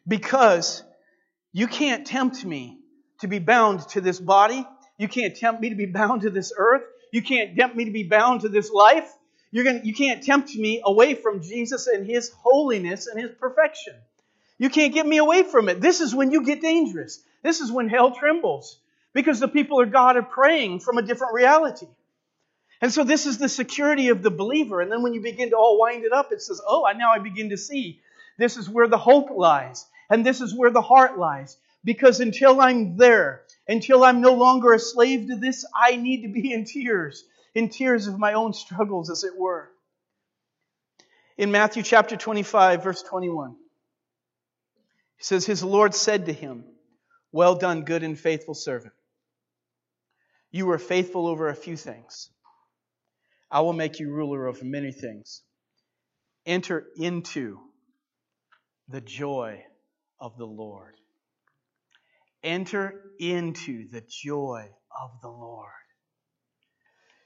Because 0.08 0.84
you 1.54 1.68
can't 1.68 2.06
tempt 2.06 2.44
me 2.44 2.80
to 3.22 3.28
be 3.28 3.40
bound 3.40 3.88
to 3.90 4.02
this 4.02 4.20
body. 4.20 4.66
You 4.98 5.08
can't 5.08 5.36
tempt 5.36 5.62
me 5.62 5.70
to 5.70 5.76
be 5.76 5.86
bound 5.86 6.22
to 6.22 6.30
this 6.30 6.54
earth. 6.58 6.84
You 7.12 7.22
can't 7.22 7.56
tempt 7.56 7.76
me 7.76 7.86
to 7.86 7.92
be 7.92 8.04
bound 8.04 8.42
to 8.42 8.50
this 8.50 8.72
life. 8.72 9.12
You're 9.52 9.66
gonna, 9.66 9.82
you 9.84 9.94
can't 9.94 10.24
tempt 10.24 10.56
me 10.56 10.82
away 10.84 11.14
from 11.14 11.42
Jesus 11.42 11.88
and 11.88 12.06
His 12.06 12.32
holiness 12.42 13.08
and 13.08 13.20
His 13.20 13.32
perfection. 13.32 13.94
You 14.58 14.70
can't 14.70 14.94
get 14.94 15.06
me 15.06 15.18
away 15.18 15.44
from 15.44 15.70
it. 15.70 15.82
This 15.82 16.02
is 16.02 16.16
when 16.16 16.32
you 16.32 16.44
get 16.44 16.62
dangerous. 16.62 17.22
This 17.44 17.62
is 17.62 17.72
when 17.72 17.90
hell 17.90 18.12
trembles 18.16 18.80
because 19.16 19.40
the 19.40 19.48
people 19.48 19.80
of 19.80 19.94
God 19.94 20.18
are 20.18 20.22
praying 20.22 20.82
from 20.82 20.98
a 20.98 21.02
different 21.02 21.34
reality. 21.34 21.88
And 22.82 22.92
so 22.92 23.06
this 23.06 23.26
is 23.26 23.38
the 23.38 23.48
security 23.48 24.10
of 24.10 24.22
the 24.22 24.30
believer. 24.30 24.82
And 24.82 24.92
then 24.92 25.04
when 25.04 25.14
you 25.14 25.22
begin 25.22 25.52
to 25.52 25.56
all 25.56 25.80
wind 25.80 26.04
it 26.04 26.12
up, 26.12 26.34
it 26.34 26.42
says, 26.42 26.62
oh, 26.68 26.86
I 26.86 26.94
now 26.94 27.14
I 27.14 27.20
begin 27.20 27.50
to 27.52 27.58
see 27.58 28.02
this 28.38 28.58
is 28.58 28.70
where 28.70 28.90
the 28.90 28.98
hope 28.98 29.30
lies. 29.32 29.86
And 30.10 30.26
this 30.26 30.42
is 30.42 30.54
where 30.54 30.70
the 30.70 30.82
heart 30.82 31.18
lies. 31.18 31.56
Because 31.86 32.20
until 32.20 32.60
I'm 32.60 32.98
there, 32.98 33.44
until 33.70 34.04
I'm 34.04 34.20
no 34.20 34.34
longer 34.34 34.74
a 34.74 34.80
slave 34.80 35.30
to 35.30 35.38
this, 35.38 35.66
I 35.74 35.96
need 35.96 36.24
to 36.24 36.28
be 36.28 36.52
in 36.52 36.66
tears, 36.66 37.24
in 37.54 37.70
tears 37.70 38.08
of 38.08 38.20
my 38.20 38.34
own 38.34 38.52
struggles, 38.52 39.10
as 39.10 39.24
it 39.24 39.38
were. 39.38 39.70
In 41.38 41.52
Matthew 41.52 41.84
chapter 41.84 42.18
25, 42.18 42.84
verse 42.84 43.02
21, 43.02 43.56
he 45.18 45.24
says, 45.24 45.46
His 45.46 45.64
Lord 45.64 45.96
said 45.96 46.26
to 46.26 46.34
him, 46.34 46.66
Well 47.32 47.56
done, 47.56 47.84
good 47.84 48.04
and 48.04 48.20
faithful 48.20 48.56
servant. 48.56 48.94
You 50.56 50.68
were 50.68 50.78
faithful 50.78 51.28
over 51.28 51.50
a 51.50 51.54
few 51.54 51.76
things. 51.76 52.30
I 53.52 53.60
will 53.60 53.74
make 53.74 54.00
you 54.00 54.10
ruler 54.10 54.48
over 54.48 54.64
many 54.64 54.94
things. 54.94 55.42
Enter 56.46 56.86
into 56.96 57.60
the 58.88 59.02
joy 59.02 59.66
of 60.18 60.38
the 60.38 60.46
Lord. 60.48 60.96
Enter 62.42 63.02
into 63.20 63.90
the 63.90 64.02
joy 64.08 64.70
of 64.98 65.20
the 65.22 65.28
Lord. 65.28 65.68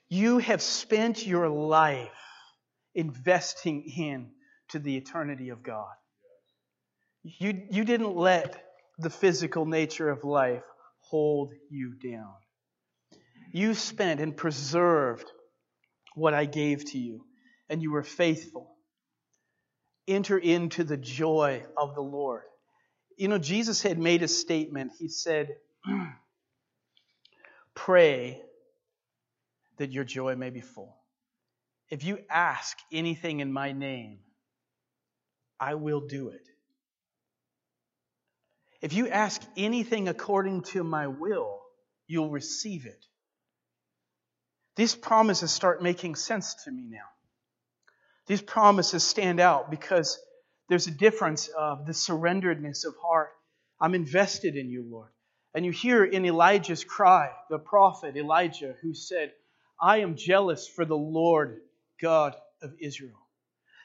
You 0.08 0.40
have 0.40 0.64
spent 0.64 1.28
your 1.28 1.50
life 1.50 2.10
investing 2.96 3.84
in 3.96 4.32
to 4.70 4.80
the 4.80 4.98
eternity 4.98 5.50
of 5.50 5.62
God. 5.62 5.94
You, 7.22 7.62
you 7.70 7.84
didn't 7.84 8.16
let 8.16 8.60
the 8.98 9.12
physical 9.12 9.68
nature 9.68 10.10
of 10.10 10.24
life 10.24 10.64
hold 11.12 11.54
you 11.70 11.94
down 11.94 12.34
you 13.52 13.74
spent 13.74 14.20
and 14.20 14.36
preserved 14.36 15.30
what 16.16 16.34
I 16.34 16.45
gave 16.45 16.86
to 16.91 16.97
you, 16.97 17.26
and 17.70 17.82
you 17.82 17.91
were 17.91 18.04
faithful. 18.04 18.76
Enter 20.08 20.38
into 20.38 20.84
the 20.84 20.97
joy 20.97 21.64
of 21.78 21.95
the 21.95 22.02
Lord. 22.02 22.43
You 23.18 23.28
know, 23.28 23.38
Jesus 23.38 23.82
had 23.82 23.97
made 24.00 24.24
a 24.24 24.28
statement. 24.28 24.93
He 24.97 25.08
said, 25.08 25.56
Pray 27.76 28.41
that 29.78 29.91
your 29.91 30.04
joy 30.04 30.36
may 30.36 30.50
be 30.50 30.62
full. 30.62 30.95
If 31.89 32.04
you 32.04 32.20
ask 32.30 32.78
anything 32.91 33.39
in 33.39 33.52
my 33.52 33.72
name, 33.72 34.20
I 35.60 35.76
will 35.76 36.02
do 36.02 36.30
it. 36.30 36.47
If 38.82 38.93
you 38.93 39.10
ask 39.10 39.41
anything 39.58 40.08
according 40.08 40.64
to 40.64 40.84
my 40.84 41.08
will, 41.08 41.60
you'll 42.08 42.30
receive 42.30 42.86
it. 42.86 43.06
These 44.80 44.96
promises 44.96 45.52
start 45.52 45.84
making 45.84 46.16
sense 46.16 46.56
to 46.64 46.72
me 46.72 46.88
now. 46.90 47.10
These 48.28 48.42
promises 48.42 49.04
stand 49.04 49.42
out 49.42 49.70
because 49.70 50.18
there's 50.70 50.88
a 50.88 50.92
difference 50.92 51.50
of 51.50 51.86
the 51.86 51.92
surrenderedness 51.92 52.86
of 52.86 52.96
heart. 53.04 53.32
I'm 53.82 53.94
invested 53.94 54.56
in 54.56 54.70
you, 54.70 54.86
Lord. 54.90 55.10
And 55.54 55.66
you 55.66 55.74
hear 55.74 56.06
in 56.06 56.26
Elijah's 56.26 56.86
cry, 56.86 57.30
the 57.50 57.60
prophet 57.60 58.16
Elijah, 58.16 58.74
who 58.82 58.94
said, 58.94 59.34
I 59.82 59.98
am 59.98 60.16
jealous 60.16 60.66
for 60.66 60.86
the 60.86 60.96
Lord 60.96 61.60
God 62.02 62.38
of 62.62 62.72
Israel. 62.80 63.20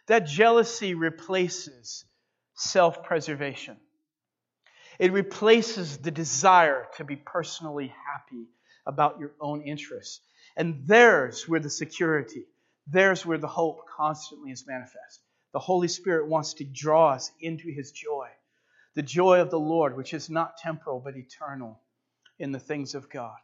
That 0.07 0.28
jealousy 0.28 0.95
replaces 0.95 2.05
self 2.55 3.03
preservation, 3.03 3.78
it 5.01 5.11
replaces 5.11 5.99
the 5.99 6.12
desire 6.12 6.86
to 6.99 7.05
be 7.05 7.16
personally 7.16 7.92
happy 8.12 8.47
about 8.86 9.18
your 9.18 9.32
own 9.40 9.62
interests. 9.62 10.20
And 10.57 10.86
there's 10.86 11.48
where 11.48 11.61
the 11.61 11.70
security, 11.70 12.46
there's 12.86 13.26
where 13.26 13.38
the 13.38 13.48
hope 13.48 13.86
constantly 13.88 14.50
is 14.50 14.66
manifest. 14.66 15.20
The 15.52 15.59
Holy 15.59 15.88
Spirit 15.88 16.28
wants 16.28 16.55
to 16.55 16.64
draw 16.64 17.11
us 17.11 17.30
into 17.40 17.68
his 17.68 17.92
joy. 17.92 18.28
The 18.94 19.02
joy 19.02 19.40
of 19.40 19.50
the 19.50 19.59
Lord, 19.59 19.96
which 19.96 20.14
is 20.14 20.30
not 20.30 20.57
temporal 20.59 21.00
but 21.00 21.16
eternal 21.16 21.80
in 22.38 22.52
the 22.52 22.61
things 22.61 22.94
of 22.94 23.11
God. 23.11 23.36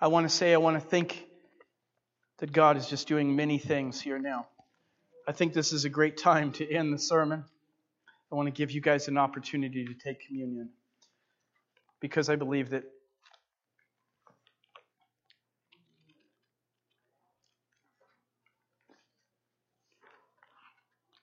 I 0.00 0.08
want 0.08 0.28
to 0.28 0.34
say, 0.34 0.52
I 0.52 0.58
want 0.58 0.80
to 0.80 0.86
think 0.86 1.26
that 2.38 2.52
God 2.52 2.76
is 2.76 2.88
just 2.88 3.08
doing 3.08 3.36
many 3.36 3.58
things 3.58 4.00
here 4.00 4.18
now. 4.18 4.46
I 5.26 5.32
think 5.32 5.52
this 5.52 5.72
is 5.72 5.84
a 5.84 5.88
great 5.88 6.18
time 6.18 6.52
to 6.52 6.70
end 6.70 6.92
the 6.92 6.98
sermon. 6.98 7.44
I 8.30 8.34
want 8.34 8.46
to 8.46 8.52
give 8.52 8.70
you 8.70 8.80
guys 8.80 9.08
an 9.08 9.16
opportunity 9.16 9.84
to 9.86 9.94
take 9.94 10.26
communion 10.26 10.70
because 12.00 12.28
I 12.28 12.36
believe 12.36 12.70
that 12.70 12.84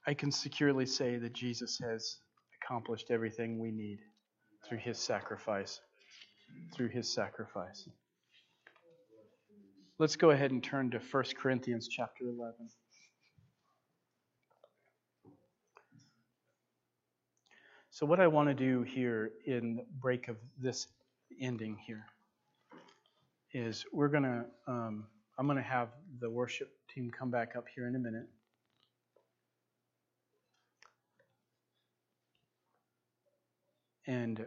I 0.07 0.13
can 0.13 0.31
securely 0.31 0.85
say 0.85 1.17
that 1.17 1.33
Jesus 1.33 1.79
has 1.79 2.17
accomplished 2.61 3.11
everything 3.11 3.59
we 3.59 3.71
need 3.71 3.99
through 4.67 4.79
his 4.79 4.97
sacrifice. 4.97 5.79
Through 6.75 6.89
his 6.89 7.13
sacrifice. 7.13 7.87
Let's 9.99 10.15
go 10.15 10.31
ahead 10.31 10.51
and 10.51 10.63
turn 10.63 10.89
to 10.91 10.99
1 10.99 11.23
Corinthians 11.39 11.87
chapter 11.87 12.25
11. 12.25 12.69
So, 17.91 18.05
what 18.05 18.19
I 18.19 18.27
want 18.27 18.49
to 18.49 18.55
do 18.55 18.81
here 18.81 19.31
in 19.45 19.75
the 19.75 19.85
break 20.01 20.27
of 20.27 20.37
this 20.57 20.87
ending 21.39 21.77
here 21.85 22.05
is 23.53 23.85
we're 23.91 24.07
going 24.07 24.23
to, 24.23 24.45
um, 24.65 25.05
I'm 25.37 25.45
going 25.45 25.57
to 25.57 25.63
have 25.63 25.89
the 26.19 26.29
worship 26.29 26.69
team 26.93 27.11
come 27.11 27.29
back 27.29 27.55
up 27.55 27.65
here 27.75 27.87
in 27.87 27.95
a 27.95 27.99
minute. 27.99 28.27
And 34.11 34.45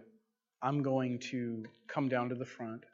I'm 0.62 0.82
going 0.82 1.18
to 1.30 1.64
come 1.88 2.10
down 2.10 2.28
to 2.28 2.34
the 2.34 2.44
front 2.44 2.84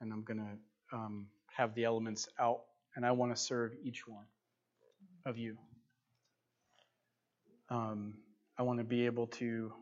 and 0.00 0.12
I'm 0.12 0.22
going 0.22 0.38
to 0.38 0.96
um, 0.96 1.26
have 1.56 1.74
the 1.74 1.82
elements 1.82 2.28
out, 2.38 2.60
and 2.94 3.04
I 3.04 3.10
want 3.10 3.34
to 3.34 3.40
serve 3.40 3.72
each 3.84 4.06
one 4.06 4.26
of 5.26 5.36
you. 5.36 5.56
Um, 7.70 8.14
I 8.56 8.62
want 8.62 8.78
to 8.78 8.84
be 8.84 9.04
able 9.06 9.26
to 9.28 9.72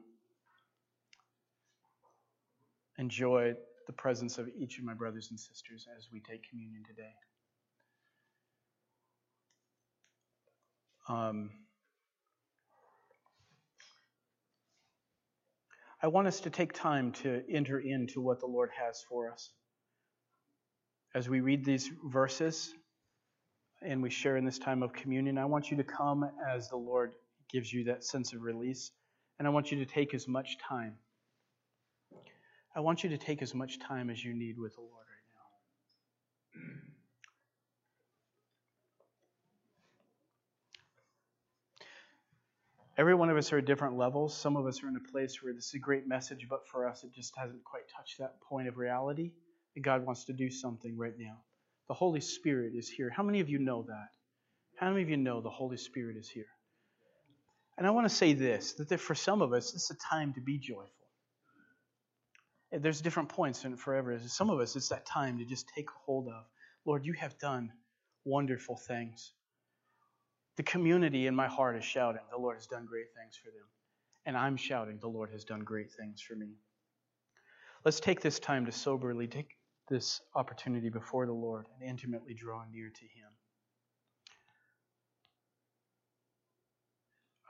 enjoy 2.98 3.54
the 3.86 3.92
presence 3.92 4.38
of 4.38 4.48
each 4.58 4.78
of 4.78 4.84
my 4.84 4.94
brothers 4.94 5.28
and 5.30 5.38
sisters 5.38 5.86
as 5.98 6.08
we 6.10 6.20
take 6.20 6.48
communion 6.48 6.82
today. 6.86 7.12
Um, 11.06 11.50
I 16.02 16.06
want 16.06 16.28
us 16.28 16.40
to 16.40 16.50
take 16.50 16.72
time 16.72 17.12
to 17.12 17.42
enter 17.50 17.78
into 17.78 18.22
what 18.22 18.40
the 18.40 18.46
Lord 18.46 18.70
has 18.78 19.04
for 19.06 19.30
us. 19.30 19.50
As 21.14 21.28
we 21.28 21.40
read 21.40 21.62
these 21.62 21.90
verses 22.06 22.72
and 23.82 24.02
we 24.02 24.08
share 24.08 24.38
in 24.38 24.46
this 24.46 24.58
time 24.58 24.82
of 24.82 24.94
communion, 24.94 25.36
I 25.36 25.44
want 25.44 25.70
you 25.70 25.76
to 25.76 25.84
come 25.84 26.24
as 26.48 26.70
the 26.70 26.76
Lord 26.76 27.12
gives 27.52 27.70
you 27.70 27.84
that 27.84 28.02
sense 28.04 28.32
of 28.32 28.40
release. 28.40 28.92
And 29.38 29.46
I 29.46 29.50
want 29.50 29.72
you 29.72 29.78
to 29.78 29.86
take 29.86 30.14
as 30.14 30.26
much 30.26 30.56
time. 30.66 30.94
I 32.74 32.80
want 32.80 33.04
you 33.04 33.10
to 33.10 33.18
take 33.18 33.42
as 33.42 33.54
much 33.54 33.78
time 33.78 34.08
as 34.08 34.24
you 34.24 34.32
need 34.32 34.58
with 34.58 34.76
the 34.76 34.80
Lord 34.80 35.04
right 36.54 36.62
now. 36.64 36.89
Every 43.00 43.14
one 43.14 43.30
of 43.30 43.38
us 43.38 43.50
are 43.50 43.56
at 43.56 43.64
different 43.64 43.96
levels. 43.96 44.36
Some 44.36 44.58
of 44.58 44.66
us 44.66 44.82
are 44.82 44.88
in 44.88 44.94
a 44.94 45.10
place 45.10 45.42
where 45.42 45.54
this 45.54 45.68
is 45.68 45.74
a 45.74 45.78
great 45.78 46.06
message, 46.06 46.46
but 46.50 46.68
for 46.68 46.86
us, 46.86 47.02
it 47.02 47.14
just 47.14 47.32
hasn't 47.34 47.64
quite 47.64 47.84
touched 47.96 48.18
that 48.18 48.38
point 48.42 48.68
of 48.68 48.76
reality. 48.76 49.32
And 49.74 49.82
God 49.82 50.04
wants 50.04 50.26
to 50.26 50.34
do 50.34 50.50
something 50.50 50.98
right 50.98 51.14
now. 51.18 51.38
The 51.88 51.94
Holy 51.94 52.20
Spirit 52.20 52.74
is 52.76 52.90
here. 52.90 53.08
How 53.08 53.22
many 53.22 53.40
of 53.40 53.48
you 53.48 53.58
know 53.58 53.84
that? 53.88 54.08
How 54.76 54.90
many 54.90 55.00
of 55.00 55.08
you 55.08 55.16
know 55.16 55.40
the 55.40 55.48
Holy 55.48 55.78
Spirit 55.78 56.18
is 56.18 56.28
here? 56.28 56.50
And 57.78 57.86
I 57.86 57.90
want 57.90 58.06
to 58.06 58.14
say 58.14 58.34
this 58.34 58.74
that 58.74 59.00
for 59.00 59.14
some 59.14 59.40
of 59.40 59.54
us, 59.54 59.72
this 59.72 59.84
is 59.84 59.92
a 59.92 59.94
time 59.94 60.34
to 60.34 60.42
be 60.42 60.58
joyful. 60.58 60.90
There's 62.70 63.00
different 63.00 63.30
points 63.30 63.64
in 63.64 63.72
it 63.72 63.78
forever. 63.78 64.20
Some 64.26 64.50
of 64.50 64.60
us, 64.60 64.76
it's 64.76 64.90
that 64.90 65.06
time 65.06 65.38
to 65.38 65.46
just 65.46 65.70
take 65.74 65.88
hold 66.04 66.28
of. 66.28 66.44
Lord, 66.84 67.06
you 67.06 67.14
have 67.14 67.38
done 67.38 67.72
wonderful 68.26 68.76
things. 68.76 69.32
The 70.60 70.64
community 70.64 71.26
in 71.26 71.34
my 71.34 71.46
heart 71.46 71.74
is 71.78 71.84
shouting, 71.86 72.20
The 72.30 72.36
Lord 72.36 72.58
has 72.58 72.66
done 72.66 72.84
great 72.84 73.06
things 73.16 73.34
for 73.42 73.48
them. 73.48 73.64
And 74.26 74.36
I'm 74.36 74.58
shouting, 74.58 74.98
The 75.00 75.08
Lord 75.08 75.30
has 75.30 75.42
done 75.42 75.60
great 75.60 75.90
things 75.90 76.20
for 76.20 76.36
me. 76.36 76.48
Let's 77.82 77.98
take 77.98 78.20
this 78.20 78.38
time 78.38 78.66
to 78.66 78.70
soberly 78.70 79.26
take 79.26 79.56
this 79.88 80.20
opportunity 80.34 80.90
before 80.90 81.24
the 81.24 81.32
Lord 81.32 81.64
and 81.72 81.88
intimately 81.88 82.34
draw 82.34 82.62
near 82.70 82.90
to 82.90 83.00
Him. 83.00 83.30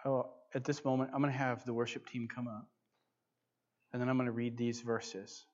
Oh, 0.04 0.30
at 0.54 0.62
this 0.62 0.84
moment, 0.84 1.10
I'm 1.12 1.20
going 1.20 1.32
to 1.32 1.38
have 1.38 1.64
the 1.64 1.74
worship 1.74 2.06
team 2.06 2.28
come 2.32 2.46
up, 2.46 2.68
and 3.92 4.00
then 4.00 4.08
I'm 4.08 4.18
going 4.18 4.26
to 4.26 4.32
read 4.32 4.56
these 4.56 4.82
verses. 4.82 5.46